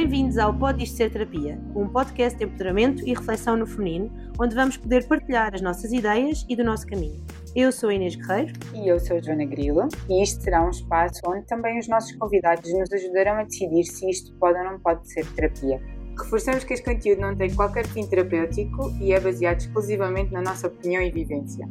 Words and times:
Bem-vindos 0.00 0.38
ao 0.38 0.54
Pode 0.54 0.82
Isto 0.82 0.96
Ser 0.96 1.10
Terapia, 1.10 1.60
um 1.76 1.86
podcast 1.86 2.38
de 2.38 2.46
empoderamento 2.46 3.06
e 3.06 3.12
reflexão 3.12 3.54
no 3.54 3.66
feminino, 3.66 4.10
onde 4.40 4.54
vamos 4.54 4.78
poder 4.78 5.06
partilhar 5.06 5.54
as 5.54 5.60
nossas 5.60 5.92
ideias 5.92 6.46
e 6.48 6.56
do 6.56 6.64
nosso 6.64 6.86
caminho. 6.86 7.22
Eu 7.54 7.70
sou 7.70 7.90
a 7.90 7.94
Inês 7.94 8.16
Guerreiro. 8.16 8.54
E 8.72 8.88
eu 8.88 8.98
sou 8.98 9.18
a 9.18 9.20
Joana 9.20 9.44
Grilo. 9.44 9.88
E 10.08 10.22
isto 10.22 10.42
será 10.42 10.64
um 10.64 10.70
espaço 10.70 11.20
onde 11.26 11.46
também 11.46 11.78
os 11.78 11.86
nossos 11.86 12.16
convidados 12.16 12.72
nos 12.72 12.90
ajudarão 12.90 13.40
a 13.40 13.42
decidir 13.42 13.84
se 13.84 14.08
isto 14.08 14.32
pode 14.36 14.58
ou 14.58 14.64
não 14.64 14.80
pode 14.80 15.06
ser 15.06 15.26
terapia. 15.34 15.78
Reforçamos 16.18 16.64
que 16.64 16.72
este 16.72 16.94
conteúdo 16.94 17.20
não 17.20 17.36
tem 17.36 17.54
qualquer 17.54 17.86
fim 17.86 18.06
terapêutico 18.06 18.90
e 19.02 19.12
é 19.12 19.20
baseado 19.20 19.60
exclusivamente 19.60 20.32
na 20.32 20.40
nossa 20.40 20.68
opinião 20.68 21.02
e 21.02 21.10
vivência. 21.10 21.68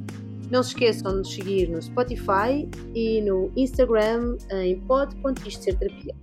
Não 0.52 0.62
se 0.62 0.70
esqueçam 0.70 1.14
de 1.14 1.18
nos 1.18 1.34
seguir 1.34 1.68
no 1.68 1.82
Spotify 1.82 2.70
e 2.94 3.22
no 3.22 3.52
Instagram 3.56 4.38
em 4.52 4.80
pod.istoserterapia. 4.82 6.14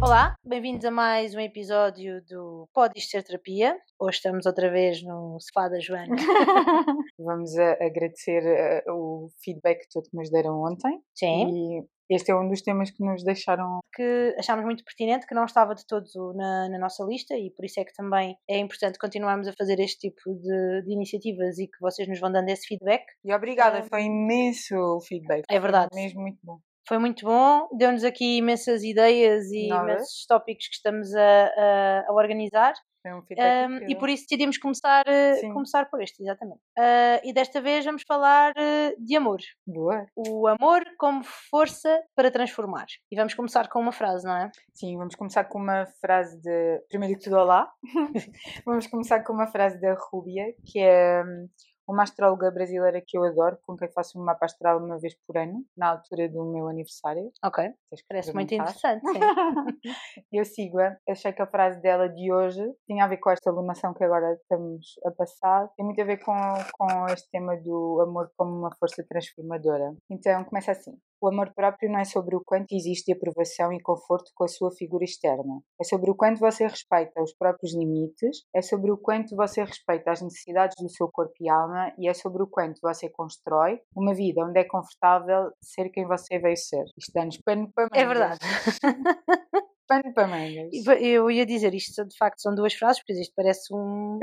Olá, 0.00 0.36
bem-vindos 0.44 0.84
a 0.84 0.92
mais 0.92 1.34
um 1.34 1.40
episódio 1.40 2.22
do 2.24 2.68
Pode 2.72 3.00
Ser 3.00 3.24
Terapia. 3.24 3.76
Hoje 3.98 4.18
estamos 4.18 4.46
outra 4.46 4.70
vez 4.70 5.02
no 5.02 5.38
sofá 5.40 5.68
da 5.68 5.80
Joana. 5.80 6.14
Vamos 7.18 7.58
agradecer 7.58 8.84
uh, 8.86 8.92
o 8.92 9.28
feedback 9.42 9.88
todo 9.92 10.08
que 10.08 10.16
nos 10.16 10.30
deram 10.30 10.62
ontem. 10.62 11.00
Sim. 11.16 11.48
E 11.50 12.14
este 12.14 12.30
é 12.30 12.36
um 12.36 12.48
dos 12.48 12.62
temas 12.62 12.92
que 12.92 13.04
nos 13.04 13.24
deixaram. 13.24 13.80
Que 13.92 14.36
achámos 14.38 14.64
muito 14.64 14.84
pertinente, 14.84 15.26
que 15.26 15.34
não 15.34 15.44
estava 15.44 15.74
de 15.74 15.84
todo 15.84 16.32
na, 16.32 16.68
na 16.68 16.78
nossa 16.78 17.02
lista 17.02 17.36
e 17.36 17.50
por 17.50 17.64
isso 17.64 17.80
é 17.80 17.84
que 17.84 17.92
também 17.92 18.36
é 18.48 18.56
importante 18.58 19.00
continuarmos 19.00 19.48
a 19.48 19.52
fazer 19.58 19.80
este 19.80 20.08
tipo 20.08 20.32
de, 20.32 20.82
de 20.84 20.92
iniciativas 20.92 21.58
e 21.58 21.66
que 21.66 21.80
vocês 21.80 22.08
nos 22.08 22.20
vão 22.20 22.30
dando 22.30 22.48
esse 22.50 22.68
feedback. 22.68 23.04
E 23.24 23.34
obrigada, 23.34 23.82
foi 23.82 24.04
imenso 24.04 24.76
o 24.76 25.00
feedback. 25.00 25.42
É 25.50 25.58
verdade. 25.58 25.88
Foi 25.92 26.02
mesmo 26.02 26.20
muito 26.20 26.38
bom. 26.44 26.60
Foi 26.88 26.96
muito 26.96 27.26
bom, 27.26 27.68
deu-nos 27.76 28.02
aqui 28.02 28.38
imensas 28.38 28.82
ideias 28.82 29.52
e 29.52 29.68
Novas. 29.68 29.84
imensos 29.84 30.26
tópicos 30.26 30.68
que 30.68 30.74
estamos 30.74 31.14
a, 31.14 31.20
a, 31.20 32.04
a 32.08 32.12
organizar. 32.14 32.72
Um 33.06 33.18
Um, 33.18 33.88
e 33.88 33.94
por 33.94 34.08
isso 34.08 34.24
decidimos 34.24 34.58
começar, 34.58 35.04
Sim. 35.38 35.52
começar 35.52 35.88
por 35.88 36.02
este, 36.02 36.22
exatamente. 36.22 36.60
Uh, 36.78 37.20
e 37.24 37.32
desta 37.32 37.60
vez 37.60 37.84
vamos 37.84 38.02
falar 38.06 38.52
uh, 38.52 39.04
de 39.04 39.16
amor. 39.16 39.38
Boa. 39.66 40.06
O 40.16 40.46
amor 40.46 40.84
como 40.98 41.22
força 41.24 42.02
para 42.14 42.30
transformar. 42.30 42.86
E 43.10 43.16
vamos 43.16 43.34
começar 43.34 43.68
com 43.68 43.80
uma 43.80 43.92
frase, 43.92 44.26
não 44.26 44.36
é? 44.36 44.50
Sim, 44.74 44.96
vamos 44.96 45.14
começar 45.14 45.44
com 45.44 45.58
uma 45.58 45.86
frase 46.00 46.40
de. 46.40 46.82
Primeiro 46.88 47.18
de 47.18 47.24
tudo, 47.24 47.36
olá. 47.36 47.70
vamos 48.66 48.86
começar 48.88 49.22
com 49.22 49.32
uma 49.32 49.46
frase 49.46 49.80
da 49.80 49.94
Rúbia, 49.94 50.44
que 50.66 50.80
é 50.80 51.22
hum, 51.22 51.48
uma 51.88 52.02
astróloga 52.02 52.50
brasileira 52.50 53.02
que 53.04 53.16
eu 53.16 53.24
adoro, 53.24 53.58
com 53.62 53.76
quem 53.76 53.90
faço 53.90 54.20
um 54.20 54.24
mapa 54.24 54.44
astral 54.44 54.78
uma 54.78 54.98
vez 54.98 55.14
por 55.26 55.36
ano, 55.38 55.64
na 55.76 55.90
altura 55.90 56.28
do 56.28 56.44
meu 56.44 56.68
aniversário. 56.68 57.30
Ok. 57.44 57.64
Parece 58.08 58.34
muito 58.34 58.54
interessante. 58.54 59.02
Eu 60.32 60.44
sigo-a, 60.44 60.96
achei 61.08 61.32
que 61.32 61.42
a 61.42 61.46
frase 61.46 61.80
dela 61.80 62.08
de 62.08 62.32
hoje 62.32 62.62
tinha 62.86 63.04
a 63.04 63.08
ver 63.08 63.18
com 63.18 63.30
esta 63.30 63.50
alunação 63.50 63.94
que 63.94 64.04
agora 64.04 64.34
estamos 64.34 64.94
a 65.04 65.10
passar, 65.10 65.68
tem 65.76 65.86
muito 65.86 66.00
a 66.00 66.04
ver 66.04 66.18
com, 66.18 66.34
com 66.78 67.06
este 67.06 67.28
tema 67.30 67.56
do 67.56 68.00
amor 68.02 68.30
como 68.36 68.58
uma 68.58 68.74
força 68.78 69.04
transformadora. 69.08 69.94
Então 70.10 70.44
começa 70.44 70.72
assim. 70.72 70.98
O 71.20 71.28
amor 71.28 71.52
próprio 71.54 71.90
não 71.90 71.98
é 71.98 72.04
sobre 72.04 72.36
o 72.36 72.42
quanto 72.44 72.72
existe 72.72 73.12
aprovação 73.12 73.72
e 73.72 73.80
conforto 73.80 74.30
com 74.34 74.44
a 74.44 74.48
sua 74.48 74.70
figura 74.70 75.04
externa. 75.04 75.60
É 75.80 75.84
sobre 75.84 76.10
o 76.10 76.14
quanto 76.14 76.38
você 76.38 76.64
respeita 76.66 77.20
os 77.22 77.34
próprios 77.34 77.74
limites, 77.74 78.44
é 78.54 78.62
sobre 78.62 78.90
o 78.92 78.96
quanto 78.96 79.34
você 79.34 79.64
respeita 79.64 80.12
as 80.12 80.22
necessidades 80.22 80.76
do 80.80 80.88
seu 80.88 81.08
corpo 81.10 81.34
e 81.40 81.48
alma 81.48 81.92
e 81.98 82.08
é 82.08 82.14
sobre 82.14 82.42
o 82.42 82.46
quanto 82.46 82.80
você 82.80 83.08
constrói 83.10 83.80
uma 83.96 84.14
vida 84.14 84.44
onde 84.44 84.60
é 84.60 84.64
confortável 84.64 85.50
ser 85.60 85.88
quem 85.90 86.06
você 86.06 86.38
veio 86.38 86.56
ser. 86.56 86.84
Isto 86.96 87.12
dá-nos 87.14 87.38
pano 87.44 87.70
para 87.74 87.88
É 87.94 88.04
mangas. 88.04 88.38
verdade. 88.38 88.38
Pano 89.88 90.12
para 90.12 90.28
mangas. 90.28 90.68
Eu 91.00 91.30
ia 91.30 91.46
dizer 91.46 91.74
isto, 91.74 92.04
de 92.06 92.16
facto, 92.16 92.40
são 92.40 92.54
duas 92.54 92.74
frases, 92.74 93.00
porque 93.00 93.20
isto 93.20 93.32
parece 93.34 93.74
um. 93.74 94.18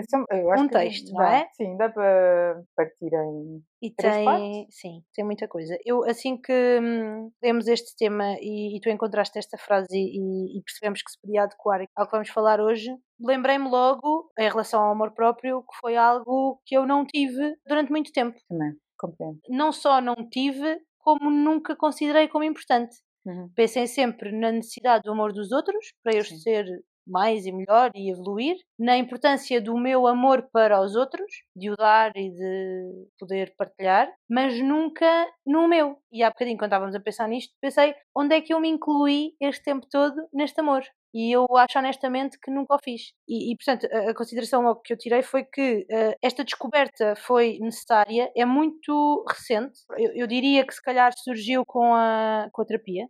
Acho 0.54 0.64
um 0.64 0.68
texto, 0.68 1.12
não 1.12 1.18
dá, 1.18 1.38
é? 1.38 1.48
Sim, 1.54 1.76
dá 1.76 1.90
para 1.90 2.62
partir 2.76 3.12
em. 3.12 3.64
E 3.82 3.92
Três 3.92 4.16
tem, 4.16 4.26
partes? 4.26 4.80
sim, 4.80 5.04
tem 5.14 5.26
muita 5.26 5.48
coisa. 5.48 5.78
Eu, 5.84 6.04
assim 6.06 6.40
que 6.40 6.80
hum, 6.80 7.32
demos 7.42 7.68
este 7.68 7.96
tema 7.98 8.36
e, 8.40 8.78
e 8.78 8.80
tu 8.80 8.90
encontraste 8.90 9.38
esta 9.40 9.58
frase 9.58 9.88
e, 9.92 10.58
e 10.58 10.62
percebemos 10.64 11.02
que 11.02 11.12
se 11.12 11.20
podia 11.20 11.44
adequar 11.44 11.82
ao 11.96 12.06
que 12.06 12.12
vamos 12.12 12.30
falar 12.30 12.62
hoje, 12.62 12.96
lembrei-me 13.20 13.68
logo, 13.68 14.32
em 14.38 14.50
relação 14.50 14.84
ao 14.84 14.92
amor 14.92 15.14
próprio, 15.14 15.62
que 15.62 15.78
foi 15.80 15.96
algo 15.98 16.62
que 16.66 16.78
eu 16.78 16.86
não 16.86 17.06
tive 17.06 17.56
durante 17.66 17.92
muito 17.92 18.12
tempo. 18.12 18.38
Também, 18.48 18.74
compreendo. 18.98 19.40
Não 19.50 19.72
só 19.72 20.00
não 20.00 20.16
tive, 20.30 20.80
como 21.00 21.30
nunca 21.30 21.76
considerei 21.76 22.28
como 22.28 22.44
importante. 22.44 22.96
Uhum. 23.26 23.50
Pensei 23.56 23.88
sempre 23.88 24.32
na 24.32 24.52
necessidade 24.52 25.04
do 25.04 25.12
amor 25.12 25.34
dos 25.34 25.52
outros 25.52 25.94
para 26.04 26.16
eu 26.16 26.24
Sim. 26.24 26.38
ser 26.38 26.66
mais 27.08 27.46
e 27.46 27.52
melhor 27.52 27.92
e 27.94 28.10
evoluir, 28.12 28.58
na 28.80 28.98
importância 28.98 29.62
do 29.62 29.78
meu 29.78 30.08
amor 30.08 30.48
para 30.52 30.82
os 30.82 30.96
outros, 30.96 31.32
de 31.56 31.70
o 31.70 31.76
dar 31.76 32.12
e 32.16 32.32
de 32.32 33.08
poder 33.20 33.54
partilhar, 33.58 34.12
mas 34.30 34.60
nunca 34.60 35.06
no 35.46 35.68
meu. 35.68 35.98
E 36.12 36.24
há 36.24 36.30
bocadinho, 36.30 36.58
quando 36.58 36.70
estávamos 36.70 36.96
a 36.96 37.00
pensar 37.00 37.28
nisto, 37.28 37.54
pensei 37.62 37.94
onde 38.16 38.36
é 38.36 38.42
que 38.42 38.54
eu 38.54 38.60
me 38.60 38.70
incluí 38.70 39.34
este 39.40 39.64
tempo 39.64 39.86
todo 39.90 40.16
neste 40.34 40.60
amor. 40.60 40.84
E 41.14 41.32
eu 41.32 41.46
acho 41.56 41.80
honestamente 41.80 42.38
que 42.40 42.52
nunca 42.52 42.76
o 42.76 42.80
fiz. 42.84 43.14
E, 43.28 43.54
e, 43.54 43.56
portanto, 43.56 43.88
a, 43.90 44.12
a 44.12 44.14
consideração 44.14 44.62
logo 44.62 44.82
que 44.82 44.92
eu 44.92 44.98
tirei 44.98 45.22
foi 45.22 45.46
que 45.46 45.86
eh, 45.90 46.18
esta 46.22 46.44
descoberta 46.44 47.16
foi 47.16 47.58
necessária, 47.62 48.30
é 48.36 48.44
muito 48.46 49.24
recente. 49.30 49.80
Eu, 49.98 50.12
eu 50.14 50.28
diria 50.28 50.66
que 50.68 50.74
se 50.74 50.82
calhar 50.82 51.14
surgiu 51.18 51.64
com 51.66 51.94
a, 51.96 52.50
com 52.52 52.62
a 52.62 52.66
terapia. 52.66 53.08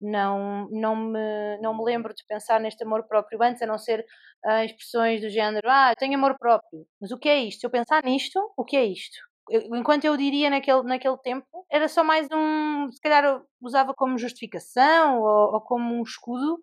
Não, 0.00 0.68
não, 0.70 0.96
me, 0.96 1.58
não 1.60 1.76
me 1.76 1.84
lembro 1.84 2.14
de 2.14 2.24
pensar 2.26 2.60
neste 2.60 2.82
amor 2.84 3.04
próprio 3.06 3.42
antes, 3.42 3.62
a 3.62 3.66
não 3.66 3.78
ser 3.78 4.04
ah, 4.44 4.64
expressões 4.64 5.20
do 5.20 5.28
género, 5.30 5.68
ah, 5.70 5.90
eu 5.92 5.96
tenho 5.96 6.16
amor 6.16 6.38
próprio. 6.38 6.86
Mas 7.00 7.10
o 7.10 7.18
que 7.18 7.28
é 7.28 7.38
isto? 7.44 7.60
Se 7.60 7.66
eu 7.66 7.70
pensar 7.70 8.02
nisto, 8.04 8.38
o 8.56 8.64
que 8.64 8.76
é 8.76 8.84
isto? 8.84 9.16
Eu- 9.50 9.74
enquanto 9.76 10.04
eu 10.04 10.16
diria 10.16 10.48
naquele, 10.50 10.82
naquele 10.84 11.18
tempo, 11.18 11.46
era 11.70 11.88
só 11.88 12.02
mais 12.04 12.26
um. 12.32 12.90
Se 12.92 13.00
calhar 13.00 13.24
eu 13.24 13.42
usava 13.60 13.92
como 13.94 14.18
justificação 14.18 15.20
ou, 15.20 15.54
ou 15.54 15.60
como 15.60 15.94
um 15.94 16.02
escudo, 16.02 16.62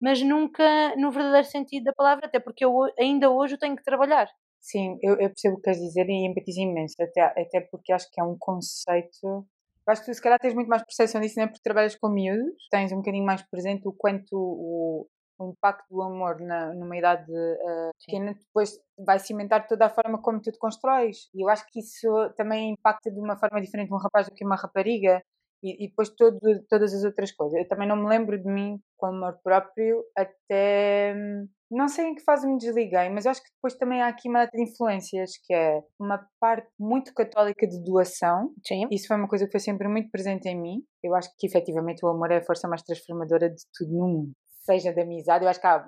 mas 0.00 0.22
nunca 0.22 0.94
no 0.96 1.10
verdadeiro 1.10 1.46
sentido 1.46 1.84
da 1.84 1.92
palavra, 1.92 2.26
até 2.26 2.40
porque 2.40 2.64
eu 2.64 2.74
ainda 2.98 3.30
hoje 3.30 3.58
tenho 3.58 3.76
que 3.76 3.84
trabalhar. 3.84 4.28
Sim, 4.60 4.98
eu, 5.02 5.12
eu 5.20 5.28
percebo 5.28 5.54
o 5.54 5.56
que 5.58 5.64
queres 5.64 5.80
dizer 5.80 6.08
e 6.08 6.26
empatizo 6.26 6.60
imenso, 6.60 6.94
até, 7.02 7.20
até 7.22 7.60
porque 7.70 7.92
acho 7.92 8.10
que 8.10 8.20
é 8.20 8.24
um 8.24 8.36
conceito. 8.38 9.46
Eu 9.86 9.92
acho 9.92 10.02
que 10.02 10.10
tu, 10.10 10.14
se 10.14 10.22
calhar, 10.22 10.38
tens 10.38 10.54
muito 10.54 10.68
mais 10.68 10.82
percepção 10.82 11.20
disso, 11.20 11.34
não 11.36 11.44
é? 11.44 11.46
Porque 11.48 11.62
trabalhas 11.62 11.96
com 11.96 12.08
miúdos, 12.08 12.68
tens 12.70 12.92
um 12.92 12.96
bocadinho 12.96 13.24
mais 13.24 13.42
presente 13.42 13.86
o 13.88 13.92
quanto 13.92 14.32
o, 14.32 15.06
o 15.38 15.50
impacto 15.50 15.86
do 15.90 16.02
amor 16.02 16.40
na, 16.40 16.72
numa 16.74 16.96
idade 16.96 17.32
eh, 17.32 17.90
pequena 17.98 18.34
depois 18.34 18.78
vai 18.98 19.18
cimentar 19.18 19.66
toda 19.66 19.86
a 19.86 19.90
forma 19.90 20.20
como 20.22 20.40
tu 20.40 20.52
te 20.52 20.58
constróis. 20.58 21.28
E 21.34 21.44
eu 21.44 21.48
acho 21.48 21.64
que 21.70 21.80
isso 21.80 22.08
também 22.36 22.72
impacta 22.72 23.10
de 23.10 23.18
uma 23.18 23.36
forma 23.36 23.60
diferente 23.60 23.92
um 23.92 23.98
rapaz 23.98 24.28
do 24.28 24.34
que 24.34 24.44
uma 24.44 24.56
rapariga. 24.56 25.22
E, 25.62 25.84
e 25.84 25.88
depois 25.88 26.10
todo, 26.10 26.38
todas 26.68 26.92
as 26.94 27.04
outras 27.04 27.32
coisas. 27.32 27.58
Eu 27.58 27.68
também 27.68 27.86
não 27.88 27.96
me 27.96 28.08
lembro 28.08 28.38
de 28.38 28.48
mim 28.50 28.80
com 28.96 29.06
amor 29.06 29.38
próprio 29.42 30.04
até. 30.16 31.14
hum, 31.16 31.48
Não 31.70 31.88
sei 31.88 32.06
em 32.06 32.14
que 32.14 32.22
fase 32.24 32.46
me 32.46 32.58
desliguei, 32.58 33.08
mas 33.10 33.26
acho 33.26 33.42
que 33.42 33.50
depois 33.54 33.74
também 33.76 34.02
há 34.02 34.08
aqui 34.08 34.28
uma 34.28 34.40
data 34.44 34.56
de 34.56 34.62
influências, 34.64 35.32
que 35.44 35.54
é 35.54 35.80
uma 35.98 36.26
parte 36.40 36.68
muito 36.78 37.14
católica 37.14 37.66
de 37.66 37.82
doação. 37.82 38.52
Sim. 38.66 38.86
Isso 38.90 39.06
foi 39.08 39.16
uma 39.16 39.28
coisa 39.28 39.46
que 39.46 39.52
foi 39.52 39.60
sempre 39.60 39.88
muito 39.88 40.10
presente 40.10 40.46
em 40.48 40.60
mim. 40.60 40.82
Eu 41.02 41.14
acho 41.14 41.30
que 41.38 41.46
efetivamente 41.46 42.04
o 42.04 42.08
amor 42.08 42.30
é 42.30 42.38
a 42.38 42.44
força 42.44 42.68
mais 42.68 42.82
transformadora 42.82 43.48
de 43.48 43.62
tudo 43.74 43.92
no 43.92 44.08
mundo. 44.08 44.32
Seja 44.62 44.92
de 44.92 45.00
amizade, 45.00 45.44
eu 45.44 45.50
acho 45.50 45.60
que 45.60 45.66
há 45.66 45.84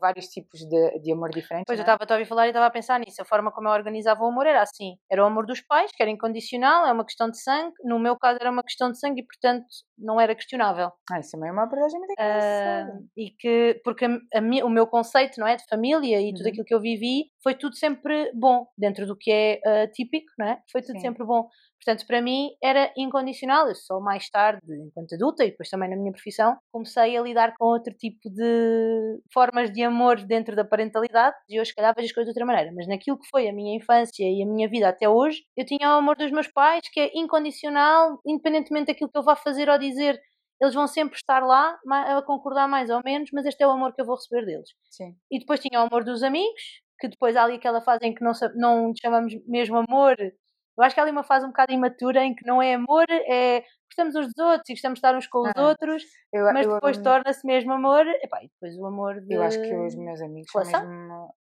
vários 0.00 0.26
tipos 0.26 0.58
de, 0.60 0.98
de 0.98 1.12
amor 1.12 1.30
diferentes. 1.30 1.66
Pois 1.68 1.78
eu 1.78 1.84
não 1.84 1.92
é? 1.92 1.94
estava 1.94 2.12
a 2.12 2.16
ouvir 2.16 2.28
falar 2.28 2.46
e 2.46 2.50
estava 2.50 2.66
a 2.66 2.70
pensar 2.70 2.98
nisso. 2.98 3.22
A 3.22 3.24
forma 3.24 3.52
como 3.52 3.68
eu 3.68 3.72
organizava 3.72 4.24
o 4.24 4.26
amor 4.26 4.44
era 4.44 4.60
assim: 4.60 4.96
era 5.08 5.22
o 5.22 5.26
amor 5.26 5.46
dos 5.46 5.60
pais, 5.60 5.92
que 5.94 6.02
era 6.02 6.10
incondicional, 6.10 6.84
é 6.84 6.92
uma 6.92 7.04
questão 7.04 7.30
de 7.30 7.40
sangue. 7.40 7.74
No 7.84 7.98
meu 7.98 8.18
caso, 8.18 8.38
era 8.40 8.50
uma 8.50 8.64
questão 8.64 8.90
de 8.90 8.98
sangue 8.98 9.20
e, 9.20 9.24
portanto, 9.24 9.64
não 9.98 10.20
era 10.20 10.34
questionável. 10.34 10.92
Ah, 11.10 11.20
isso 11.20 11.32
também 11.32 11.48
é 11.50 11.52
uma 11.52 11.64
abordagem 11.64 11.98
muito 11.98 12.12
engraçada. 12.12 13.02
e 13.16 13.30
que, 13.30 13.80
porque 13.84 14.04
a, 14.04 14.08
a 14.34 14.64
o 14.64 14.70
meu 14.70 14.86
conceito 14.86 15.38
não 15.40 15.46
é, 15.46 15.56
de 15.56 15.64
família 15.68 16.20
e 16.20 16.32
tudo 16.34 16.46
Uhum. 16.46 16.48
aquilo 16.48 16.64
que 16.64 16.74
eu 16.74 16.80
vivi 16.80 17.30
foi 17.42 17.54
tudo 17.54 17.76
sempre 17.76 18.30
bom, 18.34 18.66
dentro 18.76 19.06
do 19.06 19.16
que 19.16 19.30
é 19.30 19.60
ah, 19.64 19.86
típico, 19.88 20.30
não 20.38 20.46
é? 20.46 20.62
Foi 20.70 20.82
tudo 20.82 20.96
Sim. 20.96 21.00
sempre 21.00 21.24
bom. 21.24 21.48
Portanto, 21.84 22.06
para 22.06 22.20
mim 22.20 22.50
era 22.62 22.92
incondicional. 22.96 23.68
Eu 23.68 23.74
só 23.74 24.00
mais 24.00 24.28
tarde, 24.30 24.60
enquanto 24.86 25.14
adulta 25.14 25.44
e 25.44 25.50
depois 25.50 25.68
também 25.70 25.88
na 25.88 25.96
minha 25.96 26.12
profissão, 26.12 26.56
comecei 26.72 27.16
a 27.16 27.22
lidar 27.22 27.54
com 27.56 27.66
outro 27.66 27.94
tipo 27.94 28.28
de 28.30 29.20
formas 29.32 29.70
de 29.72 29.82
amor 29.82 30.16
dentro 30.26 30.56
da 30.56 30.64
parentalidade 30.64 31.36
e 31.48 31.60
hoje, 31.60 31.70
se 31.70 31.76
calhar, 31.76 31.94
vejo 31.94 32.06
as 32.06 32.12
coisas 32.12 32.26
de 32.26 32.30
outra 32.40 32.46
maneira. 32.46 32.72
Mas 32.74 32.86
naquilo 32.88 33.18
que 33.18 33.28
foi 33.30 33.48
a 33.48 33.52
minha 33.52 33.76
infância 33.76 34.24
e 34.24 34.42
a 34.42 34.46
minha 34.46 34.68
vida 34.68 34.88
até 34.88 35.08
hoje, 35.08 35.42
eu 35.56 35.64
tinha 35.64 35.88
o 35.90 35.98
amor 35.98 36.16
dos 36.16 36.30
meus 36.32 36.48
pais, 36.48 36.82
que 36.92 37.00
é 37.00 37.10
incondicional, 37.14 38.20
independentemente 38.26 38.86
daquilo 38.86 39.10
que 39.10 39.18
eu 39.18 39.22
vá 39.22 39.36
fazer 39.36 39.68
ou 39.68 39.78
dizer. 39.78 39.87
Eles 39.96 40.74
vão 40.74 40.88
sempre 40.88 41.16
estar 41.16 41.40
lá 41.40 41.78
a 41.88 42.22
concordar 42.22 42.68
mais 42.68 42.90
ou 42.90 43.00
menos, 43.04 43.30
mas 43.32 43.46
este 43.46 43.62
é 43.62 43.66
o 43.66 43.70
amor 43.70 43.94
que 43.94 44.00
eu 44.00 44.06
vou 44.06 44.16
receber 44.16 44.44
deles. 44.44 44.68
Sim. 44.90 45.14
E 45.30 45.38
depois 45.38 45.60
tinha 45.60 45.80
o 45.80 45.86
amor 45.86 46.02
dos 46.02 46.22
amigos, 46.22 46.62
que 46.98 47.08
depois 47.08 47.36
há 47.36 47.44
ali 47.44 47.54
aquela 47.54 47.80
fase 47.80 48.04
em 48.04 48.12
que 48.12 48.24
não, 48.24 48.32
não 48.56 48.92
chamamos 49.00 49.32
mesmo 49.46 49.76
amor, 49.76 50.16
Eu 50.78 50.84
acho 50.84 50.94
que 50.94 51.00
há 51.00 51.04
ali 51.04 51.12
uma 51.12 51.24
fase 51.24 51.44
um 51.44 51.48
bocado 51.48 51.72
imatura 51.72 52.24
em 52.24 52.34
que 52.34 52.46
não 52.46 52.62
é 52.62 52.74
amor, 52.74 53.04
é 53.08 53.64
gostamos 53.88 54.14
uns 54.14 54.32
dos 54.32 54.44
outros 54.44 54.68
e 54.68 54.74
gostamos 54.74 54.96
de 54.96 55.06
estar 55.06 55.16
uns 55.16 55.26
com 55.26 55.40
os 55.40 55.52
ah, 55.56 55.68
outros, 55.68 56.04
eu, 56.32 56.44
mas 56.52 56.66
eu, 56.66 56.74
depois 56.74 56.98
torna-se 56.98 57.44
mesmo 57.44 57.72
amor, 57.72 58.06
epá, 58.22 58.38
e 58.42 58.48
depois 58.48 58.76
o 58.78 58.86
amor 58.86 59.20
de 59.20 59.34
Eu 59.34 59.42
acho 59.42 59.60
que 59.60 59.74
os 59.74 59.96
meus 59.96 60.20
amigos 60.20 60.50
relação? 60.54 60.80
são 60.80 60.88
mesmo... 60.88 61.34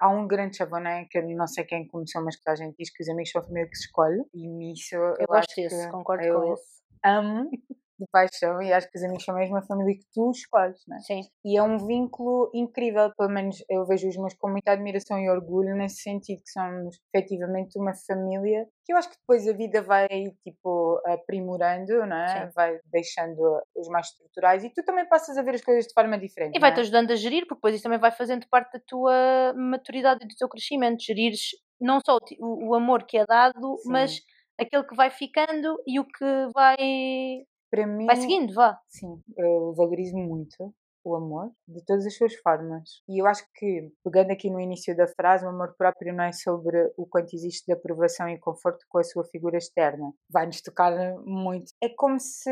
Há 0.00 0.08
um 0.08 0.26
grande 0.26 0.56
chavoném 0.56 1.06
que 1.08 1.18
eu 1.18 1.28
não 1.36 1.46
sei 1.46 1.64
quem 1.64 1.86
começou, 1.86 2.24
mas 2.24 2.36
que 2.36 2.48
a 2.50 2.54
gente 2.56 2.74
diz 2.76 2.90
que 2.92 3.02
os 3.02 3.08
amigos 3.08 3.30
são 3.30 3.40
a 3.40 3.44
família 3.44 3.68
que 3.68 3.76
se 3.76 3.86
escolhe, 3.86 4.24
e 4.34 4.48
nisso 4.48 4.94
eu, 4.96 5.14
eu 5.18 5.26
gosto 5.28 5.54
desse, 5.54 5.90
concordo 5.90 6.26
com 6.28 6.54
isso. 6.54 6.79
Amo 7.04 7.50
de 8.00 8.06
paixão 8.10 8.62
e 8.62 8.72
acho 8.72 8.90
que 8.90 8.96
os 8.96 9.04
amigos 9.04 9.24
são 9.24 9.34
mesmo 9.34 9.56
a 9.56 9.62
família 9.62 9.94
que 9.94 10.06
tu 10.12 10.30
escolhes, 10.30 10.80
não 10.88 10.96
é? 10.96 11.00
Sim. 11.00 11.20
E 11.44 11.58
é 11.58 11.62
um 11.62 11.76
vínculo 11.86 12.50
incrível, 12.54 13.12
pelo 13.16 13.28
menos 13.28 13.62
eu 13.68 13.84
vejo 13.84 14.08
os 14.08 14.16
meus 14.16 14.34
com 14.34 14.48
muita 14.48 14.72
admiração 14.72 15.18
e 15.18 15.28
orgulho 15.28 15.76
nesse 15.76 16.02
sentido 16.02 16.42
que 16.42 16.50
somos 16.50 16.98
efetivamente 17.12 17.78
uma 17.78 17.92
família 17.94 18.66
que 18.84 18.92
eu 18.92 18.96
acho 18.96 19.10
que 19.10 19.16
depois 19.16 19.46
a 19.46 19.52
vida 19.52 19.82
vai 19.82 20.08
tipo 20.42 21.00
aprimorando, 21.04 22.06
não 22.06 22.16
é? 22.16 22.46
Sim. 22.46 22.52
Vai 22.54 22.78
deixando 22.86 23.62
os 23.76 23.88
mais 23.88 24.06
estruturais 24.06 24.64
e 24.64 24.70
tu 24.70 24.82
também 24.82 25.06
passas 25.06 25.36
a 25.36 25.42
ver 25.42 25.54
as 25.54 25.62
coisas 25.62 25.86
de 25.86 25.92
forma 25.92 26.18
diferente. 26.18 26.56
E 26.56 26.60
vai-te 26.60 26.78
é? 26.78 26.80
ajudando 26.80 27.10
a 27.10 27.16
gerir, 27.16 27.42
porque 27.42 27.56
depois 27.56 27.74
isso 27.74 27.84
também 27.84 27.98
vai 27.98 28.10
fazendo 28.10 28.46
parte 28.50 28.72
da 28.72 28.80
tua 28.86 29.52
maturidade 29.54 30.24
e 30.24 30.28
do 30.28 30.34
teu 30.34 30.48
crescimento, 30.48 31.04
gerires 31.04 31.50
não 31.80 31.98
só 32.04 32.18
o, 32.38 32.70
o 32.70 32.74
amor 32.74 33.04
que 33.04 33.16
é 33.16 33.26
dado, 33.26 33.76
Sim. 33.78 33.90
mas 33.90 34.20
aquele 34.60 34.84
que 34.84 34.96
vai 34.96 35.10
ficando 35.10 35.80
e 35.86 35.98
o 35.98 36.04
que 36.04 36.48
vai 36.54 37.44
para 37.70 37.86
mim, 37.86 38.06
vai 38.06 38.16
seguindo, 38.16 38.52
vá. 38.54 38.78
Sim, 38.88 39.20
eu 39.36 39.72
valorizo 39.74 40.16
muito 40.16 40.74
o 41.02 41.14
amor 41.14 41.50
de 41.66 41.82
todas 41.84 42.04
as 42.04 42.14
suas 42.14 42.34
formas. 42.36 43.02
E 43.08 43.22
eu 43.22 43.26
acho 43.26 43.44
que, 43.54 43.90
pegando 44.04 44.32
aqui 44.32 44.50
no 44.50 44.60
início 44.60 44.94
da 44.94 45.06
frase, 45.06 45.44
o 45.44 45.48
amor 45.48 45.74
próprio 45.76 46.14
não 46.14 46.24
é 46.24 46.32
sobre 46.32 46.92
o 46.96 47.06
quanto 47.06 47.34
existe 47.34 47.64
de 47.66 47.72
aprovação 47.72 48.28
e 48.28 48.38
conforto 48.38 48.84
com 48.88 48.98
a 48.98 49.04
sua 49.04 49.24
figura 49.24 49.56
externa. 49.56 50.12
Vai-nos 50.28 50.60
tocar 50.60 50.92
muito. 51.24 51.72
É 51.82 51.88
como 51.88 52.18
se 52.20 52.50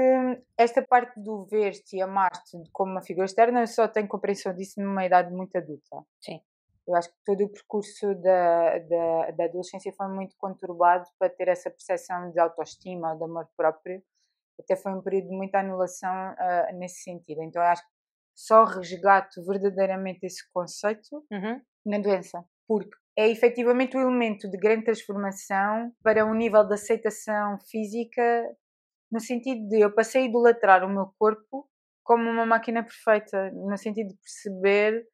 esta 0.56 0.82
parte 0.82 1.20
do 1.20 1.44
ver-te 1.44 1.96
e 1.96 2.02
amar-te 2.02 2.56
como 2.72 2.92
uma 2.92 3.02
figura 3.02 3.26
externa, 3.26 3.60
eu 3.60 3.66
só 3.66 3.86
tenho 3.86 4.08
compreensão 4.08 4.54
disso 4.54 4.80
numa 4.80 5.04
idade 5.04 5.32
muito 5.32 5.56
adulta. 5.56 6.04
Sim. 6.20 6.40
Eu 6.88 6.94
acho 6.94 7.10
que 7.10 7.16
todo 7.24 7.44
o 7.44 7.50
percurso 7.50 8.14
da, 8.14 8.78
da, 8.78 9.30
da 9.32 9.44
adolescência 9.44 9.92
foi 9.92 10.08
muito 10.08 10.34
conturbado 10.38 11.04
para 11.18 11.28
ter 11.28 11.48
essa 11.48 11.70
percepção 11.70 12.30
de 12.30 12.40
autoestima, 12.40 13.14
de 13.14 13.24
amor 13.24 13.46
próprio 13.56 14.02
até 14.60 14.76
foi 14.76 14.92
um 14.92 15.02
período 15.02 15.28
de 15.28 15.36
muita 15.36 15.60
anulação 15.60 16.32
uh, 16.32 16.78
nesse 16.78 17.02
sentido. 17.02 17.42
Então 17.42 17.62
eu 17.62 17.68
acho 17.68 17.82
que 17.82 17.92
só 18.34 18.64
resgato 18.64 19.44
verdadeiramente 19.44 20.24
esse 20.24 20.42
conceito 20.52 21.24
uhum. 21.30 21.60
na 21.86 21.98
doença, 21.98 22.44
porque 22.66 22.96
é 23.16 23.28
efetivamente 23.28 23.96
o 23.96 24.00
um 24.00 24.02
elemento 24.02 24.48
de 24.48 24.56
grande 24.58 24.84
transformação 24.84 25.92
para 26.02 26.24
um 26.24 26.34
nível 26.34 26.64
de 26.66 26.74
aceitação 26.74 27.58
física, 27.68 28.44
no 29.10 29.20
sentido 29.20 29.66
de 29.68 29.80
eu 29.80 29.92
passei 29.92 30.22
a 30.22 30.24
idolatrar 30.26 30.84
o 30.84 30.88
meu 30.88 31.12
corpo 31.18 31.68
como 32.04 32.30
uma 32.30 32.46
máquina 32.46 32.82
perfeita, 32.82 33.50
no 33.52 33.76
sentido 33.76 34.08
de 34.08 34.16
perceber 34.16 35.04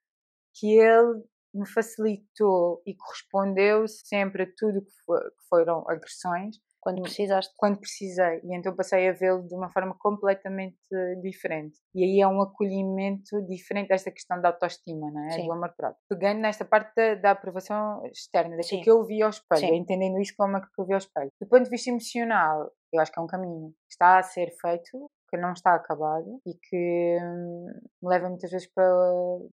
que 0.55 0.79
ele 0.79 1.25
me 1.54 1.66
facilitou 1.66 2.82
e 2.86 2.94
correspondeu 2.94 3.86
sempre 3.88 4.42
a 4.44 4.46
tudo 4.56 4.82
que, 4.82 4.90
que 4.90 5.48
foram 5.48 5.84
agressões 5.88 6.56
quando 6.84 7.00
precisaste? 7.00 7.54
Quando 7.56 7.78
precisei. 7.80 8.42
E 8.44 8.54
então 8.54 8.76
passei 8.76 9.08
a 9.08 9.12
vê-lo 9.12 9.48
de 9.48 9.54
uma 9.54 9.70
forma 9.70 9.96
completamente 9.98 10.76
diferente. 11.22 11.80
E 11.94 12.04
aí 12.04 12.20
é 12.20 12.28
um 12.28 12.42
acolhimento 12.42 13.40
diferente 13.46 13.88
desta 13.88 14.10
questão 14.10 14.38
da 14.38 14.50
autoestima, 14.50 15.10
não 15.10 15.24
é? 15.24 15.30
Sim. 15.30 15.46
Do 15.46 15.52
amor 15.52 15.72
próprio. 15.74 15.98
Pegando 16.10 16.40
nesta 16.40 16.62
parte 16.62 16.94
da, 16.94 17.14
da 17.14 17.30
aprovação 17.30 18.04
externa, 18.12 18.54
daquilo 18.54 18.82
que 18.82 18.90
eu 18.90 19.02
vi 19.06 19.22
ao 19.22 19.30
espelho, 19.30 19.60
Sim. 19.60 19.76
entendendo 19.76 20.20
isso 20.20 20.34
como 20.36 20.58
é 20.58 20.60
que 20.60 20.66
eu 20.78 20.84
vi 20.84 20.92
ao 20.92 20.98
espelho. 20.98 21.30
Do 21.40 21.48
ponto 21.48 21.64
de 21.64 21.70
vista 21.70 21.88
emocional, 21.88 22.70
eu 22.92 23.00
acho 23.00 23.10
que 23.10 23.18
é 23.18 23.22
um 23.22 23.26
caminho 23.26 23.70
que 23.70 23.94
está 23.94 24.18
a 24.18 24.22
ser 24.22 24.50
feito, 24.60 25.10
que 25.34 25.40
não 25.40 25.52
está 25.52 25.75
acabado 25.75 26.40
e 26.46 26.54
que 26.54 27.19
hum, 27.20 27.66
me 28.02 28.08
leva 28.08 28.28
muitas 28.28 28.50
vezes 28.50 28.69
para, 28.72 28.88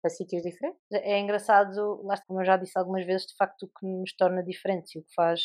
para 0.00 0.10
sítios 0.10 0.42
diferentes. 0.42 0.80
É 0.90 1.20
engraçado, 1.20 2.02
lá 2.02 2.16
como 2.26 2.40
eu 2.40 2.46
já 2.46 2.56
disse 2.56 2.78
algumas 2.78 3.04
vezes, 3.04 3.26
de 3.26 3.36
facto 3.36 3.64
o 3.64 3.68
que 3.68 3.86
nos 3.86 4.14
torna 4.16 4.42
diferentes 4.42 4.94
e 4.94 4.98
o 4.98 5.02
que 5.02 5.12
faz 5.14 5.40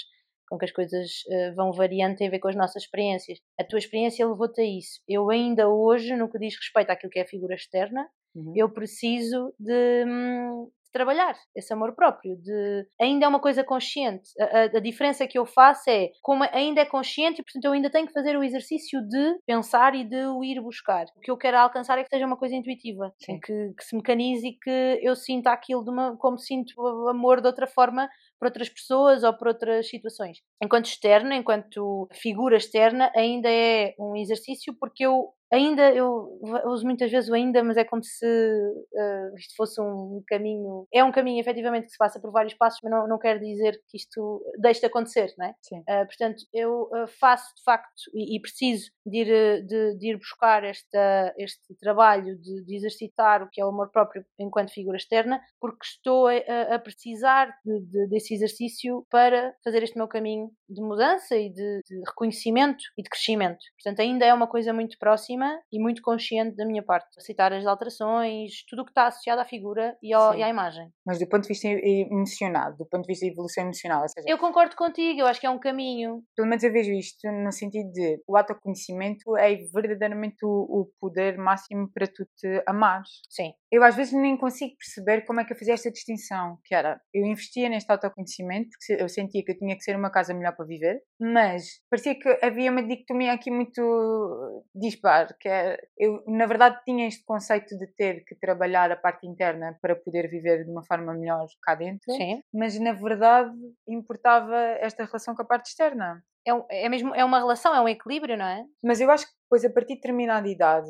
com 0.49 0.57
que 0.57 0.65
as 0.65 0.71
coisas 0.71 1.23
uh, 1.27 1.55
vão 1.55 1.71
variando 1.71 2.17
tem 2.17 2.27
a 2.27 2.31
ver 2.31 2.39
com 2.39 2.47
as 2.47 2.55
nossas 2.55 2.83
experiências. 2.83 3.39
A 3.59 3.63
tua 3.63 3.79
experiência 3.79 4.27
levou-te 4.27 4.61
a 4.61 4.65
isso. 4.65 5.01
Eu 5.07 5.29
ainda 5.29 5.69
hoje, 5.69 6.15
no 6.15 6.29
que 6.29 6.39
diz 6.39 6.55
respeito 6.55 6.89
àquilo 6.89 7.09
que 7.09 7.19
é 7.19 7.23
a 7.23 7.27
figura 7.27 7.55
externa, 7.55 8.09
uhum. 8.35 8.53
eu 8.55 8.69
preciso 8.69 9.53
de, 9.59 10.05
hum, 10.05 10.69
trabalhar 10.91 11.35
esse 11.55 11.73
amor 11.73 11.95
próprio, 11.95 12.35
de 12.37 12.85
ainda 12.99 13.25
é 13.25 13.27
uma 13.27 13.39
coisa 13.39 13.63
consciente. 13.63 14.29
A, 14.39 14.43
a, 14.43 14.63
a, 14.63 14.79
diferença 14.79 15.27
que 15.27 15.37
eu 15.37 15.45
faço 15.45 15.89
é 15.89 16.09
como 16.21 16.43
ainda 16.51 16.81
é 16.81 16.85
consciente 16.85 17.41
e 17.41 17.43
portanto 17.43 17.65
eu 17.65 17.71
ainda 17.71 17.89
tenho 17.89 18.07
que 18.07 18.13
fazer 18.13 18.37
o 18.37 18.43
exercício 18.43 19.01
de 19.07 19.39
pensar 19.45 19.95
e 19.95 20.03
de 20.03 20.25
o 20.27 20.43
ir 20.43 20.61
buscar. 20.61 21.05
O 21.15 21.19
que 21.19 21.31
eu 21.31 21.37
quero 21.37 21.57
alcançar 21.57 21.97
é 21.97 22.03
que 22.03 22.09
seja 22.09 22.25
uma 22.25 22.37
coisa 22.37 22.55
intuitiva, 22.55 23.13
que, 23.19 23.39
que, 23.39 23.83
se 23.83 23.95
mecanize 23.95 24.47
e 24.47 24.57
que 24.57 24.99
eu 25.01 25.15
sinta 25.15 25.51
aquilo 25.51 25.81
uma, 25.89 26.15
como 26.17 26.37
sinto 26.37 26.73
o 26.77 27.09
amor 27.09 27.41
de 27.41 27.47
outra 27.47 27.67
forma 27.67 28.09
por 28.41 28.47
outras 28.47 28.69
pessoas 28.69 29.23
ou 29.23 29.31
por 29.37 29.49
outras 29.49 29.87
situações. 29.87 30.39
Enquanto 30.59 30.87
externa, 30.87 31.35
enquanto 31.35 32.09
figura 32.11 32.57
externa, 32.57 33.11
ainda 33.15 33.47
é 33.47 33.93
um 33.99 34.15
exercício 34.15 34.75
porque 34.79 35.05
eu 35.05 35.31
ainda, 35.51 35.93
eu 35.93 36.39
uso 36.65 36.85
muitas 36.85 37.11
vezes 37.11 37.29
o 37.29 37.33
ainda, 37.33 37.61
mas 37.61 37.75
é 37.75 37.83
como 37.83 38.01
se 38.01 38.25
uh, 38.25 39.37
isto 39.37 39.53
fosse 39.55 39.81
um 39.81 40.23
caminho. 40.25 40.87
É 40.93 41.03
um 41.03 41.11
caminho, 41.11 41.41
efetivamente, 41.41 41.85
que 41.85 41.91
se 41.91 41.97
passa 41.97 42.19
por 42.19 42.31
vários 42.31 42.53
passos, 42.53 42.79
mas 42.81 42.91
não, 42.91 43.07
não 43.07 43.19
quer 43.19 43.37
dizer 43.37 43.73
que 43.89 43.97
isto 43.97 44.41
deixe 44.59 44.79
de 44.79 44.85
acontecer, 44.85 45.33
não 45.37 45.47
é? 45.47 45.55
Uh, 45.73 46.05
portanto, 46.05 46.43
eu 46.53 46.83
uh, 46.83 47.07
faço 47.19 47.53
de 47.55 47.63
facto 47.63 48.03
e, 48.13 48.37
e 48.37 48.41
preciso 48.41 48.89
de 49.05 49.17
ir, 49.17 49.65
de, 49.65 49.97
de, 49.97 50.11
ir 50.11 50.17
buscar 50.17 50.63
esta, 50.63 51.33
este 51.37 51.75
trabalho 51.79 52.37
de, 52.37 52.63
de, 52.63 52.75
exercitar 52.75 53.43
o 53.43 53.49
que 53.49 53.59
é 53.59 53.65
o 53.65 53.69
amor 53.69 53.91
próprio 53.91 54.23
enquanto 54.39 54.71
figura 54.71 54.97
externa, 54.97 55.41
porque 55.59 55.83
estou 55.83 56.27
a, 56.27 56.75
a 56.75 56.79
precisar 56.79 57.53
de, 57.65 58.07
desse 58.07 58.30
exercício 58.33 59.05
para 59.09 59.53
fazer 59.63 59.83
este 59.83 59.97
meu 59.97 60.07
caminho 60.07 60.49
de 60.69 60.81
mudança 60.81 61.35
e 61.35 61.49
de, 61.49 61.81
de, 61.85 61.99
reconhecimento 62.07 62.83
e 62.97 63.03
de 63.03 63.09
crescimento. 63.09 63.59
Portanto, 63.81 64.01
ainda 64.01 64.25
é 64.25 64.33
uma 64.33 64.47
coisa 64.47 64.73
muito 64.73 64.97
próxima 64.97 65.59
e 65.71 65.79
muito 65.79 66.01
consciente 66.01 66.55
da 66.55 66.65
minha 66.65 66.83
parte. 66.83 67.07
Aceitar 67.17 67.53
as 67.53 67.65
alterações, 67.65 68.63
tudo 68.67 68.81
o 68.81 68.85
que 68.85 68.91
está 68.91 69.07
associado 69.07 69.41
à 69.41 69.45
figura 69.45 69.97
e, 70.01 70.13
ao, 70.13 70.35
e, 70.35 70.43
à 70.43 70.49
imagem. 70.49 70.89
Mas 71.05 71.19
do 71.19 71.27
ponto 71.27 71.43
de 71.43 71.49
vista 71.49 71.67
emocional, 71.67 72.75
do 72.75 72.85
ponto 72.85 73.03
de 73.03 73.07
vista 73.07 73.25
de 73.25 73.31
evolução 73.31 73.63
emocional, 73.63 74.07
seja, 74.07 74.29
Eu 74.29 74.37
concordo 74.37 74.75
contigo, 74.75 75.21
eu 75.21 75.27
acho 75.27 75.39
que 75.39 75.47
é 75.47 75.49
um 75.49 75.59
caminho. 75.59 76.23
Pelo 76.35 76.47
menos 76.47 76.63
eu 76.63 76.71
vejo 76.71 76.91
isto 76.91 77.29
no 77.31 77.51
sentido 77.51 77.91
de 77.91 78.21
o 78.27 78.37
autoconhecimento 78.37 79.37
é 79.37 79.55
verdadeiramente 79.73 80.43
o, 80.43 80.81
o 80.81 80.91
poder 80.99 81.37
máximo 81.37 81.89
para 81.93 82.07
tu 82.07 82.25
te 82.37 82.63
amares. 82.67 83.09
Sim. 83.29 83.53
Eu 83.71 83.83
às 83.83 83.95
vezes 83.95 84.13
nem 84.13 84.35
consigo 84.35 84.75
perceber 84.77 85.21
como 85.25 85.39
é 85.39 85.45
que 85.45 85.53
eu 85.53 85.57
fazia 85.57 85.73
esta 85.73 85.89
distinção, 85.89 86.57
que 86.65 86.75
era, 86.75 86.99
eu 87.13 87.25
investia 87.25 87.69
neste 87.69 87.89
autoconhecimento 87.89 88.69
porque 88.71 89.01
eu 89.01 89.07
sentia 89.07 89.43
que 89.43 89.51
eu 89.51 89.57
tinha 89.57 89.75
que 89.75 89.83
ser 89.83 89.95
uma 89.95 90.11
casa 90.11 90.33
melhor 90.33 90.55
para 90.55 90.65
viver, 90.65 91.01
mas 91.19 91.81
parecia 91.89 92.15
que 92.19 92.27
havia 92.43 92.69
uma 92.69 92.83
dicotomia 92.83 93.33
aqui 93.33 93.49
muito 93.49 94.65
dispar, 94.75 95.35
que 95.39 95.47
é, 95.47 95.77
eu 95.97 96.21
na 96.27 96.45
verdade 96.45 96.79
tinha 96.83 97.07
este 97.07 97.23
conceito 97.23 97.77
de 97.77 97.87
ter 97.95 98.25
que 98.25 98.35
trabalhar 98.35 98.91
a 98.91 98.97
parte 98.97 99.25
interna 99.25 99.77
para 99.81 99.95
poder 99.95 100.29
viver 100.29 100.65
de 100.65 100.71
uma 100.71 100.83
forma 100.83 101.13
melhor 101.13 101.47
cá 101.63 101.75
dentro, 101.75 102.11
Sim. 102.13 102.41
mas 102.53 102.77
na 102.79 102.93
verdade 102.93 103.55
importava 103.87 104.57
esta 104.79 105.05
relação 105.05 105.33
com 105.33 105.43
a 105.43 105.45
parte 105.45 105.67
externa. 105.67 106.21
É, 106.45 106.85
é 106.85 106.89
mesmo 106.89 107.13
é 107.13 107.23
uma 107.23 107.39
relação, 107.39 107.73
é 107.73 107.81
um 107.81 107.87
equilíbrio, 107.87 108.37
não 108.37 108.45
é? 108.45 108.65
Mas 108.83 108.99
eu 108.99 109.09
acho 109.11 109.27
que 109.27 109.33
depois 109.43 109.63
a 109.63 109.69
partir 109.69 109.93
de 109.93 110.01
determinada 110.01 110.47
idade 110.47 110.89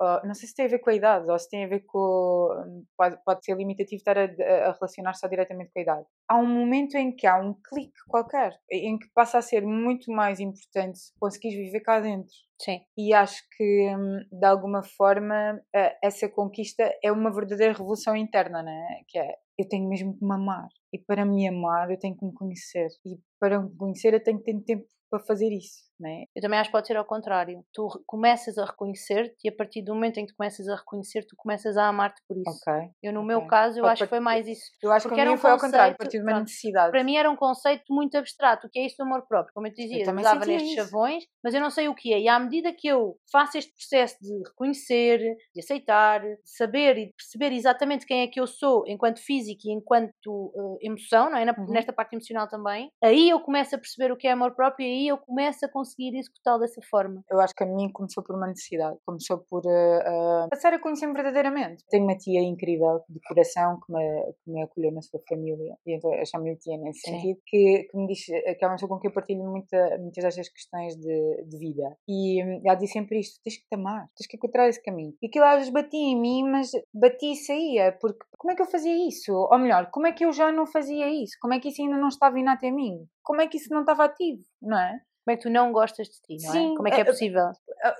Uh, 0.00 0.24
não 0.26 0.34
sei 0.34 0.48
se 0.48 0.54
tem 0.54 0.66
a 0.66 0.68
ver 0.68 0.78
com 0.78 0.90
a 0.90 0.94
idade 0.94 1.28
ou 1.28 1.38
se 1.38 1.48
tem 1.48 1.64
a 1.64 1.68
ver 1.68 1.80
com. 1.80 2.84
Pode, 2.96 3.18
pode 3.24 3.44
ser 3.44 3.56
limitativo 3.56 3.96
estar 3.96 4.16
a, 4.16 4.24
a 4.24 4.72
relacionar 4.72 5.14
só 5.14 5.26
diretamente 5.26 5.72
com 5.72 5.78
a 5.80 5.82
idade. 5.82 6.06
Há 6.28 6.36
um 6.36 6.46
momento 6.46 6.96
em 6.96 7.14
que 7.14 7.26
há 7.26 7.36
um 7.36 7.54
clique 7.54 7.98
qualquer, 8.06 8.56
em 8.70 8.98
que 8.98 9.08
passa 9.12 9.38
a 9.38 9.42
ser 9.42 9.66
muito 9.66 10.12
mais 10.12 10.38
importante 10.38 11.00
conseguir 11.18 11.50
viver 11.50 11.80
cá 11.80 12.00
dentro. 12.00 12.32
Sim. 12.60 12.80
E 12.96 13.12
acho 13.12 13.42
que, 13.56 13.94
hum, 13.96 14.20
de 14.30 14.46
alguma 14.46 14.82
forma, 14.82 15.60
essa 16.02 16.28
conquista 16.28 16.92
é 17.02 17.10
uma 17.10 17.32
verdadeira 17.32 17.72
revolução 17.72 18.16
interna, 18.16 18.62
né? 18.62 19.02
Que 19.08 19.18
é 19.18 19.34
eu 19.58 19.68
tenho 19.68 19.88
mesmo 19.88 20.16
que 20.16 20.24
me 20.24 20.34
amar. 20.34 20.68
E 20.92 20.98
para 20.98 21.24
me 21.24 21.46
amar, 21.48 21.90
eu 21.90 21.98
tenho 21.98 22.16
que 22.16 22.24
me 22.24 22.32
conhecer. 22.32 22.88
E 23.04 23.18
para 23.40 23.60
me 23.60 23.74
conhecer, 23.76 24.14
eu 24.14 24.22
tenho 24.22 24.38
que 24.38 24.44
ter 24.44 24.60
tempo 24.62 24.86
para 25.10 25.18
fazer 25.20 25.50
isso. 25.50 25.87
Né? 26.00 26.24
Eu 26.34 26.42
também 26.42 26.58
acho 26.58 26.68
que 26.68 26.72
pode 26.72 26.86
ser 26.86 26.96
ao 26.96 27.04
contrário. 27.04 27.64
Tu 27.72 27.86
começas 28.06 28.56
a 28.58 28.64
reconhecer-te 28.64 29.36
e 29.44 29.48
a 29.48 29.52
partir 29.52 29.82
do 29.82 29.94
momento 29.94 30.18
em 30.18 30.26
que 30.26 30.32
tu 30.32 30.36
começas 30.36 30.68
a 30.68 30.76
reconhecer, 30.76 31.24
tu 31.26 31.34
começas 31.36 31.76
a 31.76 31.88
amar-te 31.88 32.20
por 32.28 32.36
isso. 32.36 32.50
Ok. 32.50 32.90
Eu, 33.02 33.12
no 33.12 33.20
ok. 33.20 33.28
meu 33.28 33.46
caso, 33.46 33.78
eu 33.78 33.82
Pode 33.82 33.92
acho 33.94 34.02
que 34.04 34.08
foi 34.08 34.20
mais 34.20 34.46
isso. 34.46 34.62
Eu 34.82 34.90
acho 34.92 35.04
que 35.04 35.08
Porque 35.08 35.20
a 35.20 35.24
era 35.24 35.32
um 35.32 35.36
foi 35.36 35.50
ao 35.50 35.58
contrário, 35.58 35.94
a 35.94 35.96
conceito- 35.96 35.98
partir 35.98 36.18
de 36.18 36.24
uma 36.32 36.40
necessidade. 36.40 36.90
Para 36.90 37.04
mim 37.04 37.16
era 37.16 37.30
um 37.30 37.36
conceito 37.36 37.84
muito 37.92 38.16
abstrato, 38.16 38.66
o 38.66 38.70
que 38.70 38.78
é 38.78 38.86
isso 38.86 38.96
do 38.98 39.04
amor 39.04 39.26
próprio. 39.26 39.52
Como 39.54 39.66
eu 39.66 39.72
te 39.72 39.82
dizia, 39.82 40.04
eu 40.04 40.14
usava 40.16 40.44
nestes 40.46 40.72
isso. 40.72 40.74
chavões, 40.76 41.24
mas 41.42 41.54
eu 41.54 41.60
não 41.60 41.70
sei 41.70 41.88
o 41.88 41.94
que 41.94 42.12
é. 42.12 42.20
E 42.20 42.28
à 42.28 42.38
medida 42.38 42.72
que 42.72 42.86
eu 42.88 43.16
faço 43.32 43.58
este 43.58 43.72
processo 43.74 44.16
de 44.20 44.32
reconhecer, 44.48 45.18
de 45.54 45.60
aceitar, 45.60 46.20
de 46.20 46.36
saber 46.44 46.96
e 46.98 47.06
de 47.06 47.12
perceber 47.14 47.52
exatamente 47.54 48.06
quem 48.06 48.22
é 48.22 48.26
que 48.28 48.40
eu 48.40 48.46
sou 48.46 48.84
enquanto 48.86 49.20
físico 49.20 49.62
e 49.64 49.72
enquanto 49.72 50.52
eh, 50.82 50.86
emoção, 50.86 51.30
não 51.30 51.38
é? 51.38 51.44
Na- 51.44 51.54
Uhum. 51.58 51.72
nesta 51.72 51.92
parte 51.92 52.12
emocional 52.14 52.48
também, 52.48 52.90
aí 53.02 53.28
eu 53.30 53.40
começo 53.40 53.74
a 53.74 53.78
perceber 53.78 54.12
o 54.12 54.16
que 54.16 54.26
é 54.28 54.32
amor 54.32 54.54
próprio 54.54 54.86
e 54.86 54.90
aí 54.90 55.08
eu 55.08 55.18
começo 55.18 55.64
a 55.64 55.68
conseguir 55.68 55.87
executá-lo 55.98 56.60
dessa 56.60 56.80
forma. 56.90 57.22
Eu 57.30 57.40
acho 57.40 57.54
que 57.54 57.64
a 57.64 57.66
mim 57.66 57.90
começou 57.92 58.22
por 58.24 58.36
uma 58.36 58.46
necessidade, 58.46 58.96
começou 59.04 59.38
por 59.48 59.62
eh, 59.66 60.02
eh, 60.04 60.48
passar 60.50 60.72
a 60.72 60.78
conhecer-me 60.78 61.14
verdadeiramente. 61.14 61.84
Tenho 61.88 62.04
uma 62.04 62.16
tia 62.16 62.40
incrível 62.40 63.02
de 63.08 63.20
coração 63.20 63.78
que 63.84 63.92
me, 63.92 64.32
que 64.44 64.50
me 64.50 64.62
acolheu 64.62 64.92
na 64.92 65.02
sua 65.02 65.20
família, 65.28 65.76
e 65.86 65.96
então 65.96 66.12
eu 66.14 66.26
chamo-lhe 66.26 66.56
tia 66.56 66.76
nesse 66.78 67.00
Sim. 67.00 67.12
sentido, 67.12 67.40
que, 67.46 67.88
que 67.90 67.96
me 67.96 68.06
diz 68.06 68.28
eh, 68.28 68.54
que 68.54 68.64
é 68.64 68.68
uma 68.68 68.74
pessoa 68.74 68.88
com 68.88 68.98
quem 68.98 69.08
eu 69.08 69.14
partilho 69.14 69.44
muita, 69.44 69.98
muitas 69.98 70.24
destas 70.24 70.48
questões 70.48 70.96
de, 70.96 71.44
de 71.44 71.58
vida. 71.58 71.96
E 72.08 72.42
hum, 72.42 72.60
ela 72.64 72.74
diz 72.74 72.90
sempre 72.92 73.20
isto: 73.20 73.40
tens 73.42 73.56
que 73.56 73.68
te 73.68 73.74
amar, 73.74 74.08
tens 74.16 74.26
que 74.26 74.36
encontrar 74.36 74.68
esse 74.68 74.82
caminho. 74.82 75.14
E 75.22 75.26
aquilo 75.26 75.44
às 75.44 75.56
vezes 75.56 75.72
batia 75.72 76.00
em 76.00 76.20
mim, 76.20 76.48
mas 76.48 76.70
batia 76.92 77.32
e 77.32 77.36
saía, 77.36 77.92
porque 78.00 78.24
como 78.38 78.52
é 78.52 78.56
que 78.56 78.62
eu 78.62 78.66
fazia 78.66 79.08
isso? 79.08 79.32
Ou 79.32 79.58
melhor, 79.58 79.90
como 79.90 80.06
é 80.06 80.12
que 80.12 80.24
eu 80.24 80.32
já 80.32 80.52
não 80.52 80.66
fazia 80.66 81.08
isso? 81.08 81.36
Como 81.40 81.54
é 81.54 81.60
que 81.60 81.68
isso 81.68 81.82
ainda 81.82 81.96
não 81.96 82.08
estava 82.08 82.38
inato 82.38 82.64
em 82.64 82.72
mim? 82.72 83.06
Como 83.22 83.40
é 83.40 83.48
que 83.48 83.56
isso 83.56 83.72
não 83.72 83.80
estava 83.80 84.04
ativo, 84.04 84.42
não 84.62 84.78
é? 84.78 85.00
Como 85.28 85.34
é 85.34 85.36
que 85.36 85.42
tu 85.42 85.50
não 85.50 85.72
gostas 85.72 86.06
de 86.06 86.14
ti, 86.22 86.42
não 86.42 86.48
é? 86.48 86.52
Sim, 86.52 86.74
Como 86.74 86.88
é 86.88 86.90
que 86.90 87.00
é 87.02 87.04
possível? 87.04 87.50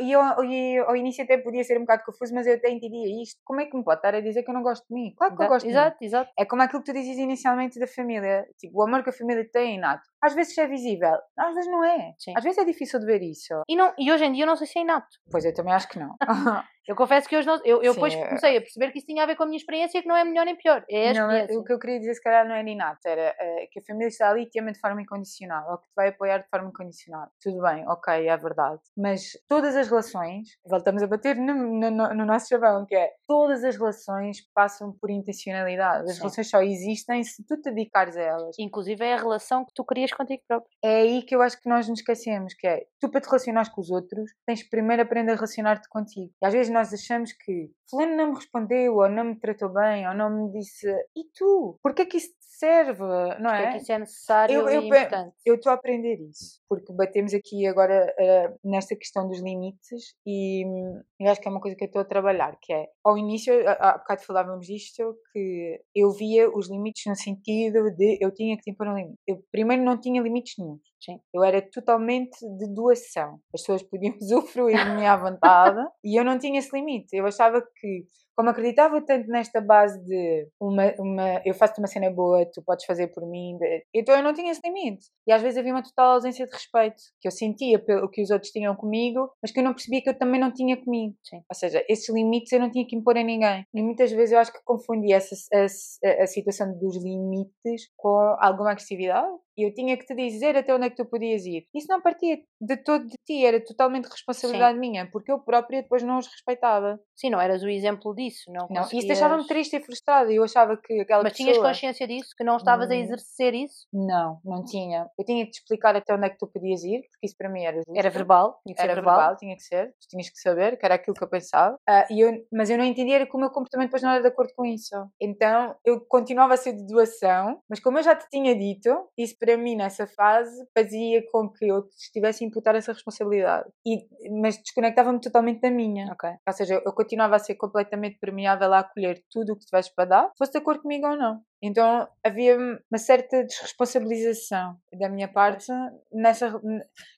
E, 0.01 0.11
eu, 0.11 0.23
ao 0.23 0.97
início 0.97 1.23
até 1.23 1.37
podia 1.37 1.63
ser 1.63 1.77
um 1.77 1.83
bocado 1.83 2.03
confuso, 2.07 2.35
mas 2.35 2.47
eu 2.47 2.55
até 2.55 2.71
entendia 2.71 3.23
isto. 3.23 3.39
Como 3.45 3.61
é 3.61 3.67
que 3.67 3.77
me 3.77 3.85
pode 3.85 3.99
estar 3.99 4.15
a 4.15 4.21
dizer 4.23 4.43
que 4.43 4.51
eu 4.51 4.55
não 4.55 4.63
gosto 4.63 4.87
de 4.89 4.95
mim? 4.95 5.13
Claro 5.15 5.37
que 5.37 5.43
eu 5.43 5.45
Exato, 5.45 5.53
gosto 5.53 5.67
de 5.67 5.69
mim. 5.69 5.79
exato, 5.79 5.97
exato. 6.05 6.31
É 6.39 6.45
como 6.47 6.63
aquilo 6.63 6.83
que 6.83 6.91
tu 6.91 6.95
dizes 6.95 7.19
inicialmente 7.19 7.79
da 7.79 7.87
família. 7.87 8.47
Tipo, 8.59 8.79
o 8.79 8.83
amor 8.83 9.05
que 9.05 9.11
a 9.11 9.13
família 9.13 9.47
tem 9.53 9.77
inato. 9.77 10.09
Às 10.23 10.35
vezes 10.35 10.57
é 10.57 10.67
visível, 10.67 11.19
às 11.39 11.55
vezes 11.55 11.71
não 11.71 11.85
é. 11.85 12.15
Sim. 12.19 12.33
Às 12.35 12.43
vezes 12.43 12.57
é 12.59 12.65
difícil 12.65 12.99
de 12.99 13.05
ver 13.05 13.21
isso. 13.21 13.63
E, 13.69 13.77
não, 13.77 13.93
e 13.99 14.11
hoje 14.11 14.25
em 14.25 14.33
dia 14.33 14.45
eu 14.45 14.47
não 14.47 14.57
sei 14.57 14.67
se 14.67 14.79
é 14.79 14.83
inato. 14.83 15.07
Pois 15.31 15.45
eu 15.45 15.53
também 15.53 15.75
acho 15.75 15.87
que 15.87 15.99
não. 15.99 16.17
Eu 16.89 16.97
confesso 16.97 17.29
que 17.29 17.37
hoje 17.37 17.47
não. 17.47 17.57
Eu, 17.65 17.83
eu 17.83 17.93
Sim, 17.93 18.01
depois 18.01 18.15
é- 18.15 18.27
comecei 18.27 18.57
a 18.57 18.61
perceber 18.63 18.91
que 18.93 18.99
isso 18.99 19.07
tinha 19.07 19.23
a 19.23 19.27
ver 19.27 19.37
com 19.37 19.43
a 19.43 19.47
minha 19.47 19.59
experiência, 19.59 20.01
que 20.01 20.09
não 20.09 20.17
é 20.17 20.25
melhor 20.25 20.47
nem 20.47 20.57
pior. 20.57 20.83
É 20.91 21.11
a 21.11 21.15
Não, 21.15 21.31
é- 21.31 21.45
o 21.51 21.63
que 21.63 21.73
eu 21.73 21.79
queria 21.79 21.99
dizer, 22.01 22.15
se 22.15 22.23
calhar, 22.23 22.49
não 22.49 22.55
era 22.55 22.69
inato, 22.69 23.01
era 23.07 23.35
eh, 23.39 23.69
que 23.71 23.79
a 23.81 23.83
família 23.83 24.09
está 24.09 24.31
ali 24.31 24.43
e 24.45 24.47
te 24.49 24.59
ama 24.59 24.73
de 24.73 24.81
forma 24.81 25.03
incondicional, 25.03 25.71
ou 25.71 25.79
que 25.79 25.85
te 25.87 25.93
vai 25.95 26.09
apoiar 26.09 26.39
de 26.39 26.49
forma 26.49 26.71
incondicional. 26.71 27.29
Tudo 27.43 27.61
bem, 27.63 27.87
ok, 27.87 28.27
é 28.27 28.37
verdade. 28.39 28.81
Mas 28.97 29.33
todas 29.49 29.77
as 29.77 29.87
relações, 29.89 30.49
voltamos 30.65 31.03
a 31.03 31.07
bater 31.07 31.37
no, 31.37 31.55
no- 31.55 31.91
no- 31.91 32.15
no 32.15 32.25
nosso 32.25 32.49
chavão, 32.49 32.87
que 32.87 32.97
é 32.97 33.13
todas 33.27 33.63
as 33.65 33.77
relações 33.77 34.39
passam 34.55 34.93
por 34.99 35.11
intencionalidade. 35.11 36.05
As 36.05 36.15
Sim. 36.15 36.21
relações 36.23 36.49
só 36.51 36.63
existem 36.63 37.23
se 37.23 37.45
tu 37.47 37.57
te 37.61 37.71
dedicares 37.71 38.17
a 38.17 38.23
elas. 38.23 38.57
Inclusive 38.59 39.05
é 39.05 39.15
a 39.15 39.19
relação 39.19 39.65
que 39.65 39.73
tu 39.75 39.85
crias 39.85 40.13
contigo 40.13 40.43
próprio. 40.49 40.71
É 40.83 40.97
aí 41.03 41.23
que 41.23 41.35
eu 41.37 41.43
acho 41.43 41.61
que 41.61 41.69
nós 41.69 41.89
nos 41.89 41.99
esquecemos, 42.01 42.55
que 42.55 42.67
é 42.67 42.87
tu 43.01 43.11
para 43.11 43.21
te 43.21 43.27
relacionares 43.27 43.69
com 43.69 43.81
os 43.81 43.91
outros, 43.91 44.31
tens 44.47 44.63
primeiro 44.69 45.03
aprender 45.03 45.33
a 45.33 45.35
relacionar-te 45.35 45.89
contigo. 45.89 46.33
E 46.43 46.47
às 46.47 46.53
vezes 46.53 46.73
nós 46.79 46.95
achamos 46.95 47.33
que 47.33 47.73
fulano 47.91 48.17
não 48.17 48.29
me 48.29 48.37
respondeu, 48.37 48.95
ou 48.95 49.09
não 49.09 49.25
me 49.25 49.41
tratou 49.41 49.69
bem, 49.71 50.07
ou 50.07 50.15
não 50.15 50.31
me 50.31 50.53
disse 50.53 50.87
e 51.17 51.25
tu? 51.35 51.77
Porquê 51.83 52.07
que 52.07 52.19
isso 52.19 52.31
serve? 52.59 53.03
Não 53.03 53.51
Porque 53.51 53.63
é 53.63 53.65
é? 53.65 53.71
que 53.73 53.77
isso 53.79 53.93
é 53.93 53.99
necessário 53.99 54.55
Eu- 54.55 54.69
eu 54.69 54.83
e 54.83 54.87
importante. 54.87 55.35
Eu 55.47 55.55
estou 55.55 55.71
a 55.71 55.75
aprender 55.75 56.17
isso, 56.21 56.61
porque 56.69 56.93
batemos 56.93 57.33
aqui 57.35 57.67
agora 57.67 58.13
eh, 58.19 58.53
nesta 58.65 58.97
questão 58.97 59.29
dos 59.29 59.41
limites 59.41 60.15
e 60.27 60.65
hum, 60.67 61.01
eu 61.21 61.31
acho 61.31 61.41
que 61.41 61.49
é 61.49 61.51
uma 61.51 61.61
coisa 61.61 61.77
que 61.77 61.85
eu 61.85 61.87
estou 61.87 62.03
a 62.03 62.05
trabalhar, 62.05 62.57
que 62.61 62.73
é, 62.73 62.87
ao 63.05 63.17
início, 63.17 63.53
há 63.69 63.99
bocado 63.99 64.23
falávamos 64.23 64.67
disto, 64.67 65.17
que 65.33 65.81
eu 65.95 66.11
via 66.11 66.51
os 66.51 66.69
limites 66.71 67.03
no 67.07 67.17
sentido 67.17 67.91
de 67.95 68.19
eu 68.21 68.33
tinha 68.33 68.57
que 68.57 68.63
te 68.63 68.71
impor 68.71 68.89
um 68.89 68.97
limite. 68.97 69.19
Eu 69.27 69.43
primeiro 69.51 69.83
não 69.85 69.99
tinha 69.99 70.21
limites 70.23 70.55
nenhum. 70.59 70.79
Sim. 71.01 71.21
Eu 71.33 71.45
era 71.45 71.63
totalmente 71.63 72.37
de 72.59 72.75
doação. 72.75 73.39
As 73.55 73.61
pessoas 73.63 73.83
podiam 73.85 74.15
usufruir 74.21 74.77
mim 74.97 75.07
à 75.07 75.17
vontade 75.17 75.81
e 76.05 76.19
eu 76.19 76.25
não 76.25 76.39
tinha 76.39 76.59
esse 76.59 76.75
limite. 76.77 77.15
Eu 77.17 77.25
achava 77.25 77.63
que, 77.63 78.05
como 78.39 78.51
acreditava 78.51 79.03
tanto 79.05 79.27
nesta 79.27 79.61
base 79.61 80.01
de 80.05 80.47
uma, 80.61 80.95
uma, 81.01 81.43
eu 81.45 81.53
faço-te 81.53 81.81
uma 81.81 81.89
cena 81.89 82.09
boa, 82.09 82.47
tu 82.47 82.63
podes 82.63 82.87
fazer 82.87 83.09
por 83.09 83.29
mim, 83.29 83.59
então 83.93 84.15
eu 84.15 84.23
não 84.23 84.33
tinha 84.33 84.53
esse 84.53 84.61
limite. 84.65 85.07
E 85.27 85.33
às 85.33 85.43
vezes 85.43 85.59
havia 85.59 85.73
uma 85.73 85.83
total 85.83 86.13
ausência 86.13 86.47
de 86.47 86.53
respeito, 86.53 87.03
que 87.21 87.27
eu 87.27 87.33
sentia 87.33 87.81
pelo 87.81 88.09
que 88.09 88.23
os 88.23 88.31
outros 88.31 88.53
tinham 88.53 88.77
comigo, 88.77 89.29
mas 89.43 89.51
que 89.51 89.59
eu 89.59 89.65
não 89.65 89.75
percebia 89.75 90.01
que 90.01 90.09
eu 90.09 90.17
também 90.17 90.41
não 90.41 90.53
tinha 90.53 90.77
comigo. 90.77 91.17
Sim. 91.25 91.39
Ou 91.39 91.55
seja, 91.55 91.85
esses 91.89 92.09
limites 92.15 92.53
eu 92.53 92.61
não 92.61 92.71
tinha 92.71 92.87
que 92.87 92.95
impor 92.95 93.19
a 93.19 93.25
ninguém. 93.25 93.65
E 93.75 93.83
muitas 93.83 94.13
vezes 94.13 94.31
eu 94.31 94.39
acho 94.39 94.53
que 94.53 94.63
confundi 94.65 95.13
essa, 95.13 95.35
a, 95.53 96.23
a 96.23 96.27
situação 96.29 96.79
dos 96.79 96.97
limites 97.03 97.91
com 97.97 98.37
alguma 98.39 98.71
agressividade. 98.71 99.27
E 99.59 99.67
eu 99.67 99.75
tinha 99.75 99.97
que 99.97 100.07
te 100.07 100.15
dizer 100.15 100.57
até 100.57 100.73
onde 100.73 100.87
é 100.87 100.91
que 100.91 100.97
tu 100.97 101.05
podias 101.05 101.45
ir. 101.45 101.67
Isso 101.75 101.89
não 101.91 102.01
partia 102.01 102.39
de 102.61 102.77
todo 102.77 103.05
de 103.07 103.17
ti, 103.27 103.45
era 103.45 103.61
totalmente 103.63 104.07
responsabilidade 104.07 104.79
minha, 104.79 105.11
porque 105.11 105.33
eu 105.33 105.41
própria 105.41 105.83
depois 105.83 106.03
não 106.05 106.19
os 106.19 106.29
respeitava. 106.29 107.01
Sim, 107.17 107.31
não 107.31 107.41
eras 107.41 107.63
o 107.65 107.69
exemplo 107.69 108.15
disso. 108.15 108.45
Não, 108.53 108.67
Não, 108.71 108.83
isso 108.83 108.91
conseguias- 108.91 109.07
deixava-me 109.07 109.47
triste 109.49 109.77
e 109.77 109.81
frustrada. 109.81 110.33
Eu 110.33 110.45
achava 110.45 110.77
que 110.77 111.01
aquela 111.01 111.25
Mas 111.25 111.33
tinhas 111.33 111.57
pessoa... 111.57 111.69
consciência 111.73 112.07
disso? 112.07 112.31
Que 112.37 112.45
não 112.45 112.57
estavas 112.57 112.89
a 112.91 112.95
Hum. 112.95 112.99
exercer 112.99 113.55
isso? 113.55 113.87
Não, 113.93 114.39
não 114.45 114.65
tinha. 114.65 115.09
Eu 115.19 115.25
tinha 115.25 115.45
que 115.45 115.51
te 115.51 115.59
explicar 115.61 115.97
até 115.97 116.15
onde 116.15 116.27
é 116.27 116.31
que 116.31 116.39
tu 116.39 116.47
podias 116.47 116.85
ir, 116.85 117.01
porque 117.11 117.27
isso 117.27 117.37
para 117.37 117.49
mim 117.49 117.65
era 117.65 117.79
justo. 117.79 117.97
Era 117.97 118.11
verbal? 118.11 118.61
Tinha 118.65 118.75
que 118.77 118.81
ser 118.81 118.87
Era 118.87 118.95
verbal. 118.95 119.17
verbal, 119.17 119.37
tinha 119.37 119.57
que 119.57 119.63
ser. 119.63 119.89
Tu 120.01 120.09
tinhas 120.11 120.31
que 120.31 120.39
saber 120.39 120.77
que 120.79 120.85
era 120.87 120.95
aquilo 120.95 121.15
que 121.17 121.25
eu 121.25 121.29
pensava. 121.29 121.77
Ah, 121.89 122.07
e 122.11 122.21
eu, 122.21 122.33
mas 122.53 122.71
eu 122.71 122.79
não 122.79 122.85
entendia 122.85 123.27
que 123.27 123.37
o 123.37 123.41
meu 123.41 123.51
comportamento 123.51 123.89
depois 123.89 124.03
não 124.03 124.11
era 124.11 124.23
de 124.23 124.29
acordo 124.29 124.53
com 124.55 124.65
isso. 124.65 124.95
Então 125.21 125.75
eu 125.85 126.01
continuava 126.07 126.55
a 126.55 126.57
ser 126.57 126.73
de 126.75 126.87
doação, 126.87 127.61
mas 127.69 127.81
como 127.81 127.99
eu 127.99 128.03
já 128.05 128.15
te 128.15 128.29
tinha 128.31 128.55
dito, 128.57 128.89
isso 129.19 129.37
para 129.39 129.48
mim 129.57 129.77
nessa 129.77 130.07
fase 130.07 130.67
fazia 130.77 131.23
com 131.31 131.49
que 131.49 131.67
eu 131.67 131.89
estivesse 131.97 132.45
a 132.45 132.47
imputar 132.47 132.75
essa 132.75 132.93
responsabilidade. 132.93 133.69
E, 133.87 134.07
mas 134.41 134.59
desconectava-me 134.59 135.21
totalmente 135.21 135.61
da 135.61 135.71
minha. 135.71 136.13
Ok. 136.13 136.31
Ou 136.47 136.53
seja, 136.53 136.83
eu 136.85 136.93
continuava 136.93 137.37
a 137.37 137.39
ser 137.39 137.55
completamente 137.55 138.19
permeável 138.19 138.73
a 138.73 138.81
acolher 138.81 139.23
tudo 139.31 139.53
o 139.53 139.57
que 139.57 139.67
tivesse 139.67 139.95
para 139.95 140.05
dar, 140.05 140.33
fosse 140.37 140.53
de 140.53 140.59
acordo 140.59 140.83
comigo 140.83 141.07
ou 141.07 141.17
não. 141.17 141.41
Então 141.63 142.07
havia 142.25 142.57
uma 142.57 142.99
certa 142.99 143.45
desresponsabilização 143.45 144.77
da 144.93 145.09
minha 145.09 145.29
parte 145.29 145.67
nessa, 146.13 146.61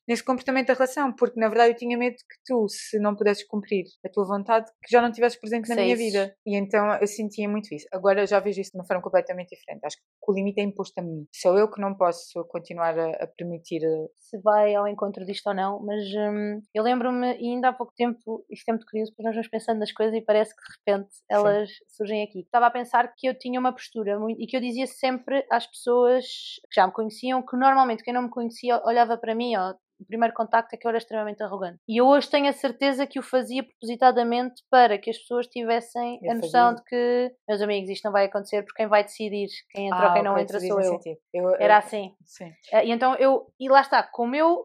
nesse 0.08 0.24
comportamento 0.24 0.68
da 0.68 0.74
relação, 0.74 1.12
porque 1.14 1.38
na 1.38 1.48
verdade 1.48 1.72
eu 1.72 1.76
tinha 1.76 1.96
medo 1.96 2.16
que 2.16 2.36
tu, 2.46 2.66
se 2.68 2.98
não 2.98 3.14
pudesses 3.14 3.46
cumprir 3.46 3.84
a 4.04 4.08
tua 4.08 4.26
vontade, 4.26 4.70
que 4.84 4.90
já 4.90 5.00
não 5.00 5.08
estivesses 5.08 5.38
presente 5.38 5.68
na 5.68 5.74
minha 5.76 5.96
Saísses. 5.96 6.12
vida. 6.12 6.34
E 6.46 6.56
então 6.56 6.94
eu 7.00 7.06
sentia 7.06 7.48
muito 7.48 7.74
isso. 7.74 7.86
Agora 7.92 8.26
já 8.26 8.40
vejo 8.40 8.60
isso 8.60 8.70
de 8.72 8.78
uma 8.78 8.86
forma 8.86 9.02
completamente 9.02 9.50
diferente. 9.50 9.84
Acho 9.84 9.96
que 9.96 10.02
o 10.26 10.32
limite 10.34 10.60
é 10.60 10.64
imposto 10.64 10.98
a 11.00 11.02
mim. 11.02 11.26
Sou 11.34 11.58
eu 11.58 11.70
que 11.70 11.80
não 11.80 11.94
posso 11.96 12.44
continuar 12.48 12.98
a, 12.98 13.10
a 13.24 13.26
permitir. 13.26 13.82
eh, 13.84 14.06
Se 14.18 14.38
vai 14.40 14.74
ao 14.74 14.86
encontro 14.88 15.24
disto 15.24 15.46
ou 15.48 15.54
não, 15.54 15.80
mas 15.84 16.04
hum, 16.14 16.60
eu 16.74 16.82
lembro-me, 16.82 17.36
e 17.38 17.52
ainda 17.52 17.68
há 17.68 17.72
pouco 17.72 17.92
tempo, 17.96 18.44
isto 18.50 18.68
é 18.68 18.72
muito 18.72 18.86
curioso, 18.86 19.12
porque 19.12 19.22
nós 19.24 19.34
vamos 19.34 19.48
pensando 19.48 19.78
nas 19.80 19.92
coisas 19.92 20.14
e 20.14 20.20
parece 20.22 20.54
que 20.54 20.62
de 20.62 20.92
repente 20.92 21.14
elas 21.28 21.68
surgem 21.88 22.22
aqui. 22.22 22.40
Estava 22.40 22.66
a 22.66 22.70
pensar 22.70 23.12
que 23.16 23.26
eu 23.28 23.36
tinha 23.38 23.58
uma 23.58 23.72
postura 23.72 24.18
muito, 24.18 24.29
e 24.38 24.46
que 24.46 24.56
eu 24.56 24.60
dizia 24.60 24.86
sempre 24.86 25.44
às 25.50 25.66
pessoas 25.66 26.24
que 26.70 26.74
já 26.80 26.86
me 26.86 26.92
conheciam 26.92 27.42
que 27.44 27.56
normalmente 27.56 28.02
quem 28.02 28.12
não 28.14 28.22
me 28.22 28.30
conhecia 28.30 28.80
olhava 28.84 29.16
para 29.18 29.34
mim, 29.34 29.56
ó, 29.56 29.74
o 30.00 30.06
primeiro 30.06 30.32
contacto 30.34 30.74
é 30.74 30.78
que 30.78 30.86
eu 30.86 30.88
era 30.88 30.96
extremamente 30.96 31.42
arrogante. 31.42 31.78
E 31.86 32.00
eu 32.00 32.06
hoje 32.06 32.30
tenho 32.30 32.48
a 32.48 32.52
certeza 32.54 33.06
que 33.06 33.18
o 33.18 33.22
fazia 33.22 33.62
propositadamente 33.62 34.62
para 34.70 34.96
que 34.96 35.10
as 35.10 35.18
pessoas 35.18 35.46
tivessem 35.46 36.18
Eu 36.22 36.32
a 36.32 36.34
noção 36.36 36.74
de 36.74 36.82
que, 36.84 37.30
meus 37.46 37.60
amigos, 37.60 37.90
isto 37.90 38.04
não 38.06 38.12
vai 38.12 38.24
acontecer 38.24 38.62
porque 38.62 38.78
quem 38.78 38.88
vai 38.88 39.04
decidir 39.04 39.48
quem 39.70 39.88
entra 39.88 39.98
ou 40.04 40.06
Ah, 40.06 40.12
quem 40.14 40.22
não 40.22 40.38
entra 40.38 40.58
sou 40.58 40.80
eu. 40.80 40.98
eu- 41.34 41.54
Era 41.56 41.76
assim. 41.76 42.14
Sim. 42.24 42.50
Eh, 42.72 42.86
E 42.86 42.90
então 42.92 43.14
eu, 43.16 43.52
e 43.60 43.68
lá 43.68 43.82
está, 43.82 44.02
como 44.02 44.34
eu 44.34 44.64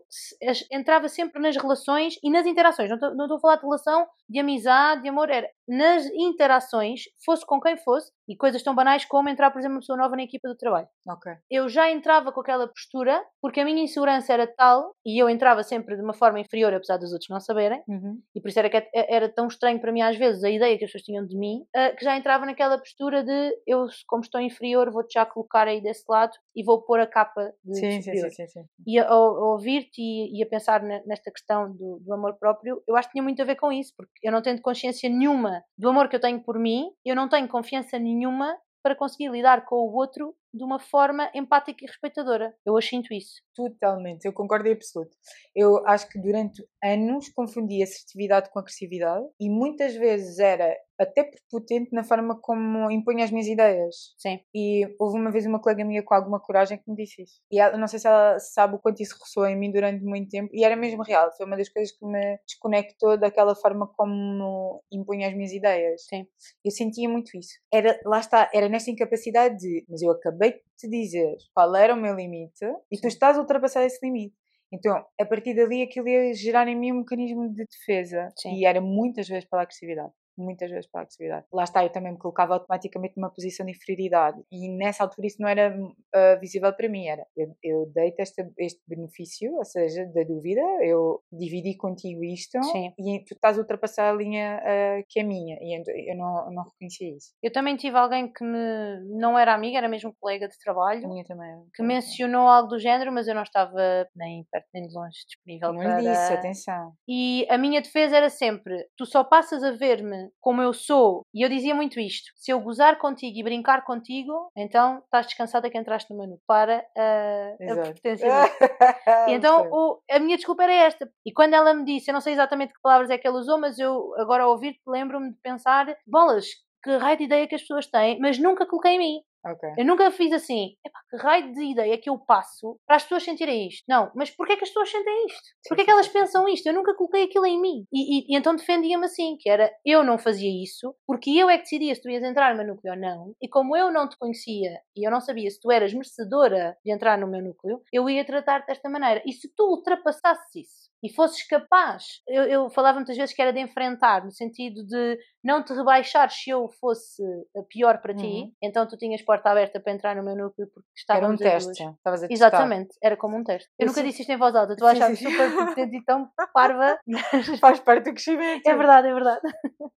entrava 0.72 1.10
sempre 1.10 1.42
nas 1.42 1.56
relações 1.58 2.16
e 2.24 2.30
nas 2.32 2.46
interações, 2.46 2.88
não 2.90 2.96
estou 2.96 3.14
não 3.14 3.26
estou 3.26 3.38
a 3.38 3.42
falar 3.42 3.56
de 3.58 3.64
relação 3.64 4.08
de 4.28 4.40
amizade, 4.40 5.04
de 5.04 5.10
amor, 5.10 5.30
era 5.30 5.50
nas 5.68 6.06
interações, 6.14 7.02
fosse 7.26 7.46
com 7.46 7.60
quem 7.60 7.76
fosse, 7.78 8.12
e 8.28 8.36
coisas 8.36 8.62
tão 8.64 8.74
banais 8.76 9.04
como 9.06 9.30
entrar, 9.30 9.50
por 9.52 9.60
exemplo, 9.60 9.76
uma 9.76 9.80
pessoa 9.82 9.98
nova 9.98 10.16
na 10.16 10.24
equipa 10.24 10.48
do 10.48 10.56
trabalho. 10.56 10.88
Ok. 11.08 11.32
Eu 11.50 11.68
já 11.70 11.90
entrava 11.92 12.32
com 12.32 12.40
aquela 12.42 12.68
postura 12.68 13.24
porque 13.42 13.60
a 13.60 13.66
minha 13.66 13.84
insegurança 13.84 14.34
era 14.34 14.46
tal 14.48 14.94
e 15.06 15.22
eu 15.22 15.30
entrava 15.30 15.64
sempre 15.64 15.96
de 15.96 16.02
uma 16.04 16.14
forma 16.14 16.40
inferior, 16.40 16.74
apesar 16.74 16.98
dos 16.98 17.12
outros 17.12 17.30
não 17.30 17.40
saberem, 17.40 17.84
Uhum. 17.88 18.20
e 18.36 18.42
por 18.42 18.50
isso 18.50 18.60
era, 18.60 18.70
que 18.70 18.78
é- 18.78 18.90
era 18.94 19.30
tão 19.30 19.48
estranho 19.48 19.80
para 19.80 19.92
mim 19.92 20.02
às 20.02 20.18
vezes 20.18 20.44
a 20.44 20.50
ideia 20.50 20.78
que 20.78 20.86
as 20.86 20.92
pessoas 20.92 21.04
tinham 21.06 21.26
de 21.26 21.36
mim, 21.38 21.66
eh, 21.76 21.92
que 21.92 22.04
já 22.04 22.16
entrava 22.18 22.46
naquela 22.46 22.78
postura 22.78 23.24
de 23.24 23.58
eu, 23.68 23.86
como 24.08 24.22
estou 24.24 24.42
inferior, 24.42 24.92
vou-te 24.92 25.14
já 25.14 25.26
colocar 25.26 25.68
aí 25.68 25.82
desse 25.82 26.04
lado 26.10 26.34
e 26.56 26.64
vou 26.64 26.82
pôr 26.84 27.00
a 27.00 27.08
capa 27.08 27.54
de 27.64 27.76
Sim, 27.76 27.92
sim, 27.92 28.02
superior 28.02 28.30
sim, 28.32 28.48
sim, 28.48 28.62
sim. 28.62 28.66
e 28.88 29.00
a, 29.00 29.04
a- 29.08 29.14
a 29.14 29.20
ouvir-te 29.52 30.02
e, 30.02 30.40
e 30.40 30.44
a 30.44 30.48
pensar 30.48 30.82
ne- 30.84 31.04
nesta 31.06 31.32
questão 31.32 31.72
do, 31.72 32.00
do 32.00 32.14
amor 32.14 32.36
próprio, 32.40 32.82
eu 32.88 32.96
acho 32.96 33.08
que 33.10 33.14
tinha 33.14 33.24
muito 33.24 33.42
a 33.42 33.46
ver 33.46 33.56
com 33.56 33.72
isso, 33.72 33.94
porque 33.96 34.15
eu 34.24 34.32
não 34.32 34.42
tendo 34.42 34.62
consciência 34.62 35.10
nenhuma 35.10 35.64
do 35.78 35.90
amor 35.90 36.10
que 36.10 36.16
eu 36.16 36.20
tenho 36.20 36.42
por 36.42 36.60
mim, 36.60 36.90
eu 37.04 37.16
não 37.16 37.30
tenho 37.30 37.48
confiança 37.48 38.00
nenhuma 38.00 38.56
para 38.84 38.96
conseguir 38.96 39.30
lidar 39.30 39.66
com 39.66 39.76
o 39.76 39.96
outro 39.96 40.36
de 40.56 40.64
uma 40.64 40.80
forma 40.80 41.30
empática 41.34 41.84
e 41.84 41.88
respeitadora. 41.88 42.54
Eu 42.66 42.74
hoje 42.74 42.90
sinto 42.90 43.14
isso. 43.14 43.42
Totalmente, 43.56 44.26
eu 44.26 44.34
concordo 44.34 44.68
em 44.68 44.74
absoluto. 44.74 45.16
Eu 45.56 45.86
acho 45.86 46.08
que 46.10 46.20
durante 46.20 46.66
anos 46.84 47.30
confundi 47.30 47.82
assertividade 47.84 48.50
com 48.52 48.60
agressividade 48.60 49.26
e 49.40 49.50
muitas 49.50 49.96
vezes 49.96 50.40
era 50.40 50.76
até 51.00 51.24
prepotente 51.24 51.94
na 51.94 52.04
forma 52.04 52.40
como 52.40 52.90
impunha 52.90 53.26
as 53.26 53.32
minhas 53.32 53.48
ideias. 53.48 54.14
Sim. 54.18 54.40
E 54.54 54.88
houve 55.00 55.20
uma 55.20 55.32
vez 55.32 55.46
uma 55.46 55.60
colega 55.62 55.84
minha 55.84 56.04
com 56.04 56.14
alguma 56.14 56.40
coragem 56.40 56.78
que 56.78 56.90
me 56.90 56.96
disse 56.96 57.24
isso. 57.24 57.42
E 57.52 57.60
ela, 57.60 57.78
não 57.78 57.88
sei 57.88 58.00
se 58.00 58.08
ela 58.08 58.40
sabe 58.40 58.76
o 58.76 58.80
quanto 58.80 59.02
isso 59.02 59.18
ressoou 59.22 59.48
em 59.48 59.58
mim 59.58 59.72
durante 59.72 60.04
muito 60.04 60.30
tempo. 60.30 60.50
E 60.54 60.64
era 60.64 60.76
mesmo 60.76 61.04
real. 61.04 61.32
Foi 61.36 61.46
uma 61.46 61.58
das 61.58 61.70
coisas 61.70 61.96
que 61.96 62.06
me 62.06 62.40
desconectou 62.48 63.18
daquela 63.18 63.56
forma 63.56 63.88
como 63.96 64.82
impunha 64.92 65.28
as 65.28 65.34
minhas 65.34 65.52
ideias. 65.52 66.06
Sim. 66.08 66.26
Eu 66.64 66.72
sentia 66.72 67.10
muito 67.10 67.38
isso. 67.38 67.54
Era, 67.74 68.00
lá 68.06 68.20
está, 68.20 68.50
era 68.54 68.70
nesta 68.70 68.92
incapacidade 68.92 69.58
de, 69.58 69.86
mas 69.90 70.02
eu 70.02 70.12
acabei 70.12 70.45
de 70.54 70.62
te 70.78 70.90
dizer 70.90 71.36
qual 71.54 71.76
era 71.76 71.94
o 71.94 71.98
meu 71.98 72.16
limite 72.16 72.66
e 72.92 73.00
tu 73.00 73.08
estás 73.08 73.38
a 73.38 73.42
ultrapassar 73.42 73.84
esse 73.86 74.04
limite. 74.06 74.36
Então, 74.72 75.06
a 75.20 75.26
partir 75.26 75.56
dali, 75.56 75.82
aquilo 75.82 76.08
ia 76.08 76.34
gerar 76.34 76.68
em 76.68 76.76
mim 76.76 76.92
um 76.92 77.00
mecanismo 77.00 77.50
de 77.50 77.66
defesa. 77.66 78.30
Sim. 78.38 78.56
E 78.56 78.66
era 78.66 78.82
muitas 78.82 79.28
vezes 79.28 79.46
pela 79.46 79.62
agressividade 79.62 80.12
muitas 80.38 80.70
vezes 80.70 80.90
para 80.90 81.02
a 81.02 81.04
agressividade. 81.04 81.46
Lá 81.52 81.64
está, 81.64 81.84
eu 81.84 81.90
também 81.90 82.12
me 82.12 82.18
colocava 82.18 82.54
automaticamente 82.54 83.14
numa 83.18 83.30
posição 83.30 83.66
de 83.66 83.72
inferioridade 83.72 84.42
e 84.52 84.70
nessa 84.70 85.04
altura 85.04 85.28
isso 85.28 85.42
não 85.42 85.50
era 85.50 85.76
uh, 85.76 86.40
visível 86.40 86.74
para 86.74 86.90
mim, 86.90 87.08
era 87.08 87.26
eu, 87.36 87.56
eu 87.64 87.86
deito 87.94 88.20
este, 88.20 88.46
este 88.58 88.82
benefício, 88.88 89.54
ou 89.56 89.66
seja, 89.66 90.06
da 90.08 90.24
dúvida, 90.24 90.62
eu 90.84 91.22
dividi 91.32 91.76
contigo 91.76 92.24
isto 92.24 92.62
Sim. 92.64 92.94
e 92.98 93.20
tu 93.26 93.34
estás 93.34 93.58
a 93.58 93.62
ultrapassar 93.62 94.10
a 94.10 94.14
linha 94.14 94.62
uh, 94.62 95.06
que 95.10 95.20
é 95.20 95.24
minha 95.24 95.58
e 95.62 96.12
eu, 96.12 96.16
não, 96.16 96.52
não 96.52 96.64
reconhecia 96.64 97.16
isso. 97.16 97.34
Eu 97.42 97.52
também 97.52 97.76
tive 97.76 97.98
alguém 97.98 98.32
que 98.32 98.44
me, 98.44 99.00
não 99.20 99.38
era 99.38 99.54
amiga, 99.54 99.78
era 99.78 99.88
mesmo 99.88 100.16
colega 100.20 100.48
de 100.48 100.58
trabalho, 100.60 101.08
minha 101.08 101.24
também. 101.24 101.66
que 101.74 101.84
mencionou 101.84 102.48
algo 102.48 102.70
do 102.70 102.80
género, 102.80 103.12
mas 103.12 103.28
eu 103.28 103.36
não 103.36 103.44
estava 103.44 104.08
nem 104.16 104.46
perto 104.52 104.68
nem 104.74 104.88
de 104.88 104.94
longe 104.94 105.18
disponível 105.26 105.74
Não 105.74 105.82
para... 105.82 106.02
lhe 106.02 106.10
disse, 106.10 106.34
atenção. 106.34 106.94
E 107.08 107.46
a 107.50 107.58
minha 107.58 107.82
defesa 107.82 108.18
era 108.18 108.30
sempre: 108.30 108.88
tu 108.98 109.06
só 109.06 109.24
passas 109.24 109.64
a 109.64 109.72
ver-me 109.72 110.25
como 110.40 110.62
eu 110.62 110.74
sou. 110.74 111.22
E 111.34 111.42
eu 111.44 111.50
dizia 111.50 111.76
muito 111.76 112.00
isto: 112.00 112.32
se 112.36 112.52
eu 112.52 112.60
gozar 112.60 112.98
contigo 112.98 113.38
e 113.38 113.44
brincar 113.44 113.84
contigo, 113.84 114.50
então 114.56 115.00
estás 115.06 115.26
descansada 115.28 115.70
que 115.70 115.78
entraste 115.78 116.12
no 116.14 116.20
menu 116.20 116.40
para 116.48 116.86
a, 116.98 117.56
a 117.72 117.76
pertença. 117.94 118.26
E 119.28 119.34
então 119.34 119.68
o- 119.72 120.00
a 120.10 120.20
minha 120.20 120.38
desculpa 120.38 120.64
era 120.64 120.74
esta. 120.74 121.10
E 121.26 121.32
quando 121.32 121.54
ela 121.54 121.74
me 121.74 121.84
disse, 121.86 122.10
eu 122.10 122.14
não 122.14 122.22
sei 122.22 122.34
exatamente 122.34 122.74
que 122.74 122.82
palavras 122.82 123.10
é 123.10 123.18
que 123.18 123.28
ela 123.28 123.40
usou, 123.40 123.60
mas 123.60 123.80
eu 123.80 124.14
agora 124.18 124.44
ao 124.44 124.52
ouvir-te 124.52 124.82
lembro-me 124.88 125.32
de 125.32 125.38
pensar: 125.42 125.88
bolas, 126.08 126.46
que 126.84 126.96
raio 126.98 127.18
de 127.18 127.24
ideia 127.26 127.48
que 127.48 127.56
as 127.56 127.62
pessoas 127.62 127.88
têm, 127.88 128.20
mas 128.20 128.38
nunca 128.38 128.66
coloquei 128.68 128.94
em 128.94 129.00
mim. 129.00 129.22
Ok. 129.46 129.70
Eu 129.78 129.86
nunca 129.86 130.10
fiz 130.12 130.34
assim, 130.34 130.70
que 131.10 131.18
raio 131.18 131.54
de 131.54 131.64
ideia 131.64 131.98
que 132.00 132.10
eu 132.10 132.18
passo 132.18 132.80
para 132.88 132.96
as 132.96 133.04
pessoas 133.04 133.24
sentirem 133.24 133.68
isto. 133.68 133.84
Não, 133.88 134.12
mas 134.16 134.32
porquê 134.32 134.54
é 134.54 134.58
que 134.58 134.64
as 134.64 134.70
pessoas 134.70 134.90
sentem 134.90 135.26
isto? 135.28 135.42
Porquê 135.70 135.84
é 135.84 135.86
que 135.86 135.92
elas 135.92 136.08
pensam 136.08 136.48
isto? 136.50 136.66
Eu 136.66 136.74
nunca 136.74 136.96
coloquei 136.96 137.24
aquilo 137.26 137.46
em 137.46 137.62
mim. 137.62 137.86
E, 137.94 138.20
e- 138.22 138.34
e 138.34 138.38
então 138.38 138.56
defendia-me 138.56 139.06
assim, 139.06 139.38
que 139.40 139.48
era, 139.48 139.72
eu 139.86 140.04
não 140.04 140.18
fazia 140.18 140.50
isso, 140.64 140.96
porque 141.06 141.30
eu 141.30 141.48
é 141.48 141.58
que 141.58 141.64
decidia 141.64 141.94
se 141.94 142.02
tu 142.02 142.10
ias 142.10 142.24
entrar 142.24 142.52
no 142.52 142.58
meu 142.64 142.74
núcleo 142.74 142.94
ou 142.94 143.00
não, 143.00 143.34
e 143.42 143.48
como 143.48 143.78
eu 143.78 143.92
não 143.92 144.10
te 144.10 144.18
conhecia, 144.18 144.80
e 144.96 145.08
eu 145.08 145.12
não 145.12 145.22
sabia 145.22 145.50
se 145.52 145.60
tu 145.60 145.72
eras 145.72 145.94
merecedora 145.94 146.76
de 146.84 146.92
entrar 146.92 147.18
no 147.20 147.28
meu 147.28 147.42
núcleo, 147.44 147.82
eu 147.94 148.10
ia 148.10 148.26
tratar-te 148.26 148.66
desta 148.68 148.90
maneira. 148.90 149.22
E 149.28 149.32
se 149.32 149.48
tu 149.56 149.64
ultrapassasses 149.64 150.56
isso, 150.56 150.85
e 151.06 151.14
fosses 151.14 151.46
capaz, 151.48 152.04
eu, 152.28 152.44
eu 152.44 152.70
falava 152.70 152.98
muitas 152.98 153.16
vezes 153.18 153.36
que 153.36 153.42
era 153.42 153.54
de 153.54 153.60
enfrentar, 153.60 154.24
no 154.26 154.32
sentido 154.32 154.86
de 154.86 155.18
não 155.44 155.64
te 155.64 155.74
rebaixar 155.74 156.30
se 156.32 156.50
eu 156.50 156.68
fosse 156.80 157.22
pior 157.70 158.02
para 158.02 158.14
ti, 158.16 158.26
Uhum. 158.26 158.52
então 158.64 158.88
tu 158.88 158.98
tinhas 158.98 159.22
porta 159.22 159.50
aberta 159.52 159.80
para 159.80 159.94
entrar 159.94 160.16
no 160.16 160.24
meu 160.24 160.36
núcleo 160.36 160.68
porque 160.74 160.90
Era 161.10 161.28
um 161.28 161.36
teste. 161.38 161.84
Estavas 161.84 162.24
a 162.24 162.28
testar. 162.28 162.48
Exatamente, 162.48 162.90
era 163.04 163.16
como 163.16 163.38
um 163.38 163.44
teste. 163.44 163.70
Eu, 163.78 163.86
Eu 163.86 163.88
nunca 163.88 164.04
disse 164.04 164.22
isto 164.22 164.32
em 164.32 164.38
voz 164.38 164.56
alta, 164.56 164.74
estou 164.74 164.88
a 164.88 164.92
Sim, 164.96 164.98
achar 165.02 165.16
sim, 165.16 165.26
sim. 165.26 165.32
super 165.32 165.54
potente 165.68 165.96
e 165.98 166.04
tão 166.04 166.30
parva. 166.54 166.98
Faz 167.62 167.80
parte 167.80 168.06
do 168.06 168.12
crescimento. 168.14 168.66
é 168.68 168.76
verdade, 168.76 169.08
é 169.08 169.14
verdade. 169.14 169.42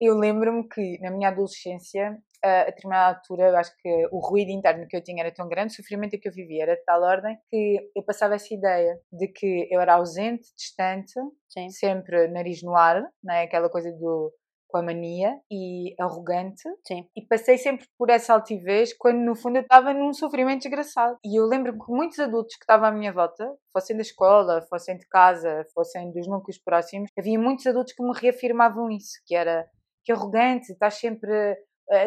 Eu 0.00 0.16
lembro-me 0.18 0.68
que 0.68 0.98
na 1.00 1.10
minha 1.10 1.28
adolescência, 1.28 2.18
a 2.46 2.64
determinada 2.64 3.16
altura, 3.16 3.48
eu 3.48 3.56
acho 3.56 3.72
que 3.78 4.08
o 4.10 4.18
ruído 4.18 4.50
interno 4.50 4.86
que 4.88 4.96
eu 4.96 5.02
tinha 5.02 5.22
era 5.22 5.34
tão 5.34 5.48
grande, 5.48 5.72
o 5.72 5.76
sofrimento 5.76 6.18
que 6.18 6.28
eu 6.28 6.32
vivia 6.32 6.62
era 6.62 6.76
de 6.76 6.84
tal 6.84 7.02
ordem 7.02 7.38
que 7.50 7.90
eu 7.94 8.02
passava 8.02 8.34
essa 8.34 8.52
ideia 8.52 8.98
de 9.12 9.28
que 9.28 9.68
eu 9.70 9.80
era 9.80 9.94
ausente, 9.94 10.46
distante, 10.56 11.14
Sim, 11.48 11.70
sempre 11.70 12.28
nariz 12.28 12.62
no 12.62 12.74
ar, 12.74 13.02
não 13.22 13.34
é? 13.34 13.44
aquela 13.44 13.68
coisa 13.68 13.90
do 13.92 14.32
com 14.68 14.78
a 14.78 14.82
mania 14.82 15.38
e 15.50 15.94
arrogante. 15.98 16.62
Sim, 16.86 17.08
e 17.16 17.22
passei 17.22 17.56
sempre 17.56 17.86
por 17.96 18.10
essa 18.10 18.34
altivez 18.34 18.92
quando 18.92 19.18
no 19.18 19.36
fundo 19.36 19.56
eu 19.56 19.62
estava 19.62 19.94
num 19.94 20.12
sofrimento 20.12 20.62
desgraçado. 20.62 21.16
E 21.24 21.38
eu 21.38 21.46
lembro 21.46 21.72
que 21.72 21.92
muitos 21.92 22.18
adultos 22.18 22.56
que 22.56 22.64
estavam 22.64 22.88
à 22.88 22.92
minha 22.92 23.12
volta 23.12 23.48
fossem 23.72 23.96
da 23.96 24.02
escola, 24.02 24.62
fossem 24.68 24.98
de 24.98 25.06
casa, 25.08 25.64
fossem 25.72 26.12
dos 26.12 26.26
núcleos 26.26 26.58
próximos 26.58 27.10
havia 27.18 27.38
muitos 27.38 27.66
adultos 27.66 27.92
que 27.92 28.02
me 28.02 28.12
reafirmavam 28.14 28.90
isso 28.90 29.20
que 29.24 29.34
era 29.34 29.66
que 30.04 30.12
arrogante, 30.12 30.72
estás 30.72 30.94
sempre 30.94 31.56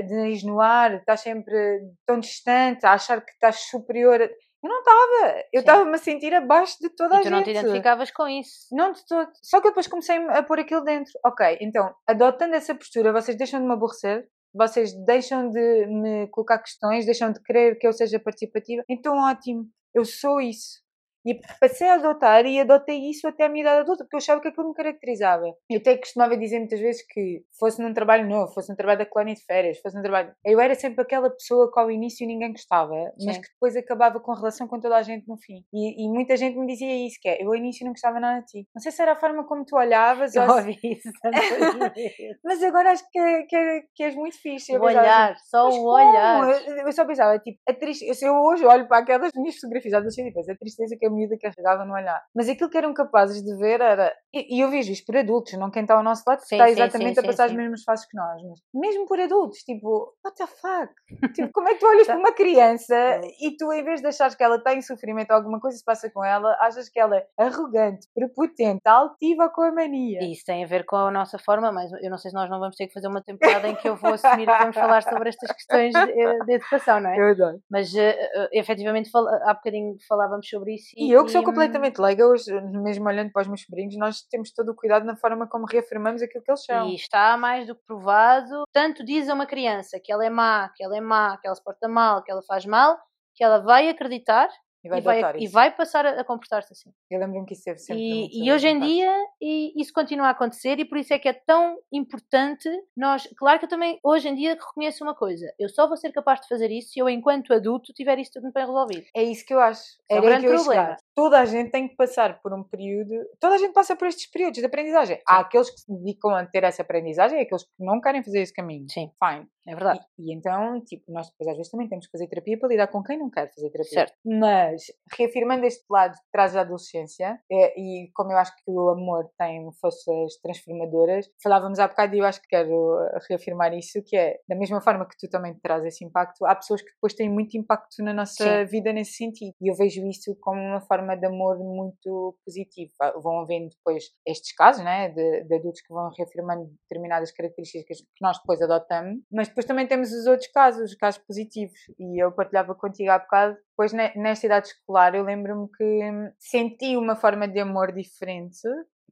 de 0.05 0.15
nariz 0.15 0.43
no 0.43 0.59
ar, 0.59 0.95
estás 0.95 1.21
sempre 1.21 1.81
tão 2.05 2.19
distante 2.19 2.85
a 2.85 2.93
achar 2.93 3.23
que 3.23 3.31
estás 3.31 3.61
superior 3.69 4.21
a... 4.21 4.25
eu 4.25 4.31
não 4.63 4.79
estava, 4.79 5.43
eu 5.53 5.59
estava-me 5.61 5.95
a 5.95 5.97
sentir 5.97 6.33
abaixo 6.33 6.77
de 6.81 6.89
toda 6.89 7.15
a 7.15 7.19
E 7.19 7.21
tu 7.21 7.23
gente 7.23 7.33
não 7.33 7.43
te 7.43 7.51
identificavas 7.51 8.11
com 8.11 8.27
isso. 8.27 8.67
não 8.71 8.91
de 8.91 9.05
todo. 9.05 9.29
Só 9.41 9.61
que 9.61 9.67
eu 9.67 9.71
depois 9.71 9.87
comecei 9.87 10.17
a 10.17 10.43
pôr 10.43 10.59
aquilo 10.59 10.83
dentro. 10.83 11.11
Ok, 11.25 11.57
então, 11.61 11.93
adotando 12.05 12.55
essa 12.55 12.75
postura, 12.75 13.13
vocês 13.13 13.37
deixam 13.37 13.61
de 13.61 13.67
me 13.67 13.73
aborrecer, 13.73 14.27
vocês 14.53 14.93
deixam 15.05 15.49
de 15.49 15.85
me 15.87 16.27
colocar 16.27 16.59
questões, 16.59 17.05
deixam 17.05 17.31
de 17.31 17.41
querer 17.41 17.77
que 17.77 17.87
eu 17.87 17.93
seja 17.93 18.19
participativa. 18.19 18.83
Então, 18.89 19.15
ótimo, 19.17 19.65
eu 19.93 20.03
sou 20.03 20.41
isso. 20.41 20.81
E 21.25 21.39
passei 21.59 21.87
a 21.87 21.95
adotar 21.95 22.45
e 22.45 22.59
adotei 22.59 23.09
isso 23.09 23.27
até 23.27 23.45
a 23.45 23.49
minha 23.49 23.63
idade 23.63 23.81
adulta, 23.81 24.03
porque 24.03 24.15
eu 24.15 24.19
achava 24.19 24.41
que 24.41 24.47
aquilo 24.47 24.69
me 24.69 24.73
caracterizava. 24.73 25.45
Eu 25.69 25.77
até 25.77 25.97
costumava 25.97 26.37
dizer 26.37 26.59
muitas 26.59 26.79
vezes 26.79 27.05
que 27.07 27.43
fosse 27.59 27.81
num 27.81 27.93
trabalho 27.93 28.27
novo, 28.27 28.53
fosse 28.53 28.69
num 28.69 28.75
trabalho 28.75 28.99
da 28.99 29.05
colónia 29.05 29.35
de 29.35 29.43
férias, 29.43 29.79
fosse 29.79 29.95
num 29.95 30.01
trabalho. 30.01 30.33
Eu 30.45 30.59
era 30.59 30.75
sempre 30.75 31.01
aquela 31.01 31.29
pessoa 31.29 31.71
que 31.71 31.79
ao 31.79 31.91
início 31.91 32.25
ninguém 32.25 32.51
gostava, 32.51 32.93
mas 33.25 33.35
Sim. 33.35 33.41
que 33.41 33.49
depois 33.53 33.75
acabava 33.75 34.19
com 34.19 34.33
relação 34.33 34.67
com 34.67 34.79
toda 34.79 34.95
a 34.95 35.01
gente 35.01 35.27
no 35.27 35.37
fim. 35.37 35.63
E, 35.73 36.05
e 36.05 36.09
muita 36.09 36.37
gente 36.37 36.57
me 36.57 36.65
dizia 36.65 37.05
isso: 37.05 37.17
que 37.21 37.27
é, 37.27 37.43
eu 37.43 37.49
ao 37.49 37.55
início 37.55 37.85
não 37.85 37.91
gostava 37.91 38.19
nada 38.19 38.39
de 38.41 38.45
ti. 38.45 38.67
Não 38.73 38.81
sei 38.81 38.91
se 38.91 39.01
era 39.01 39.13
a 39.13 39.19
forma 39.19 39.45
como 39.45 39.65
tu 39.65 39.75
olhavas, 39.75 40.35
Eu 40.35 40.43
ou 40.43 40.55
ouvi 40.55 40.77
isso 40.83 41.09
mas 42.43 42.63
agora 42.63 42.91
acho 42.91 43.03
que, 43.11 43.43
que, 43.43 43.83
que 43.95 44.03
és 44.03 44.15
muito 44.15 44.41
fixe. 44.41 44.71
O 44.71 44.75
Eu 44.75 44.81
pensava 44.81 44.99
assim, 44.99 45.09
olhar, 45.09 45.35
só 45.37 45.69
o 45.69 45.85
olhar. 45.85 46.67
Eu, 46.67 46.77
eu 46.87 46.91
só 46.91 47.05
pensava, 47.05 47.39
tipo, 47.39 47.59
a 47.67 47.73
tristeza. 47.73 48.13
Se 48.13 48.25
eu 48.25 48.33
hoje 48.33 48.65
olho 48.65 48.87
para 48.87 48.99
aquelas 48.99 49.31
minhas 49.35 49.55
fotografias, 49.55 49.93
adolescentes, 49.93 50.31
e 50.31 50.33
penso, 50.33 50.51
a 50.51 50.55
tristeza 50.55 50.95
que 50.97 51.08
a 51.09 51.11
miúda 51.11 51.37
carregava 51.39 51.85
no 51.85 51.93
olhar. 51.93 52.21
Mas 52.35 52.47
aquilo 52.49 52.69
que 52.69 52.77
eram 52.77 52.93
capazes 52.93 53.43
de 53.43 53.55
ver 53.57 53.81
era. 53.81 54.13
E, 54.33 54.57
e 54.57 54.61
eu 54.61 54.69
vejo 54.69 54.91
isto 54.91 55.05
por 55.05 55.17
adultos, 55.17 55.53
não 55.53 55.71
quem 55.71 55.81
está 55.81 55.95
ao 55.95 56.03
nosso 56.03 56.23
lado, 56.25 56.39
Sim, 56.41 56.55
está 56.55 56.67
sim, 56.67 56.73
exatamente 56.73 57.15
sim, 57.15 57.19
a 57.19 57.23
passar 57.23 57.43
sim, 57.43 57.43
as 57.43 57.51
sim. 57.51 57.57
mesmas 57.57 57.83
fases 57.83 58.05
que 58.07 58.15
nós. 58.15 58.41
Mas 58.43 58.59
mesmo 58.73 59.05
por 59.07 59.19
adultos, 59.19 59.59
tipo, 59.59 60.13
what 60.23 60.37
the 60.37 60.47
fuck? 60.47 60.93
tipo, 61.33 61.51
como 61.51 61.69
é 61.69 61.73
que 61.73 61.79
tu 61.79 61.87
olhas 61.87 62.07
para 62.07 62.17
uma 62.17 62.31
criança 62.31 63.21
e 63.41 63.55
tu, 63.57 63.71
em 63.73 63.83
vez 63.83 64.01
de 64.01 64.07
achares 64.07 64.35
que 64.35 64.43
ela 64.43 64.57
está 64.57 64.73
em 64.73 64.81
sofrimento 64.81 65.31
ou 65.31 65.37
alguma 65.37 65.59
coisa 65.59 65.77
se 65.77 65.83
passa 65.83 66.09
com 66.09 66.23
ela, 66.23 66.55
achas 66.59 66.89
que 66.89 66.99
ela 66.99 67.17
é 67.17 67.27
arrogante, 67.37 68.07
prepotente, 68.13 68.81
altiva 68.85 69.49
com 69.49 69.61
a 69.61 69.71
mania? 69.71 70.19
Isso 70.23 70.43
tem 70.45 70.63
a 70.63 70.67
ver 70.67 70.85
com 70.85 70.95
a 70.95 71.11
nossa 71.11 71.37
forma, 71.39 71.71
mas 71.71 71.91
eu 72.01 72.09
não 72.09 72.17
sei 72.17 72.31
se 72.31 72.35
nós 72.35 72.49
não 72.49 72.59
vamos 72.59 72.75
ter 72.75 72.87
que 72.87 72.93
fazer 72.93 73.07
uma 73.07 73.23
temporada 73.23 73.67
em 73.67 73.75
que 73.75 73.87
eu 73.87 73.95
vou 73.95 74.13
assumir 74.13 74.45
que 74.45 74.57
vamos 74.57 74.75
falar 74.75 75.01
sobre 75.03 75.29
estas 75.29 75.51
questões 75.51 75.93
de, 75.93 76.21
eh, 76.21 76.45
de 76.45 76.53
educação, 76.53 76.99
não 76.99 77.09
é? 77.09 77.19
Eu 77.19 77.29
adoro. 77.31 77.59
Mas 77.69 77.93
eh, 77.95 78.17
efetivamente 78.53 79.09
há 79.43 79.53
bocadinho 79.53 79.95
falávamos 80.07 80.47
sobre 80.47 80.75
isso. 80.75 80.89
E 80.99 81.11
eu 81.11 81.23
que 81.23 81.31
sou 81.31 81.41
hum, 81.41 81.45
completamente 81.45 81.97
leiga, 81.97 82.27
hoje, 82.27 82.51
mesmo 82.61 83.07
olhando 83.07 83.31
para 83.31 83.43
os 83.43 83.47
meus 83.47 83.61
sobrinhos, 83.61 83.95
nós 83.97 84.21
temos 84.23 84.51
todo 84.51 84.69
o 84.69 84.75
cuidado 84.75 85.05
na 85.05 85.15
forma 85.15 85.47
como 85.47 85.65
reafirmamos 85.65 86.21
aquilo 86.21 86.43
que 86.43 86.51
eles 86.51 86.65
são. 86.65 86.89
E 86.89 86.95
está 86.95 87.37
mais 87.37 87.65
do 87.65 87.75
que 87.75 87.81
provado. 87.85 88.63
Tanto 88.73 89.05
diz 89.05 89.29
a 89.29 89.33
uma 89.33 89.45
criança 89.45 89.99
que 90.03 90.11
ela 90.11 90.25
é 90.25 90.29
má, 90.29 90.69
que 90.75 90.83
ela 90.83 90.97
é 90.97 91.01
má, 91.01 91.37
que 91.37 91.47
ela 91.47 91.55
se 91.55 91.63
porta 91.63 91.87
mal, 91.87 92.21
que 92.21 92.31
ela 92.31 92.41
faz 92.41 92.65
mal, 92.65 92.97
que 93.33 93.43
ela 93.43 93.59
vai 93.59 93.87
acreditar 93.87 94.49
E 94.83 94.89
vai 94.89 94.99
e, 94.99 95.01
vai, 95.01 95.37
e 95.39 95.47
vai 95.47 95.75
passar 95.75 96.05
a, 96.05 96.21
a 96.21 96.23
comportar-se 96.23 96.71
assim. 96.71 96.91
Eu 97.09 97.19
lembro-me 97.19 97.45
que 97.45 97.53
isso 97.53 97.63
teve 97.63 97.79
sempre 97.79 98.01
E, 98.01 98.45
e 98.45 98.51
hoje 98.51 98.67
em 98.67 98.79
dia 98.79 99.13
e 99.41 99.73
isso 99.81 99.91
continua 99.91 100.27
a 100.27 100.29
acontecer 100.31 100.79
e 100.79 100.85
por 100.85 100.97
isso 100.97 101.13
é 101.13 101.19
que 101.19 101.27
é 101.27 101.33
tão 101.33 101.77
importante 101.91 102.69
nós. 102.95 103.27
Claro 103.37 103.59
que 103.59 103.65
eu 103.65 103.69
também 103.69 103.99
hoje 104.01 104.29
em 104.29 104.35
dia 104.35 104.53
reconheço 104.53 105.03
uma 105.03 105.13
coisa: 105.13 105.53
eu 105.59 105.67
só 105.67 105.87
vou 105.87 105.97
ser 105.97 106.11
capaz 106.13 106.41
de 106.41 106.47
fazer 106.47 106.71
isso 106.71 106.93
se 106.93 106.99
eu, 106.99 107.09
enquanto 107.09 107.53
adulto, 107.53 107.93
tiver 107.93 108.17
isso 108.19 108.31
tudo 108.33 108.51
bem 108.53 108.65
resolvido. 108.65 109.05
É 109.13 109.23
isso 109.23 109.45
que 109.45 109.53
eu 109.53 109.59
acho. 109.59 109.83
é 110.09 110.19
um 110.19 110.21
grande 110.21 110.47
problema. 110.47 110.97
Toda 111.19 111.37
a 111.41 111.43
gente 111.43 111.69
tem 111.69 111.85
que 111.85 111.97
passar 111.97 112.41
por 112.41 112.53
um 112.53 112.63
período. 112.63 113.13
Toda 113.41 113.55
a 113.55 113.57
gente 113.57 113.73
passa 113.73 113.93
por 113.93 114.07
estes 114.07 114.31
períodos 114.31 114.57
de 114.57 114.65
aprendizagem. 114.65 115.21
Há 115.27 115.39
aqueles 115.39 115.69
que 115.69 115.81
se 115.81 115.93
dedicam 115.93 116.33
a 116.33 116.45
ter 116.45 116.63
essa 116.63 116.81
aprendizagem 116.81 117.39
e 117.39 117.41
aqueles 117.41 117.63
que 117.63 117.71
não 117.77 117.99
querem 117.99 118.23
fazer 118.23 118.39
esse 118.39 118.53
caminho. 118.53 118.85
Sim, 118.89 119.11
Fine. 119.21 119.45
é 119.67 119.75
verdade. 119.75 119.99
E, 120.17 120.31
e 120.31 120.33
então, 120.33 120.81
tipo, 120.85 121.11
nós 121.11 121.29
depois 121.29 121.49
às 121.49 121.57
vezes 121.57 121.69
também 121.69 121.89
temos 121.89 122.05
que 122.05 122.11
fazer 122.13 122.25
terapia 122.27 122.57
para 122.57 122.69
lidar 122.69 122.87
com 122.87 123.03
quem 123.03 123.19
não 123.19 123.29
quer 123.29 123.53
fazer 123.53 123.69
terapia. 123.69 123.91
Certo. 123.91 124.13
Mas, 124.25 124.83
reafirmando 125.17 125.65
este 125.65 125.83
lado 125.89 126.13
que 126.13 126.31
traz 126.31 126.55
a 126.55 126.61
adolescência, 126.61 127.37
é, 127.51 127.77
e 127.77 128.09
como 128.15 128.31
eu 128.31 128.37
acho 128.37 128.55
que 128.55 128.63
o 128.65 128.87
amor 128.87 129.29
tem 129.37 129.69
forças 129.73 130.37
transformadoras. 130.41 131.29
Falávamos 131.43 131.79
há 131.79 131.87
bocado 131.89 132.15
e 132.15 132.19
eu 132.19 132.25
acho 132.25 132.41
que 132.41 132.47
quero 132.47 132.97
reafirmar 133.29 133.73
isso, 133.73 134.01
que 134.05 134.15
é, 134.15 134.39
da 134.47 134.55
mesma 134.55 134.79
forma 134.79 135.05
que 135.05 135.17
tu 135.17 135.29
também 135.29 135.53
traz 135.61 135.83
esse 135.83 136.05
impacto, 136.05 136.45
há 136.45 136.55
pessoas 136.55 136.81
que 136.81 136.93
depois 136.93 137.13
têm 137.13 137.29
muito 137.29 137.57
impacto 137.57 138.01
na 138.01 138.13
nossa 138.13 138.65
Sim. 138.65 138.71
vida 138.71 138.93
nesse 138.93 139.17
sentido. 139.17 139.53
E 139.61 139.69
eu 139.69 139.75
vejo 139.75 140.07
isso 140.07 140.33
como 140.39 140.61
uma 140.61 140.79
forma 140.79 141.08
de 141.15 141.25
amor 141.25 141.57
muito 141.59 142.37
positiva. 142.45 143.13
Vão 143.21 143.41
havendo 143.41 143.69
depois 143.69 144.05
estes 144.25 144.53
casos, 144.53 144.83
né, 144.83 145.09
de, 145.09 145.43
de 145.43 145.55
adultos 145.55 145.81
que 145.81 145.93
vão 145.93 146.09
reafirmando 146.17 146.69
determinadas 146.83 147.31
características 147.31 147.99
que 147.99 148.21
nós 148.21 148.37
depois 148.37 148.61
adotamos, 148.61 149.21
mas 149.31 149.47
depois 149.47 149.65
também 149.65 149.87
temos 149.87 150.11
os 150.11 150.25
outros 150.25 150.49
casos, 150.51 150.91
os 150.91 150.95
casos 150.95 151.21
positivos. 151.25 151.79
E 151.99 152.23
eu 152.23 152.31
partilhava 152.31 152.75
contigo 152.75 153.11
há 153.11 153.19
bocado, 153.19 153.57
depois 153.71 153.93
nesta 153.93 154.45
idade 154.45 154.67
escolar, 154.67 155.15
eu 155.15 155.23
lembro-me 155.23 155.67
que 155.69 156.01
senti 156.37 156.97
uma 156.97 157.15
forma 157.15 157.47
de 157.47 157.59
amor 157.59 157.91
diferente 157.91 158.67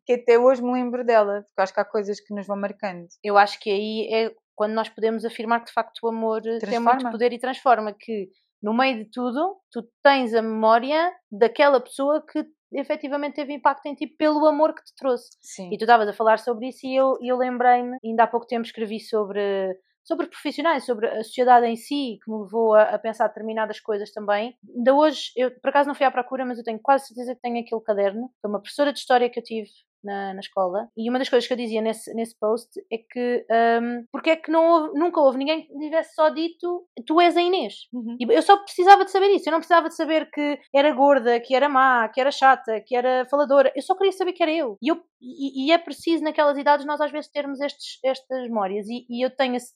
que 0.06 0.14
até 0.14 0.40
hoje 0.40 0.64
me 0.64 0.72
lembro 0.72 1.04
dela, 1.04 1.44
porque 1.44 1.62
acho 1.62 1.74
que 1.74 1.80
há 1.82 1.86
coisas 1.86 2.22
que 2.22 2.34
nos 2.34 2.48
vão 2.48 2.56
marcando. 2.56 3.08
Eu 3.22 3.38
acho 3.38 3.60
que 3.60 3.70
aí 3.70 4.08
é 4.10 4.34
quando 4.56 4.74
nós 4.74 4.90
podemos 4.90 5.24
afirmar 5.24 5.60
que 5.60 5.68
de 5.68 5.74
facto 5.74 6.00
o 6.02 6.08
amor 6.08 6.42
transforma. 6.42 6.70
tem 6.70 6.80
muito 6.80 7.12
poder 7.12 7.34
e 7.34 7.40
transforma, 7.40 7.94
que 7.94 8.30
no 8.62 8.74
meio 8.74 9.04
de 9.04 9.12
tudo, 9.12 9.58
tu 9.72 9.88
tens 10.04 10.34
a 10.34 10.42
memória 10.42 11.12
daquela 11.32 11.80
pessoa 11.80 12.24
que 12.26 12.46
efetivamente 12.72 13.36
teve 13.36 13.54
impacto 13.54 13.86
em 13.86 13.96
ti 13.96 14.08
pelo 14.08 14.46
amor 14.46 14.74
que 14.74 14.84
te 14.84 14.94
trouxe. 14.96 15.30
Sim. 15.42 15.70
E 15.72 15.78
tu 15.78 15.84
estavas 15.84 16.08
a 16.08 16.14
falar 16.14 16.40
sobre 16.40 16.70
isso 16.70 16.86
e 16.86 16.96
eu, 16.96 17.18
eu 17.22 17.38
lembrei-me, 17.38 17.98
ainda 18.04 18.24
há 18.24 18.28
pouco 18.28 18.48
tempo 18.48 18.66
escrevi 18.66 19.00
sobre 19.00 19.76
sobre 20.08 20.28
profissionais, 20.28 20.86
sobre 20.86 21.06
a 21.06 21.22
sociedade 21.22 21.66
em 21.66 21.76
si, 21.76 22.18
que 22.24 22.32
me 22.32 22.42
levou 22.42 22.74
a, 22.74 22.84
a, 22.84 22.98
pensar 22.98 23.28
determinadas 23.28 23.82
coisas 23.82 24.10
também. 24.14 24.58
Ainda 24.74 24.96
hoje, 24.96 25.32
eu 25.36 25.52
por 25.60 25.68
acaso 25.68 25.90
não 25.90 25.94
fui 25.94 26.06
à 26.06 26.12
procura, 26.12 26.46
mas 26.46 26.58
eu 26.58 26.64
tenho 26.64 26.80
quase 26.82 27.08
certeza 27.08 27.36
que 27.36 27.42
tenho 27.42 27.60
aquele 27.60 27.82
caderno. 27.82 28.32
Foi 28.42 28.50
uma 28.50 28.62
professora 28.62 28.94
de 28.94 29.00
história 29.00 29.30
que 29.30 29.38
eu 29.38 29.44
tive 29.44 29.70
na, 30.04 30.34
na 30.34 30.40
escola. 30.40 30.90
E 30.96 31.10
uma 31.10 31.20
das 31.20 31.30
coisas 31.30 31.48
que 31.48 31.54
eu 31.54 31.58
dizia 31.58 31.82
nesse, 31.82 32.14
nesse 32.14 32.38
post 32.40 32.70
é 32.92 32.98
que 32.98 33.46
um, 33.82 34.06
porque 34.12 34.32
é 34.32 34.36
que 34.36 34.52
não 34.52 34.66
houve, 34.66 35.00
nunca 35.00 35.20
houve 35.20 35.38
ninguém 35.38 35.68
que 35.68 35.78
tivesse 35.78 36.14
só 36.14 36.30
dito 36.30 36.86
tu 37.06 37.20
és 37.22 37.36
a 37.36 37.42
Inês. 37.42 37.88
Uhum. 37.94 38.18
E 38.20 38.34
eu 38.34 38.42
só 38.42 38.58
precisava 38.58 39.06
de 39.06 39.12
saber 39.12 39.28
isso. 39.28 39.48
Eu 39.48 39.52
não 39.52 39.60
precisava 39.60 39.88
de 39.88 39.96
saber 39.96 40.30
que 40.32 40.60
era 40.74 40.92
gorda, 40.94 41.40
que 41.40 41.56
era 41.56 41.70
má, 41.70 42.08
que 42.10 42.20
era 42.20 42.32
chata, 42.32 42.82
que 42.86 42.96
era 42.96 43.26
faladora. 43.30 43.72
Eu 43.76 43.82
só 43.82 43.96
queria 43.96 44.12
saber 44.12 44.34
que 44.34 44.44
era 44.44 44.52
eu. 44.52 44.78
E, 44.82 44.90
eu, 44.90 45.02
e, 45.22 45.68
e 45.68 45.72
é 45.72 45.78
preciso 45.78 46.24
naquelas 46.24 46.58
idades 46.58 46.86
nós 46.86 47.02
às 47.02 47.12
vezes 47.12 47.32
termos 47.32 47.60
estes, 47.60 48.00
estas 48.04 48.44
memórias. 48.44 48.88
E, 48.88 49.06
e 49.10 49.26
eu 49.26 49.30
tenho 49.30 49.56
esse, 49.56 49.74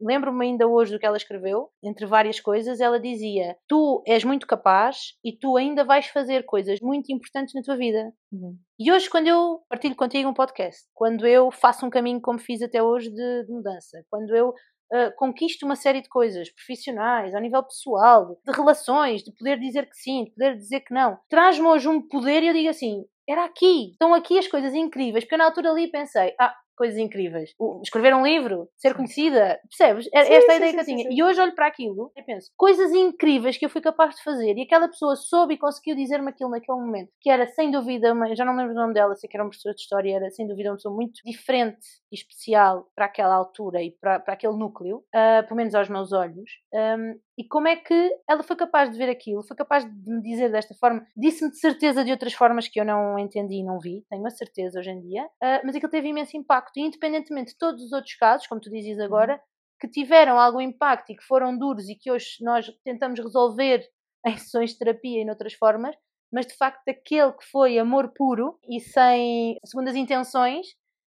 lembro-me 0.00 0.46
ainda 0.46 0.66
hoje 0.66 0.92
do 0.92 0.98
que 0.98 1.06
ela 1.06 1.16
escreveu, 1.16 1.68
entre 1.82 2.06
várias 2.06 2.40
coisas, 2.40 2.80
ela 2.80 2.98
dizia: 2.98 3.56
Tu 3.68 4.02
és 4.06 4.24
muito 4.24 4.46
capaz 4.46 5.14
e 5.24 5.36
tu 5.36 5.56
ainda 5.56 5.84
vais 5.84 6.06
fazer 6.06 6.44
coisas 6.44 6.80
muito 6.80 7.12
importantes 7.12 7.54
na 7.54 7.62
tua 7.62 7.76
vida. 7.76 8.12
Uhum. 8.32 8.56
E 8.78 8.90
hoje, 8.90 9.10
quando 9.10 9.26
eu 9.28 9.60
partilho 9.68 9.94
contigo 9.94 10.28
um 10.28 10.34
podcast, 10.34 10.82
quando 10.94 11.26
eu 11.26 11.50
faço 11.50 11.84
um 11.84 11.90
caminho 11.90 12.20
como 12.20 12.38
fiz 12.38 12.62
até 12.62 12.82
hoje 12.82 13.10
de, 13.10 13.44
de 13.44 13.52
mudança, 13.52 14.02
quando 14.08 14.34
eu 14.34 14.48
uh, 14.48 15.14
conquisto 15.16 15.64
uma 15.64 15.76
série 15.76 16.00
de 16.00 16.08
coisas 16.08 16.50
profissionais, 16.52 17.34
a 17.34 17.40
nível 17.40 17.62
pessoal, 17.62 18.38
de 18.44 18.52
relações, 18.52 19.22
de 19.22 19.32
poder 19.32 19.58
dizer 19.58 19.88
que 19.88 19.96
sim, 19.96 20.24
de 20.24 20.30
poder 20.32 20.56
dizer 20.56 20.80
que 20.80 20.94
não, 20.94 21.18
traz-me 21.28 21.66
hoje 21.66 21.88
um 21.88 22.06
poder 22.06 22.42
e 22.42 22.48
eu 22.48 22.54
digo 22.54 22.68
assim: 22.68 23.04
era 23.28 23.44
aqui, 23.44 23.92
estão 23.92 24.12
aqui 24.12 24.38
as 24.38 24.48
coisas 24.48 24.74
incríveis, 24.74 25.24
porque 25.24 25.34
eu 25.34 25.38
na 25.38 25.44
altura 25.44 25.70
ali 25.70 25.90
pensei, 25.90 26.34
ah, 26.40 26.54
coisas 26.80 26.96
incríveis. 26.96 27.54
O, 27.58 27.82
escrever 27.84 28.14
um 28.14 28.24
livro, 28.24 28.66
ser 28.78 28.94
conhecida, 28.94 29.60
percebes? 29.68 30.04
Sim, 30.06 30.10
Esta 30.14 30.26
sim, 30.26 30.32
é 30.32 30.52
a 30.52 30.56
ideia 30.56 30.70
sim, 30.70 30.76
que 30.76 30.80
eu 30.80 30.84
tinha. 30.86 31.08
E 31.10 31.22
hoje 31.22 31.38
olho 31.38 31.54
para 31.54 31.66
aquilo 31.66 32.10
e 32.16 32.22
penso, 32.22 32.50
coisas 32.56 32.90
incríveis 32.92 33.58
que 33.58 33.66
eu 33.66 33.68
fui 33.68 33.82
capaz 33.82 34.16
de 34.16 34.22
fazer 34.22 34.56
e 34.56 34.62
aquela 34.62 34.88
pessoa 34.88 35.14
soube 35.14 35.54
e 35.54 35.58
conseguiu 35.58 35.94
dizer-me 35.94 36.30
aquilo 36.30 36.48
naquele 36.48 36.78
momento, 36.78 37.10
que 37.20 37.28
era 37.28 37.46
sem 37.48 37.70
dúvida, 37.70 38.14
uma, 38.14 38.34
já 38.34 38.46
não 38.46 38.54
me 38.54 38.60
lembro 38.60 38.74
do 38.74 38.80
nome 38.80 38.94
dela, 38.94 39.14
sei 39.14 39.28
que 39.28 39.36
era 39.36 39.44
uma 39.44 39.50
professora 39.50 39.74
de 39.74 39.82
história, 39.82 40.16
era 40.16 40.30
sem 40.30 40.46
dúvida 40.46 40.70
uma 40.70 40.76
pessoa 40.76 40.94
muito 40.94 41.20
diferente 41.22 41.86
e 42.10 42.14
especial 42.14 42.88
para 42.96 43.04
aquela 43.04 43.34
altura 43.34 43.82
e 43.82 43.90
para, 44.00 44.18
para 44.18 44.32
aquele 44.32 44.56
núcleo, 44.56 45.04
uh, 45.14 45.46
pelo 45.46 45.56
menos 45.56 45.74
aos 45.74 45.90
meus 45.90 46.12
olhos. 46.12 46.50
Um, 46.72 47.20
e 47.40 47.48
como 47.48 47.66
é 47.66 47.74
que 47.74 48.18
ela 48.28 48.42
foi 48.42 48.54
capaz 48.54 48.90
de 48.90 48.98
ver 48.98 49.08
aquilo, 49.08 49.42
foi 49.42 49.56
capaz 49.56 49.82
de 49.82 50.10
me 50.10 50.20
dizer 50.20 50.52
desta 50.52 50.74
forma, 50.74 51.06
disse-me 51.16 51.50
de 51.50 51.58
certeza 51.58 52.04
de 52.04 52.10
outras 52.10 52.34
formas 52.34 52.68
que 52.68 52.78
eu 52.78 52.84
não 52.84 53.18
entendi 53.18 53.54
e 53.54 53.64
não 53.64 53.78
vi, 53.78 54.04
tenho 54.10 54.26
a 54.26 54.30
certeza 54.30 54.78
hoje 54.78 54.90
em 54.90 55.00
dia, 55.00 55.24
uh, 55.24 55.64
mas 55.64 55.74
aquilo 55.74 55.90
teve 55.90 56.08
imenso 56.08 56.36
impacto 56.36 56.76
e 56.76 56.82
independentemente 56.82 57.52
de 57.52 57.58
todos 57.58 57.82
os 57.82 57.92
outros 57.92 58.14
casos, 58.16 58.46
como 58.46 58.60
tu 58.60 58.68
dizes 58.68 58.98
uhum. 58.98 59.04
agora, 59.06 59.40
que 59.80 59.88
tiveram 59.88 60.38
algum 60.38 60.60
impacto 60.60 61.12
e 61.12 61.16
que 61.16 61.24
foram 61.24 61.56
duros 61.56 61.88
e 61.88 61.94
que 61.94 62.10
hoje 62.10 62.26
nós 62.42 62.70
tentamos 62.84 63.18
resolver 63.18 63.88
em 64.26 64.36
sessões 64.36 64.72
de 64.72 64.78
terapia 64.78 65.22
e 65.22 65.24
noutras 65.24 65.54
formas, 65.54 65.96
mas 66.30 66.46
de 66.46 66.54
facto 66.54 66.86
aquele 66.86 67.32
que 67.32 67.46
foi 67.50 67.78
amor 67.78 68.12
puro 68.14 68.58
e 68.68 68.80
sem 68.80 69.56
segundas 69.64 69.96
intenções, 69.96 70.66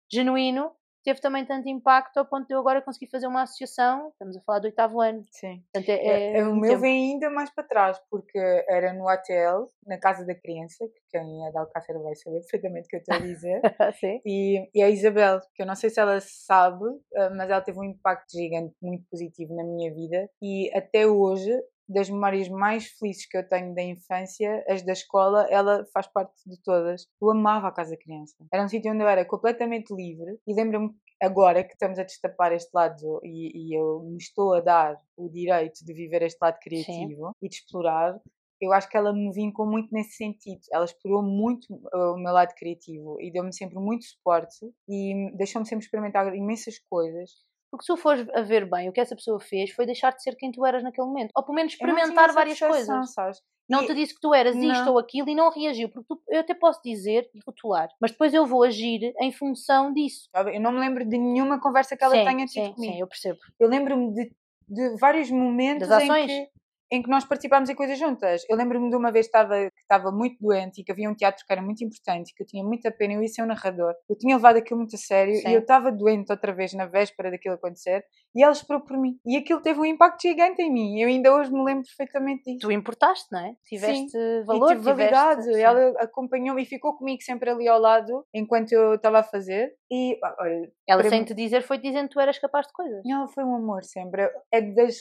genuíno, 0.10 0.72
teve 1.04 1.20
também 1.20 1.46
tanto 1.46 1.68
impacto 1.68 2.18
ao 2.18 2.26
ponto 2.26 2.48
de 2.48 2.54
eu 2.54 2.60
agora 2.60 2.82
conseguir 2.82 3.10
fazer 3.10 3.28
uma 3.28 3.44
associação, 3.44 4.10
estamos 4.10 4.38
a 4.38 4.42
falar 4.42 4.60
do 4.60 4.66
oitavo 4.66 5.02
ano. 5.02 5.24
Sim. 5.32 5.64
Portanto, 5.74 5.90
é, 5.90 5.96
é, 5.96 6.38
é 6.40 6.48
o 6.48 6.56
meu 6.56 6.72
tempo. 6.72 6.82
vem 6.82 7.14
ainda 7.14 7.30
mais 7.30 7.50
para 7.50 7.64
trás, 7.64 8.00
porque 8.10 8.38
era 8.68 8.94
no 8.94 9.08
ATL, 9.08 9.70
na 9.86 9.98
Casa 9.98 10.26
da 10.26 10.36
Criança, 10.36 10.86
que 10.88 11.02
quem 11.10 11.48
é 11.48 11.52
de 11.52 11.58
Alcácer 11.58 12.00
vai 12.02 12.16
saber 12.16 12.40
perfeitamente 12.42 12.86
o 12.86 12.90
que 12.90 12.96
eu 12.96 13.00
estou 13.00 13.16
a 13.16 13.20
dizer. 13.20 13.62
Sim. 14.00 14.22
E, 14.26 14.70
e 14.74 14.84
a 14.84 14.90
Isabel, 14.90 15.40
que 15.56 15.62
eu 15.62 15.66
não 15.66 15.76
sei 15.76 15.90
se 15.90 16.00
ela 16.00 16.20
sabe, 16.20 16.86
eh, 17.16 17.30
mas 17.30 17.50
ela 17.50 17.62
teve 17.62 17.80
um 17.80 17.84
impacto 17.84 18.32
gigante, 18.32 18.76
muito 18.82 19.06
positivo 19.10 19.56
na 19.56 19.64
minha 19.64 19.94
vida 19.94 20.30
e 20.42 20.72
até 20.76 21.08
hoje 21.08 21.52
das 21.92 22.10
memórias 22.10 22.48
mais 22.50 22.88
felizes 22.88 23.28
que 23.28 23.38
eu 23.38 23.48
tenho 23.48 23.74
da 23.74 23.82
infância, 23.82 24.64
as 24.68 24.82
da 24.84 24.94
escola, 24.94 25.48
ela 25.50 25.86
faz 25.94 26.08
parte 26.08 26.34
de 26.46 26.62
todas. 26.62 27.08
Eu 27.22 27.32
amava 27.32 27.68
a 27.68 27.72
Casa 27.72 27.98
Criança. 27.98 28.36
Era 28.52 28.64
um 28.64 28.68
sítio 28.68 28.92
onde 28.92 29.04
eu 29.04 29.08
era 29.08 29.26
completamente 29.26 29.94
livre 29.94 30.40
e 30.48 30.54
lembro-me 30.54 30.92
agora 31.22 31.64
que 31.64 31.74
estamos 31.74 32.00
a 32.00 32.04
destapar 32.04 32.52
este 32.52 32.72
lado 32.74 33.20
e, 33.24 33.52
e, 33.54 33.80
eu 33.80 34.02
me 34.04 34.18
estou 34.18 34.56
a 34.56 34.60
dar 34.60 34.98
o 35.16 35.30
direito 35.30 35.86
de 35.86 35.94
viver 35.94 36.24
este 36.24 36.40
lado 36.42 36.58
criativo 36.60 37.28
Sim. 37.28 37.34
e 37.44 37.48
de 37.48 37.56
explorar, 37.56 38.20
eu 38.60 38.72
acho 38.72 38.90
que 38.90 38.98
ela 38.98 39.14
me 39.14 39.32
vincou 39.32 39.66
muito 39.66 39.90
nesse 39.92 40.18
sentido. 40.18 40.62
Ela 40.72 40.86
explorou 40.86 41.24
muito 41.24 41.68
o 41.72 42.18
meu 42.18 42.32
lado 42.32 42.54
criativo 42.56 43.20
e 43.20 43.32
deu-me 43.32 43.54
sempre 43.54 43.80
muito 43.80 44.06
suporte 44.06 44.66
e 44.88 45.32
deixou-me 45.36 45.68
sempre 45.68 45.86
experimentar 45.86 46.34
imensas 46.36 46.80
coisas 46.90 47.32
porque 47.72 47.86
se 47.86 47.88
tu 47.88 47.98
fores 47.98 48.28
a 48.36 48.42
ver 48.42 48.70
bem 48.70 48.90
o 48.90 48.92
que 48.92 49.00
essa 49.00 49.16
pessoa 49.16 49.40
fez 49.40 49.72
foi 49.72 49.86
deixar 49.86 50.12
de 50.12 50.22
ser 50.22 50.36
quem 50.36 50.52
tu 50.52 50.66
eras 50.66 50.84
naquele 50.84 51.08
momento. 51.08 51.32
Ou 51.34 51.42
pelo 51.42 51.56
menos 51.56 51.72
experimentar 51.72 52.34
várias 52.34 52.60
coisas. 52.60 53.14
Sabes? 53.14 53.42
Não 53.70 53.84
e... 53.84 53.88
te 53.88 53.96
disse 53.96 54.14
que 54.14 54.20
tu 54.20 54.34
eras 54.34 54.54
não. 54.54 54.70
isto 54.70 54.90
ou 54.90 55.00
aquilo 55.00 55.30
e 55.30 55.36
não 55.36 55.50
reagiu. 55.50 55.88
Porque 55.88 56.06
tu, 56.10 56.22
eu 56.28 56.42
até 56.42 56.54
posso 56.54 56.82
dizer 56.84 57.30
e 57.34 57.40
rotular. 57.48 57.88
Mas 58.02 58.12
depois 58.12 58.34
eu 58.34 58.46
vou 58.46 58.64
agir 58.64 59.14
em 59.22 59.32
função 59.32 59.94
disso. 59.94 60.28
Eu 60.54 60.60
não 60.60 60.74
me 60.74 60.80
lembro 60.80 61.06
de 61.06 61.18
nenhuma 61.18 61.62
conversa 61.62 61.96
que 61.96 62.04
ela 62.04 62.14
sim, 62.14 62.26
tenha 62.26 62.46
tido 62.46 62.66
sim, 62.66 62.74
comigo. 62.74 62.94
Sim, 62.94 63.00
eu 63.00 63.08
percebo. 63.08 63.40
Eu 63.58 63.70
lembro-me 63.70 64.14
de, 64.14 64.36
de 64.68 64.98
vários 65.00 65.32
momentos 65.32 65.88
das 65.88 66.04
ações. 66.04 66.30
em 66.30 66.46
que 66.46 66.52
em 66.92 67.02
que 67.02 67.10
nós 67.10 67.24
participámos 67.24 67.70
em 67.70 67.76
coisas 67.76 67.98
juntas. 67.98 68.44
Eu 68.50 68.58
lembro-me 68.58 68.90
de 68.90 68.96
uma 68.98 69.12
vez 69.12 69.28
que 69.28 69.30
estava, 69.30 69.56
que 69.56 69.82
estava 69.82 70.12
muito 70.12 70.38
doente 70.42 70.82
e 70.82 70.84
que 70.84 70.92
havia 70.92 71.10
um 71.10 71.16
teatro 71.16 71.46
que 71.46 71.52
era 71.52 71.62
muito 71.62 71.82
importante, 71.84 72.34
que 72.36 72.44
eu 72.44 72.48
tinha 72.48 72.64
muita 72.64 72.92
pena, 72.92 73.14
eu 73.14 73.22
ia 73.22 73.28
ser 73.30 73.44
um 73.44 73.46
narrador. 73.46 73.94
Eu 74.10 74.18
tinha 74.18 74.36
levado 74.36 74.58
aquilo 74.58 74.80
muito 74.80 74.96
a 74.96 75.00
sério 75.00 75.34
Sim. 75.36 75.50
e 75.50 75.54
eu 75.54 75.62
estava 75.62 75.90
doente 75.92 76.32
outra 76.32 76.54
vez 76.54 76.74
na 76.74 76.86
véspera 76.86 77.32
daquilo 77.32 77.56
acontecer 77.56 78.04
e 78.36 78.44
ela 78.44 78.52
esperou 78.52 78.84
por 78.84 78.98
mim. 78.98 79.18
E 79.26 79.38
aquilo 79.38 79.62
teve 79.62 79.80
um 79.80 79.86
impacto 79.86 80.22
gigante 80.22 80.62
em 80.62 80.72
mim. 80.72 81.00
Eu 81.00 81.08
ainda 81.08 81.34
hoje 81.34 81.52
me 81.52 81.64
lembro 81.64 81.84
perfeitamente 81.86 82.44
disso. 82.44 82.68
Tu 82.68 82.72
importaste, 82.72 83.28
não 83.32 83.40
é? 83.40 83.56
Tiveste 83.66 84.10
Sim. 84.10 84.44
valor, 84.46 84.72
e 84.72 84.76
tive 84.76 84.84
validade. 84.84 85.42
Tiveste... 85.44 85.62
Ela 85.62 85.94
acompanhou-me 86.02 86.62
e 86.62 86.66
ficou 86.66 86.98
comigo 86.98 87.22
sempre 87.22 87.50
ali 87.50 87.70
ao 87.70 87.80
lado 87.80 88.26
enquanto 88.34 88.74
eu 88.74 88.96
estava 88.96 89.20
a 89.20 89.24
fazer. 89.24 89.74
E 89.90 90.18
olha, 90.40 90.72
ela 90.88 91.04
sem 91.04 91.20
mim... 91.20 91.26
te 91.26 91.34
dizer 91.34 91.62
foi 91.62 91.78
dizendo 91.78 92.08
que 92.08 92.14
tu 92.14 92.20
eras 92.20 92.38
capaz 92.38 92.68
de 92.68 92.74
coisas. 92.74 93.02
Não, 93.06 93.30
foi 93.30 93.46
um 93.46 93.56
amor 93.56 93.84
sempre. 93.84 94.30
É 94.52 94.62
das 94.62 95.00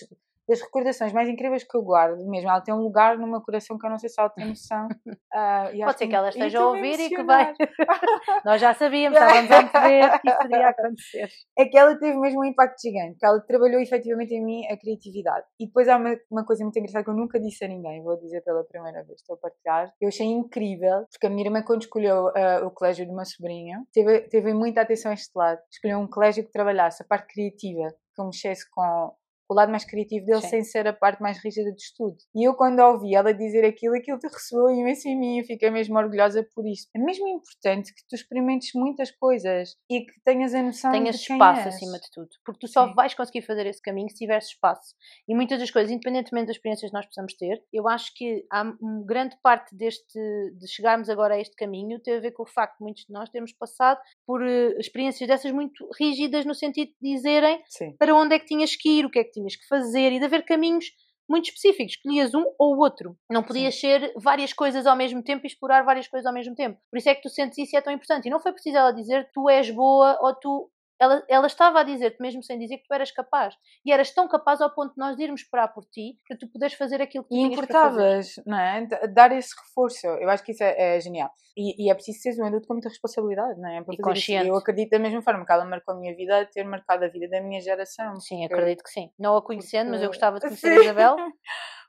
das 0.51 0.61
recordações 0.61 1.13
mais 1.13 1.29
incríveis 1.29 1.63
que 1.63 1.77
eu 1.77 1.83
guardo 1.83 2.29
mesmo. 2.29 2.51
Ela 2.51 2.61
tem 2.61 2.75
um 2.75 2.83
lugar 2.83 3.17
no 3.17 3.27
meu 3.27 3.41
coração 3.41 3.79
que 3.79 3.87
eu 3.87 3.91
não 3.91 3.99
sei 3.99 4.09
se 4.09 4.21
ela 4.21 4.29
tem 4.29 4.49
noção. 4.49 4.89
Uh, 5.07 5.71
Pode 5.87 5.99
ser 5.99 6.09
que 6.09 6.15
ela 6.17 6.29
esteja 6.29 6.59
a 6.59 6.67
ouvir 6.67 6.99
e 6.99 7.09
que 7.09 7.23
vai. 7.23 7.55
Nós 8.45 8.61
já 8.61 8.75
sabíamos, 8.75 9.17
estávamos 9.17 9.51
a 9.51 9.81
ver 9.89 10.21
que 10.21 10.29
isso 10.29 10.45
iria 10.47 10.69
acontecer. 10.75 11.29
É 11.57 11.65
que 11.67 11.79
ela 11.79 11.97
teve 11.97 12.19
mesmo 12.19 12.41
um 12.41 12.45
impacto 12.45 12.81
gigante, 12.83 13.17
que 13.17 13.25
ela 13.25 13.41
trabalhou 13.41 13.81
efetivamente 13.81 14.35
em 14.35 14.45
mim 14.45 14.67
a 14.67 14.77
criatividade. 14.77 15.47
E 15.61 15.67
depois 15.67 15.87
há 15.89 15.97
uma, 15.97 16.17
uma 16.29 16.45
coisa 16.45 16.65
muito 16.65 16.77
engraçada 16.77 17.05
que 17.05 17.11
eu 17.11 17.15
nunca 17.15 17.39
disse 17.39 17.65
a 17.65 17.69
ninguém, 17.69 18.03
vou 18.03 18.19
dizer 18.19 18.43
pela 18.43 18.65
primeira 18.65 19.05
vez, 19.05 19.21
estou 19.21 19.37
a 19.37 19.39
partilhar. 19.39 19.95
Eu 20.01 20.09
achei 20.09 20.27
incrível, 20.27 21.07
porque 21.13 21.29
a 21.29 21.31
minha 21.31 21.47
irmã, 21.47 21.63
quando 21.63 21.83
escolheu 21.83 22.27
uh, 22.27 22.67
o 22.67 22.73
colégio 22.73 23.07
de 23.07 23.13
uma 23.13 23.25
sobrinha, 23.25 23.85
teve, 23.93 24.23
teve 24.23 24.53
muita 24.53 24.81
atenção 24.81 25.13
a 25.13 25.15
este 25.15 25.31
lado. 25.37 25.61
Escolheu 25.71 26.01
um 26.01 26.09
colégio 26.09 26.45
que 26.45 26.51
trabalhasse 26.51 27.05
a 27.05 27.07
parte 27.07 27.33
criativa, 27.33 27.95
que 28.15 28.21
eu 28.21 28.27
mexesse 28.27 28.69
com 28.69 28.81
com 28.81 29.15
o 29.55 29.57
lado 29.57 29.71
mais 29.71 29.85
criativo 29.85 30.27
dele 30.27 30.41
Sim. 30.43 30.49
sem 30.49 30.65
ser 30.65 30.87
a 30.87 30.93
parte 30.93 31.21
mais 31.21 31.39
rígida 31.43 31.71
do 31.71 31.77
estudo. 31.77 32.17
E 32.35 32.47
eu 32.47 32.55
quando 32.55 32.81
ouvi 32.81 33.15
ela 33.15 33.33
dizer 33.33 33.65
aquilo, 33.65 33.97
aquilo 33.97 34.19
te 34.19 34.29
ressoou 34.29 34.71
imenso 34.71 35.09
em 35.09 35.19
mim 35.19 35.39
e 35.39 35.45
fiquei 35.45 35.71
mesmo 35.71 35.99
orgulhosa 35.99 36.47
por 36.55 36.67
isso. 36.67 36.89
É 36.95 36.99
mesmo 36.99 37.27
importante 37.29 37.95
que 37.95 38.03
tu 38.09 38.15
experimentes 38.15 38.71
muitas 38.75 39.11
coisas 39.11 39.77
e 39.91 40.01
que 40.01 40.21
tenhas 40.25 40.55
a 40.55 40.63
noção 40.63 40.93
tenhas 40.93 41.17
de 41.17 41.33
espaço 41.33 41.63
és. 41.63 41.75
acima 41.75 41.99
de 41.99 42.11
tudo. 42.13 42.29
Porque 42.45 42.61
tu 42.61 42.69
só 42.69 42.87
Sim. 42.87 42.95
vais 42.95 43.15
conseguir 43.15 43.43
fazer 43.43 43.67
esse 43.67 43.83
caminho 43.83 44.09
se 44.09 44.17
tiveres 44.17 44.47
espaço. 44.47 44.95
E 45.29 45.35
muitas 45.35 45.59
das 45.59 45.71
coisas, 45.71 45.91
independentemente 45.91 46.47
das 46.47 46.57
experiências 46.57 46.91
que 46.91 46.97
nós 46.97 47.07
possamos 47.07 47.35
ter, 47.35 47.63
eu 47.73 47.89
acho 47.89 48.13
que 48.15 48.45
há 48.53 48.63
uma 48.81 49.05
grande 49.05 49.37
parte 49.43 49.75
deste, 49.75 50.19
de 50.59 50.69
chegarmos 50.69 51.09
agora 51.09 51.35
a 51.35 51.41
este 51.41 51.57
caminho, 51.57 52.01
tem 52.01 52.17
a 52.17 52.21
ver 52.21 52.33
com 52.33 52.43
o 52.43 52.47
facto 52.47 52.79
de 52.79 52.85
muitos 52.85 53.05
de 53.05 53.13
nós 53.13 53.29
termos 53.31 53.53
passado 53.53 53.99
por 54.27 54.43
eh, 54.47 54.75
experiências 54.79 55.29
dessas 55.29 55.53
muito 55.53 55.89
rígidas 55.99 56.45
no 56.45 56.55
sentido 56.55 56.93
de 57.01 57.15
dizerem 57.15 57.61
Sim. 57.67 57.97
para 57.99 58.15
onde 58.15 58.35
é 58.35 58.39
que 58.39 58.47
tinhas 58.47 58.77
que 58.77 59.01
ir, 59.01 59.05
o 59.05 59.11
que 59.11 59.19
é 59.19 59.25
que 59.25 59.33
tinhas 59.33 59.40
que 59.57 59.67
fazer 59.67 60.13
e 60.13 60.19
de 60.19 60.25
haver 60.25 60.45
caminhos 60.45 60.87
muito 61.29 61.47
específicos. 61.47 61.95
Escolhias 61.95 62.35
um 62.35 62.45
ou 62.59 62.77
outro. 62.79 63.17
Não 63.31 63.43
podias 63.43 63.79
ser 63.79 64.13
várias 64.17 64.53
coisas 64.53 64.87
ao 64.87 64.97
mesmo 64.97 65.23
tempo 65.23 65.47
e 65.47 65.49
explorar 65.49 65.85
várias 65.85 66.09
coisas 66.09 66.27
ao 66.27 66.35
mesmo 66.35 66.55
tempo. 66.55 66.79
Por 66.91 66.99
isso 66.99 67.09
é 67.09 67.15
que 67.15 67.23
tu 67.23 67.29
sentes 67.29 67.57
isso 67.57 67.75
e 67.75 67.79
é 67.79 67.81
tão 67.81 67.93
importante. 67.93 68.27
E 68.27 68.31
não 68.31 68.41
foi 68.41 68.53
preciso 68.53 68.77
ela 68.77 68.91
dizer 68.91 69.31
tu 69.33 69.49
és 69.49 69.71
boa 69.71 70.19
ou 70.21 70.35
tu. 70.35 70.71
Ela, 71.01 71.25
ela 71.29 71.47
estava 71.47 71.81
a 71.81 71.83
dizer-te, 71.83 72.21
mesmo 72.21 72.43
sem 72.43 72.59
dizer 72.59 72.77
que 72.79 72.85
tu 72.87 72.93
eras 72.93 73.11
capaz. 73.11 73.55
E 73.87 73.91
eras 73.93 74.11
tão 74.13 74.29
capaz 74.29 74.61
ao 74.61 74.71
ponto 74.75 74.91
de 74.93 74.99
nós 74.99 75.19
irmos 75.19 75.41
esperar 75.41 75.69
por 75.69 75.85
ti 75.87 76.19
para 76.29 76.37
tu 76.37 76.47
poderes 76.49 76.77
fazer 76.77 77.01
aquilo 77.01 77.25
que 77.25 77.31
tu 77.31 77.35
E 77.37 77.41
importavas, 77.41 78.35
não 78.47 78.59
é? 78.59 78.87
Dar 79.09 79.33
esse 79.33 79.55
reforço. 79.59 80.07
Eu 80.07 80.29
acho 80.29 80.45
que 80.45 80.53
isso 80.53 80.63
é, 80.63 80.97
é 80.97 81.01
genial. 81.01 81.31
E, 81.57 81.87
e 81.87 81.91
é 81.91 81.95
preciso 81.95 82.21
seres 82.21 82.39
um 82.39 82.45
adulto 82.45 82.67
com 82.69 82.75
muita 82.75 82.89
responsabilidade, 82.91 83.59
não 83.59 83.69
é? 83.71 83.83
Para 83.83 83.95
E 83.95 83.97
fazer 83.97 83.97
isso. 83.97 84.03
consciente. 84.03 84.49
Eu 84.49 84.57
acredito 84.57 84.91
da 84.91 84.99
mesma 84.99 85.23
forma 85.23 85.45
que 85.47 85.53
ela 85.53 85.65
marcou 85.65 85.95
a 85.95 85.99
minha 85.99 86.15
vida, 86.15 86.41
a 86.41 86.45
ter 86.47 86.65
marcado 86.65 87.05
a 87.05 87.09
vida 87.09 87.29
da 87.29 87.41
minha 87.41 87.61
geração. 87.61 88.21
Sim, 88.21 88.41
porque- 88.43 88.55
acredito 88.55 88.85
que 88.85 88.91
sim. 88.91 89.11
Não 89.19 89.37
a 89.37 89.43
conhecendo, 89.43 89.91
mas 89.91 90.03
eu 90.03 90.09
porque- 90.11 90.19
gostava 90.19 90.39
de 90.39 90.43
conhecer 90.47 90.61
Sim. 90.75 90.79
a 90.81 90.83
Isabel. 90.85 91.17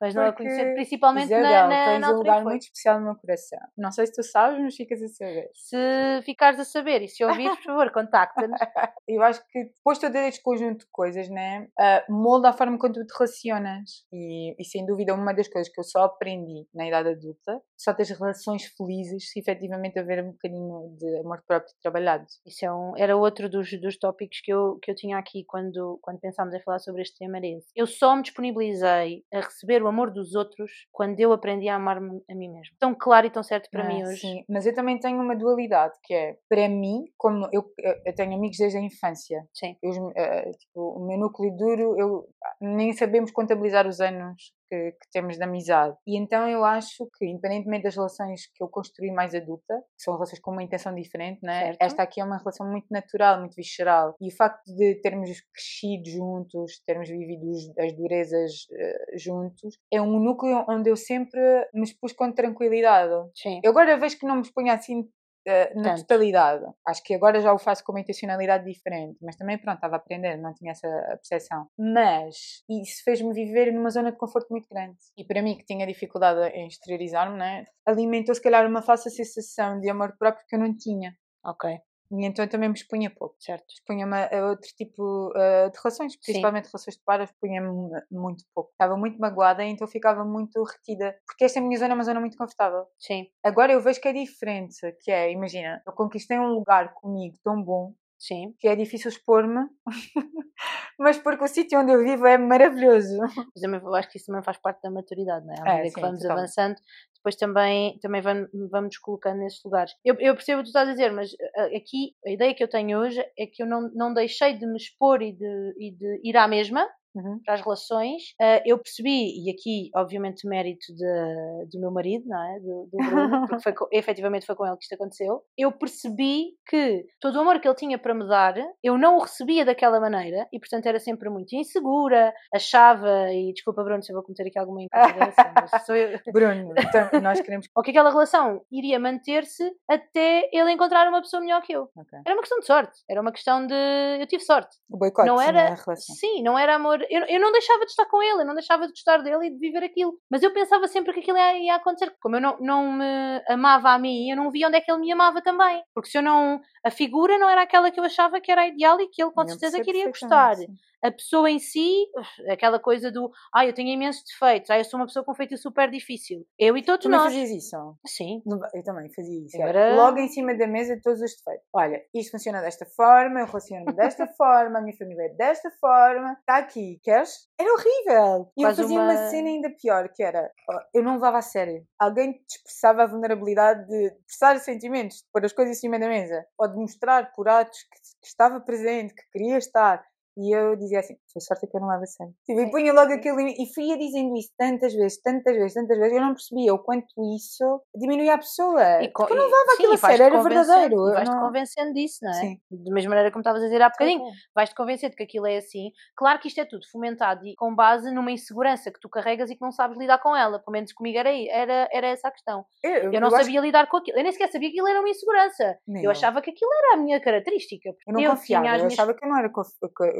Mas 0.02 0.16
não 0.16 0.24
a 0.24 0.32
Porque, 0.32 0.44
conhecendo, 0.44 0.74
principalmente 0.74 1.30
na, 1.30 1.40
Isabel, 1.40 1.68
na, 1.68 1.86
tens 1.86 2.02
na 2.02 2.10
um 2.12 2.18
lugar 2.18 2.44
muito 2.44 2.64
especial 2.64 3.00
no 3.00 3.06
meu 3.06 3.16
coração. 3.16 3.60
Não 3.78 3.92
sei 3.92 4.08
se 4.08 4.14
tu 4.14 4.24
sabes, 4.24 4.60
mas 4.60 4.76
ficas 4.76 5.02
a 5.02 5.08
saber. 5.08 5.50
Se 5.54 6.22
ficares 6.26 6.60
a 6.60 6.66
saber 6.66 7.04
e 7.04 7.08
se 7.08 7.24
ouvires, 7.24 7.56
por 7.58 7.66
favor, 7.66 7.92
contacta-nos. 7.92 8.60
Eu 9.08 9.22
acho 9.22 9.46
que 9.48 9.66
depois 9.66 10.00
de 10.00 10.08
todo 10.08 10.16
este 10.16 10.42
conjunto 10.42 10.80
de 10.80 10.92
coisas, 10.92 11.30
né, 11.30 11.68
ah, 11.80 12.04
molda 12.10 12.50
a 12.50 12.54
forma 12.54 12.78
como 12.80 12.94
tu 12.94 13.06
te 13.06 13.14
relacionas. 13.14 14.06
E, 14.12 14.56
e 14.60 14.66
sem 14.66 14.86
dúvida, 14.86 15.14
uma 15.14 15.34
das 15.34 15.48
coisas 15.48 15.72
que 15.72 15.80
eu 15.80 15.84
só 15.84 16.04
aprendi 16.04 16.66
na 16.74 16.88
idade 16.88 17.10
adulta, 17.10 17.62
só 17.78 17.94
tens 17.94 18.10
relações 18.10 18.66
felizes 18.78 19.32
se 19.32 19.40
efetivamente 19.40 20.00
haver 20.00 20.24
um 20.24 20.32
bocadinho 20.32 20.96
de 20.98 21.20
amor 21.20 21.44
próprio 21.48 21.74
trabalhado. 21.82 22.26
Isso 22.46 22.66
é 22.66 22.74
um, 22.74 22.94
era 22.98 23.16
outro 23.16 23.50
dos, 23.50 23.70
dos 23.80 23.98
tópicos 23.98 24.40
que 24.42 24.52
eu, 24.52 24.80
que 24.82 24.90
eu 24.90 24.96
tinha 24.96 25.18
aqui 25.18 25.44
quando, 25.46 26.00
quando 26.02 26.20
pensámos 26.20 26.54
em 26.54 26.62
falar 26.62 26.80
sobre 26.80 27.02
este 27.02 27.18
tema. 27.18 27.38
Era 27.38 27.48
esse. 27.48 27.68
Eu 27.76 27.88
só 27.88 28.16
me 28.16 28.24
disponibilizei 28.24 29.24
a 29.34 29.40
receber 29.40 29.84
o 29.84 29.91
amor 29.92 30.12
dos 30.12 30.34
outros 30.36 30.72
quando 30.92 31.20
eu 31.20 31.32
aprendi 31.32 31.70
a 31.70 31.76
amar-me 31.76 32.22
a 32.30 32.36
mim 32.36 32.50
mesmo. 32.50 32.76
Tão 32.80 32.96
claro 32.96 33.28
e 33.28 33.30
tão 33.30 33.44
certo 33.44 33.70
para 33.70 33.84
Ah, 33.84 33.88
mim 33.88 34.04
hoje. 34.04 34.22
Sim, 34.22 34.44
mas 34.50 34.66
eu 34.66 34.74
também 34.74 35.00
tenho 35.00 35.22
uma 35.22 35.36
dualidade, 35.36 35.94
que 36.04 36.14
é, 36.14 36.38
para 36.50 36.68
mim, 36.68 37.06
como 37.18 37.48
eu, 37.52 37.64
eu 38.06 38.16
tenho 38.16 38.34
amigos 38.36 38.58
desde 38.58 38.78
a 38.78 38.82
infância, 38.82 39.46
Sim. 39.54 39.76
eu, 39.84 40.12
eh, 40.16 40.52
tipo, 40.52 40.82
o 40.98 41.06
meu 41.06 41.18
núcleo 41.18 41.56
duro, 41.56 41.96
eu 42.00 42.28
nem 42.60 42.92
sabemos 42.94 43.32
contabilizar 43.32 43.88
os 43.88 44.00
anos 44.02 44.54
que, 44.72 44.92
que 44.92 45.12
temos 45.12 45.36
de 45.38 45.44
amizade. 45.44 45.96
E 46.08 46.18
então 46.18 46.48
eu 46.48 46.64
acho 46.64 47.06
que, 47.18 47.26
independentemente 47.26 47.84
das 47.84 47.96
relações 47.96 48.48
que 48.56 48.64
eu 48.64 48.70
construí 48.70 49.12
mais 49.12 49.36
adulta, 49.36 49.76
que 49.98 50.04
são 50.04 50.14
relações 50.14 50.40
com 50.40 50.52
uma 50.52 50.64
intenção 50.64 50.96
diferente, 50.96 51.40
né? 51.44 51.76
Esta 51.80 52.04
aqui 52.04 52.22
é 52.22 52.24
uma 52.24 52.38
relação 52.38 52.70
muito 52.70 52.88
natural, 52.90 53.40
muito 53.40 53.56
visceral. 53.56 54.16
E 54.22 54.30
o 54.30 54.36
facto 54.36 54.64
de 54.74 54.96
termos 55.02 55.30
crescido 55.54 56.10
juntos, 56.10 56.82
termos 56.86 57.10
vivido 57.10 57.42
as 57.78 57.94
durezas 57.94 58.52
eh, 58.72 59.18
juntos, 59.18 59.78
é 59.92 60.02
um 60.02 60.20
núcleo 60.20 60.64
onde 60.70 60.90
eu 60.90 60.96
sempre 60.96 61.42
me 61.74 61.84
expus 61.84 62.14
com 62.14 62.32
tranquilidade. 62.32 63.12
Sim. 63.36 63.60
Eu 63.64 63.72
agora 63.72 63.98
vejo 63.98 64.18
que 64.18 64.26
não 64.26 64.36
me 64.36 64.42
exponho 64.42 64.72
assim 64.72 65.04
eh, 65.46 65.74
na 65.76 65.96
Tanto. 65.96 66.02
totalidade. 66.02 66.66
Acho 66.88 67.04
que 67.04 67.14
agora 67.14 67.42
já 67.42 67.54
o 67.54 67.60
faço 67.60 67.84
com 67.84 67.92
uma 67.92 68.02
intencionalidade 68.02 68.66
diferente, 68.66 69.18
mas 69.22 69.36
também, 69.36 69.58
pronto, 69.58 69.76
estava 69.76 69.96
a 69.96 69.98
aprender, 69.98 70.38
não 70.38 70.54
tinha 70.54 70.72
essa 70.72 70.88
percepção. 71.18 71.68
Mas 71.78 72.64
isso 72.70 73.04
fez-me 73.04 73.34
viver 73.34 73.72
numa 73.74 73.90
zona 73.90 74.12
de 74.12 74.18
conforto 74.18 74.48
muito 74.52 74.68
grande. 74.70 74.98
E 75.18 75.26
para 75.26 75.42
mim, 75.42 75.58
que 75.58 75.66
tinha 75.66 75.86
dificuldade 75.88 76.56
em 76.56 76.68
exteriorizar-me, 76.68 77.38
né, 77.38 77.66
alimentou 77.86 78.36
se 78.36 78.42
calhar 78.42 78.66
uma 78.68 78.82
falsa 78.82 79.10
sensação 79.10 79.80
de 79.80 79.90
amor 79.90 80.16
próprio 80.18 80.46
que 80.48 80.56
eu 80.56 80.60
não 80.60 80.76
tinha. 80.78 81.16
Ok, 81.44 81.80
E 82.12 82.26
então 82.26 82.44
eu 82.46 82.50
também 82.50 82.70
me 82.70 82.76
expunha 82.76 83.10
pouco. 83.10 83.36
certo. 83.40 83.66
Expunha-me 83.74 84.16
a 84.16 84.46
outro 84.48 84.70
tipo 84.76 85.32
eh, 85.36 85.70
de 85.70 85.78
relações, 85.84 86.16
principalmente 86.18 86.66
relações 86.66 86.96
de 86.98 87.04
par, 87.04 87.20
eu 87.20 87.26
expunha-me 87.26 87.70
muito 88.12 88.44
pouco. 88.54 88.72
Estava 88.72 88.98
muito 88.98 89.18
magoada, 89.20 89.64
então 89.64 89.88
ficava 89.88 90.24
muito 90.26 90.62
retida. 90.64 91.16
Porque 91.26 91.46
esta 91.46 91.62
minha 91.62 91.78
zona 91.78 91.94
é 91.94 91.96
uma 91.96 92.04
zona 92.04 92.20
muito 92.20 92.38
confortável. 92.38 92.86
Sim, 93.00 93.28
Agora 93.44 93.72
eu 93.72 93.82
vejo 93.82 94.02
que 94.02 94.08
é 94.08 94.14
diferente, 94.14 94.78
que 95.02 95.12
é, 95.12 95.32
imagina, 95.32 95.82
eu 95.86 95.94
conquistei 95.94 96.38
um 96.38 96.48
lugar 96.48 96.94
comigo 96.94 97.38
tão 97.44 97.62
bom 97.64 97.94
sim. 98.20 98.54
que 98.60 98.68
é 98.68 98.76
difícil 98.76 99.10
expor-me, 99.10 99.66
mas 101.00 101.18
porque 101.18 101.44
o 101.44 101.48
sítio 101.48 101.80
onde 101.80 101.92
eu 101.92 102.04
vivo 102.04 102.28
é 102.28 102.38
maravilhoso. 102.38 103.18
Mas 103.20 103.84
eu 103.84 103.96
acho 103.96 104.10
que 104.10 104.18
isso 104.18 104.28
também 104.28 104.44
faz 104.44 104.58
parte 104.58 104.82
da 104.82 104.92
maturidade, 104.92 105.46
não 105.46 105.54
é? 105.54 105.60
À 105.62 105.66
É, 105.66 105.76
medida 105.78 105.94
que 105.96 105.96
sim, 105.96 106.02
vamos 106.02 106.20
totalmente. 106.22 106.44
avançando, 106.58 106.76
depois 107.22 107.36
também, 107.36 108.00
também 108.00 108.20
vamos, 108.20 108.50
vamos 108.72 108.98
colocando 108.98 109.40
nesses 109.40 109.64
lugares. 109.64 109.94
Eu, 110.04 110.16
eu 110.20 110.34
percebo 110.34 110.62
o 110.62 110.64
que 110.64 110.68
tu 110.72 110.74
estás 110.74 110.90
a 110.90 110.92
dizer, 110.92 111.12
mas 111.12 111.30
ah, 111.56 111.66
aqui 111.78 112.16
a 112.26 112.32
ideia 112.32 112.54
que 112.56 112.64
eu 112.64 112.68
tenho 112.68 113.00
hoje 113.00 113.24
é 113.38 113.46
que 113.46 113.62
eu 113.62 113.68
não, 113.68 113.92
não 113.94 114.14
deixei 114.14 114.58
de 114.58 114.66
me 114.66 114.78
expor 114.78 115.22
e 115.22 115.32
de, 115.32 115.76
e 115.78 115.92
de 115.92 116.22
ir 116.24 116.36
à 116.36 116.48
mesma 116.48 116.88
Uhum. 117.14 117.40
para 117.46 117.56
as 117.56 117.62
relações. 117.62 118.22
Ah, 118.40 118.62
eu 118.66 118.78
percebi, 118.78 119.46
e 119.46 119.50
aqui, 119.52 119.90
obviamente, 119.96 120.48
mérito 120.48 120.94
de, 120.94 121.66
do 121.72 121.80
meu 121.80 121.92
marido, 121.92 122.24
não 122.28 122.42
é? 122.42 122.60
Do, 122.60 122.90
do 122.92 122.98
Bruno, 122.98 123.48
porque 123.50 123.64
foi, 123.64 123.74
efetivamente 123.92 124.46
foi 124.46 124.56
com 124.56 124.66
ele 124.66 124.78
que 124.78 124.84
isto 124.84 124.96
aconteceu. 124.96 125.42
Eu 125.58 125.72
percebi 125.72 126.52
que 126.68 127.06
todo 127.20 127.36
o 127.36 127.42
amor 127.42 127.60
que 127.60 127.68
ele 127.68 127.76
tinha 127.76 127.98
para 127.98 128.14
me 128.14 128.28
dar, 128.28 128.56
eu 128.84 128.98
não 128.98 129.18
o 129.18 129.22
recebia 129.22 129.66
daquela 129.66 130.00
maneira 130.00 130.48
e, 130.52 130.60
portanto, 130.60 130.86
era 130.86 131.00
sempre 131.00 131.30
muito 131.30 131.54
insegura, 131.56 132.34
achava, 132.54 133.32
e 133.32 133.52
desculpa, 133.54 133.84
Bruno, 133.84 134.02
se 134.04 134.12
eu 134.12 134.16
vou 134.16 134.24
cometer 134.24 134.48
aqui 134.48 134.58
alguma 134.58 134.82
inconfidência, 134.82 135.52
mas 135.56 135.72
sou 135.86 135.96
eu. 135.96 136.20
Bruno, 136.32 136.74
então, 136.78 137.22
nós 137.22 137.42
queremos. 137.42 137.68
Ou 137.76 137.84
que 137.84 137.92
aquela 137.92 138.10
relação 138.10 138.62
iria 138.72 139.00
manter-se 139.00 139.70
até 139.90 140.50
ele 140.52 140.72
encontrar 140.72 141.08
uma 141.08 141.22
pessoa 141.22 141.42
melhor 141.42 141.62
que 141.62 141.74
eu. 141.74 141.90
Ok. 141.98 142.20
Era 142.26 142.36
uma 142.36 142.42
questão 142.42 142.60
de 142.60 142.66
sorte, 142.66 143.00
era 143.10 143.22
uma 143.22 143.32
questão 143.32 143.66
de. 143.68 143.74
Eu 144.20 144.28
tive 144.28 144.44
sorte 144.44 144.78
O 144.90 144.98
boicote 144.98 145.28
não 145.28 145.42
era 145.42 145.76
relação. 145.76 146.16
sim 146.16 146.42
não 146.44 146.58
era 146.58 146.76
amor 146.76 147.01
eu, 147.10 147.26
eu 147.26 147.40
não 147.40 147.52
deixava 147.52 147.86
de 147.86 147.92
estar 147.92 148.06
com 148.06 148.22
ele 148.22 148.42
eu 148.42 148.46
não 148.46 148.54
deixava 148.54 148.86
de 148.86 148.94
gostar 148.94 149.18
dele 149.18 149.48
e 149.48 149.50
de 149.52 149.58
viver 149.58 149.84
aquilo. 149.84 150.18
Mas 150.30 150.44
eu 150.44 150.54
pensava 150.54 150.88
sempre 150.88 151.14
que 151.14 151.20
aquilo 151.20 151.38
ia, 151.38 151.58
ia 151.58 151.76
acontecer 151.76 152.16
como 152.20 152.36
eu 152.36 152.42
não, 152.42 152.58
não 152.60 152.92
me 152.94 153.44
amava 153.48 153.92
a 153.92 154.00
mim 154.00 154.30
eu 154.30 154.38
não 154.38 154.52
via 154.52 154.68
onde 154.68 154.78
é 154.78 154.82
que 154.82 154.92
ele 154.92 155.02
me 155.02 155.12
amava 155.12 155.42
também. 155.42 155.82
Porque 155.94 156.10
se 156.10 156.18
eu 156.18 156.22
não 156.22 156.62
a 156.86 156.92
figura 156.92 157.38
não 157.38 157.50
era 157.50 157.62
aquela 157.62 157.92
que 157.92 158.00
eu 158.00 158.04
achava 158.04 158.42
que 158.42 158.52
era 158.52 158.68
ideal 158.68 159.00
e 159.00 159.08
que 159.08 159.22
ele 159.22 159.32
com 159.32 159.42
Eu 159.42 159.50
certeza 159.50 159.82
queria 159.82 160.08
gostar 160.08 160.56
perfeitamente, 160.56 160.72
sim. 160.72 160.91
A 161.04 161.12
pessoa 161.12 161.50
em 161.50 161.60
si 161.60 162.06
aquela 162.50 162.80
coisa 162.80 163.12
do 163.12 163.32
ah 163.54 163.66
eu 163.66 163.74
tenho 163.74 163.90
imensos 163.90 164.24
defeitos 164.24 164.70
ah 164.70 164.78
eu 164.78 164.84
sou 164.86 165.00
uma 165.00 165.06
pessoa 165.06 165.26
com 165.26 165.34
feito 165.34 165.58
super 165.58 165.90
difícil 165.90 166.46
eu 166.60 166.78
e 166.78 166.84
todos 166.84 167.04
Tu 167.06 167.10
não 167.10 167.18
nós 167.20 167.34
fazias 167.34 167.50
isso? 167.50 167.76
sim 168.06 168.42
Eu 168.74 168.84
também 168.84 169.12
fazia 169.14 169.46
isso. 169.46 169.58
Era 169.62 169.80
era- 169.80 169.96
Logo 169.96 170.18
em 170.20 170.28
cima 170.28 170.54
da 170.56 170.68
mesa 170.68 171.00
todos 171.04 171.22
os 171.22 171.32
defeitos. 171.36 171.66
Olha, 171.74 172.02
isto 172.14 172.32
funciona 172.32 172.62
desta 172.62 172.86
forma, 172.86 173.40
eu 173.40 173.46
relaciono-me 173.46 173.94
desta 173.96 174.28
forma, 174.28 174.80
a 174.80 174.82
minha 174.82 174.96
família 174.98 175.24
é 175.26 175.30
desta 175.30 175.72
forma, 175.80 176.34
está 176.40 176.58
aqui, 176.58 177.00
queres? 177.04 177.50
Era 177.60 177.72
horrível. 177.74 178.52
E 178.58 178.64
eu 178.64 178.70
fazia 178.76 179.00
uma... 179.00 179.12
uma- 179.14 179.30
cena 179.30 179.48
ainda 179.50 179.70
pior, 179.70 180.10
que 180.10 180.24
era, 180.24 180.52
eu 180.94 181.04
não 181.04 181.14
levava 181.14 181.38
a 181.38 181.42
sério. 181.42 181.86
Alguém 182.00 182.42
expressava 182.50 183.04
a 183.04 183.08
vulnerabilidade 183.08 183.88
de 183.88 184.08
expressar 184.28 184.60
sentimentos, 184.60 185.18
de 185.18 185.24
pôr 185.32 185.46
as 185.46 185.54
coisas 185.54 185.78
em 185.78 185.80
cima 185.80 186.00
da 186.00 186.08
mesa, 186.08 186.46
ou 186.58 186.68
de 186.68 186.76
mostrar 186.76 187.32
por 187.34 187.48
atos 187.48 187.80
que, 187.84 188.00
que 188.22 188.28
estava 188.28 188.60
presente, 188.60 189.14
que 189.14 189.24
queria 189.32 189.58
estar. 189.58 190.04
E 190.38 190.56
eu 190.56 190.76
dizia 190.78 191.00
assim, 191.00 191.16
sua 191.28 191.42
sorte 191.42 191.66
é 191.66 191.70
que 191.70 191.76
eu 191.76 191.82
não 191.82 191.90
levo 191.90 192.04
a 192.04 192.06
sério. 192.06 192.34
Tipo, 192.46 192.62
e 192.62 192.72
punha 192.72 192.94
logo 192.94 193.12
aquele. 193.12 193.52
E 193.62 193.74
fui 193.74 193.98
dizendo 193.98 194.36
isso 194.38 194.50
tantas 194.58 194.94
vezes, 194.94 195.22
tantas 195.22 195.56
vezes, 195.56 195.74
tantas 195.74 195.98
vezes, 195.98 196.14
eu 196.14 196.22
não 196.22 196.34
percebia 196.34 196.74
o 196.74 196.80
quanto 196.80 197.08
isso 197.36 197.82
diminuía 197.96 198.36
a 198.36 198.38
pessoa. 198.38 199.04
E 199.04 199.10
Porque 199.10 199.34
eu 199.34 199.38
não 199.38 199.46
levava 199.46 199.74
aquilo 199.74 199.94
a 199.94 199.98
vais-te 199.98 200.08
sério, 200.18 200.24
era 200.24 200.38
convencendo- 200.44 200.68
verdadeiro. 200.68 200.96
e 200.96 201.10
eu 201.10 201.14
vais-te 201.14 201.36
não- 201.36 201.42
convencendo 201.48 201.94
disso, 201.94 202.18
não 202.22 202.32
é? 202.32 202.34
Sim. 202.36 202.62
Da 202.72 202.94
mesma 202.94 203.10
maneira 203.10 203.32
como 203.32 203.42
estavas 203.42 203.62
a 203.62 203.66
dizer 203.66 203.82
há 203.82 203.90
bocadinho, 203.90 204.24
vais-te 204.56 204.76
convencer 204.76 205.10
de 205.10 205.16
que 205.18 205.24
aquilo 205.24 205.48
é 205.48 205.58
assim. 205.58 205.92
Claro 206.16 206.40
que 206.40 206.48
isto 206.48 206.62
é 206.62 206.66
tudo 206.66 206.86
fomentado 206.92 207.46
e 207.46 207.54
com 207.56 207.76
base 207.76 208.10
numa 208.12 208.32
insegurança 208.32 208.90
que 208.92 209.00
tu 209.00 209.10
carregas 209.10 209.50
e 209.50 209.56
que 209.56 209.62
não 209.62 209.72
sabes 209.72 209.98
lidar 209.98 210.20
com 210.20 210.36
ela. 210.36 210.60
Pelo 210.60 210.72
menos 210.72 210.94
comigo 210.94 211.18
era, 211.18 211.30
era, 211.50 211.90
era 211.92 212.08
essa 212.08 212.30
a 212.30 212.32
questão. 212.32 212.66
Eu, 212.84 213.12
Eu 213.12 213.20
não 213.20 213.28
eu 213.30 213.36
acho 213.36 213.46
sabia 213.46 213.60
lidar 213.62 213.88
com 213.90 213.98
aquilo. 213.98 214.18
Eu 214.18 214.24
nem 214.24 214.32
sequer 214.32 214.50
sabia 214.50 214.70
que 214.70 214.76
aquilo 214.80 214.88
era 214.88 215.00
uma 215.00 215.10
insegurança. 215.10 215.78
Nem 215.88 216.04
Eu 216.06 216.12
achava 216.12 216.42
que 216.42 216.52
aquilo 216.52 216.72
era 216.74 216.94
a 216.94 216.98
minha 216.98 217.20
característica. 217.20 217.90
Eu 218.08 218.14
não 218.14 218.22
eu 218.22 218.32
confiava, 218.32 218.66
eu 218.66 218.72
minhas 218.78 218.94
achava 218.94 219.14
que 219.14 219.26
eu 219.26 219.30
não 219.30 219.38
era 219.38 219.50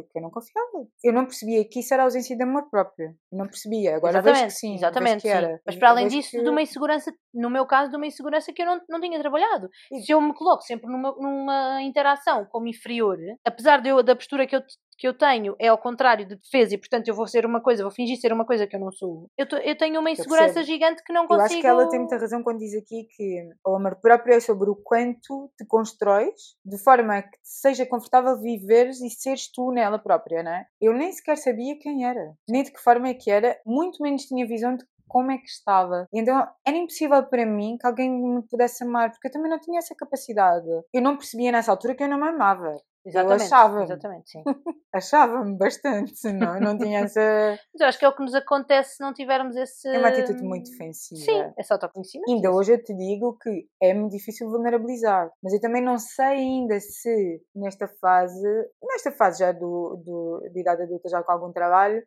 conf- 0.02 0.08
que, 0.08 0.12
que 0.14 0.18
eu 0.20 0.22
não 0.22 0.30
confiava. 0.30 0.88
Eu 1.04 1.14
não 1.14 1.26
percebia 1.26 1.64
que 1.68 1.80
isso 1.80 1.94
era 1.94 2.04
ausência 2.04 2.36
de 2.36 2.44
amor 2.44 2.70
próprio. 2.70 3.10
Eu 3.32 3.38
não 3.38 3.48
percebia. 3.48 3.96
Agora 3.96 4.22
vejo 4.22 4.36
exatamente, 4.36 4.54
que 4.54 4.60
sim. 4.60 4.76
exatamente, 4.76 5.12
vejo 5.14 5.22
que 5.22 5.28
sim. 5.30 5.46
era. 5.52 5.62
Mas 5.66 5.76
para 5.76 5.90
além 5.90 6.06
Vejo 6.06 6.18
disso, 6.18 6.32
que- 6.32 6.44
de 6.44 6.50
uma 6.50 6.62
insegurança, 6.62 7.14
no 7.34 7.50
meu 7.50 7.66
caso, 7.66 7.92
de 7.92 7.98
uma 7.98 8.08
insegurança 8.08 8.52
que 8.54 8.62
eu 8.62 8.66
não, 8.66 8.82
não 8.90 9.00
tinha 9.02 9.20
trabalhado. 9.20 9.70
Se 10.06 10.12
eu 10.12 10.22
me 10.22 10.34
coloco 10.34 10.64
sempre 10.64 10.88
numa, 10.92 11.12
numa 11.18 11.82
interação 11.82 12.46
como 12.46 12.68
inferior, 12.68 13.18
apesar 13.46 13.82
de 13.82 13.90
eu, 13.90 14.02
da 14.04 14.16
postura 14.16 14.46
que 14.48 14.56
eu, 14.56 14.62
que 15.02 15.08
eu 15.08 15.16
tenho 15.16 15.56
é 15.58 15.68
ao 15.68 15.80
contrário 15.80 16.28
de 16.28 16.36
defesa 16.36 16.76
e, 16.76 16.78
portanto, 16.78 17.08
eu 17.08 17.16
vou 17.16 17.26
ser 17.26 17.44
uma 17.44 17.60
coisa, 17.60 17.82
vou 17.82 17.92
fingir 17.92 18.18
ser 18.22 18.32
uma 18.32 18.46
coisa 18.46 18.68
que 18.68 18.76
eu 18.76 18.80
não 18.80 18.92
sou. 18.92 19.28
Eu, 19.36 19.50
tô, 19.50 19.58
eu 19.58 19.76
tenho 19.76 20.00
uma 20.00 20.12
insegurança 20.12 20.62
gigante 20.62 21.04
que 21.04 21.12
não 21.12 21.26
consigo. 21.26 21.42
Eu 21.42 21.46
acho 21.46 21.60
que 21.60 21.66
ela 21.66 21.90
tem 21.90 21.98
muita 21.98 22.20
razão 22.20 22.44
quando 22.44 22.60
diz 22.60 22.76
aqui 22.76 23.08
que 23.10 23.50
o 23.66 23.76
amor 23.76 23.96
próprio 23.96 24.36
é 24.36 24.40
sobre 24.40 24.70
o 24.70 24.76
quanto 24.76 25.52
te 25.58 25.66
constróis 25.66 26.56
de 26.64 26.78
forma 26.78 27.20
que 27.24 27.36
seja 27.42 27.84
confortável 27.84 28.40
viveres 28.40 29.02
e 29.02 29.10
seres 29.10 29.52
tu 29.52 29.72
nela 29.72 29.98
própria, 29.98 30.44
não 30.44 30.52
é? 30.52 30.68
Eu 30.80 30.94
nem 30.94 31.12
sequer 31.12 31.38
sabia 31.38 31.80
quem 31.80 32.06
era, 32.06 32.36
nem 32.48 32.62
de 32.62 32.72
que 32.72 32.80
forma 32.80 33.08
é 33.08 33.16
que 33.16 33.32
era, 33.32 33.60
muito 33.66 34.04
menos 34.04 34.26
tinha 34.26 34.46
visão 34.46 34.76
de 34.76 34.86
como 35.08 35.32
é 35.32 35.38
que 35.40 35.50
estava. 35.50 36.08
Então 36.14 36.48
era 36.66 36.78
impossível 36.78 37.24
para 37.24 37.46
mim 37.46 37.76
que 37.78 37.88
alguém 37.88 38.10
me 38.10 38.44
pudesse 38.44 38.84
amar, 38.84 39.10
porque 39.10 39.28
eu 39.28 39.32
também 39.32 39.50
não 39.50 39.60
tinha 39.60 39.80
essa 39.80 39.96
capacidade. 39.96 40.70
Eu 40.94 41.02
não 41.02 41.18
percebia 41.18 41.52
nessa 41.52 41.72
altura 41.72 41.96
que 41.96 42.04
eu 42.04 42.08
não 42.08 42.20
me 42.20 42.30
amava. 42.30 42.78
Exatamente, 43.06 43.42
eu 43.42 43.46
achava 43.46 43.84
exatamente, 43.84 44.30
sim. 44.30 44.44
Achava-me 44.94 45.58
bastante, 45.58 46.32
não, 46.34 46.56
eu 46.56 46.62
não 46.62 46.78
tinha 46.78 47.00
essa. 47.06 47.58
Mas 47.74 47.82
eu 47.82 47.88
acho 47.88 48.00
que 48.00 48.06
é 48.06 48.10
o 48.10 48.16
que 48.16 48.22
nos 48.22 48.36
acontece 48.36 48.98
se 48.98 49.02
não 49.02 49.14
tivermos 49.14 49.56
esse. 49.56 49.88
É 49.88 49.98
uma 49.98 50.10
atitude 50.10 50.44
muito 50.44 50.70
defensiva. 50.70 51.22
Sim, 51.22 51.54
é 51.58 51.64
só 51.64 51.76
autoconhecimento. 51.76 52.30
Ainda 52.30 52.52
hoje 52.52 52.74
eu 52.74 52.84
te 52.84 52.94
digo 52.94 53.38
que 53.42 53.68
é 53.82 53.94
muito 53.94 54.12
difícil 54.12 54.50
vulnerabilizar, 54.50 55.32
mas 55.42 55.54
eu 55.54 55.62
também 55.62 55.82
não 55.82 55.98
sei 55.98 56.26
ainda 56.26 56.80
se 56.80 57.42
nesta 57.56 57.88
fase, 57.88 58.48
nesta 58.84 59.12
fase 59.12 59.40
já 59.40 59.52
do, 59.52 60.02
do, 60.06 60.50
de 60.52 60.60
idade 60.60 60.84
adulta, 60.84 61.10
já 61.10 61.24
com 61.24 61.32
algum 61.32 61.52
trabalho, 61.52 62.04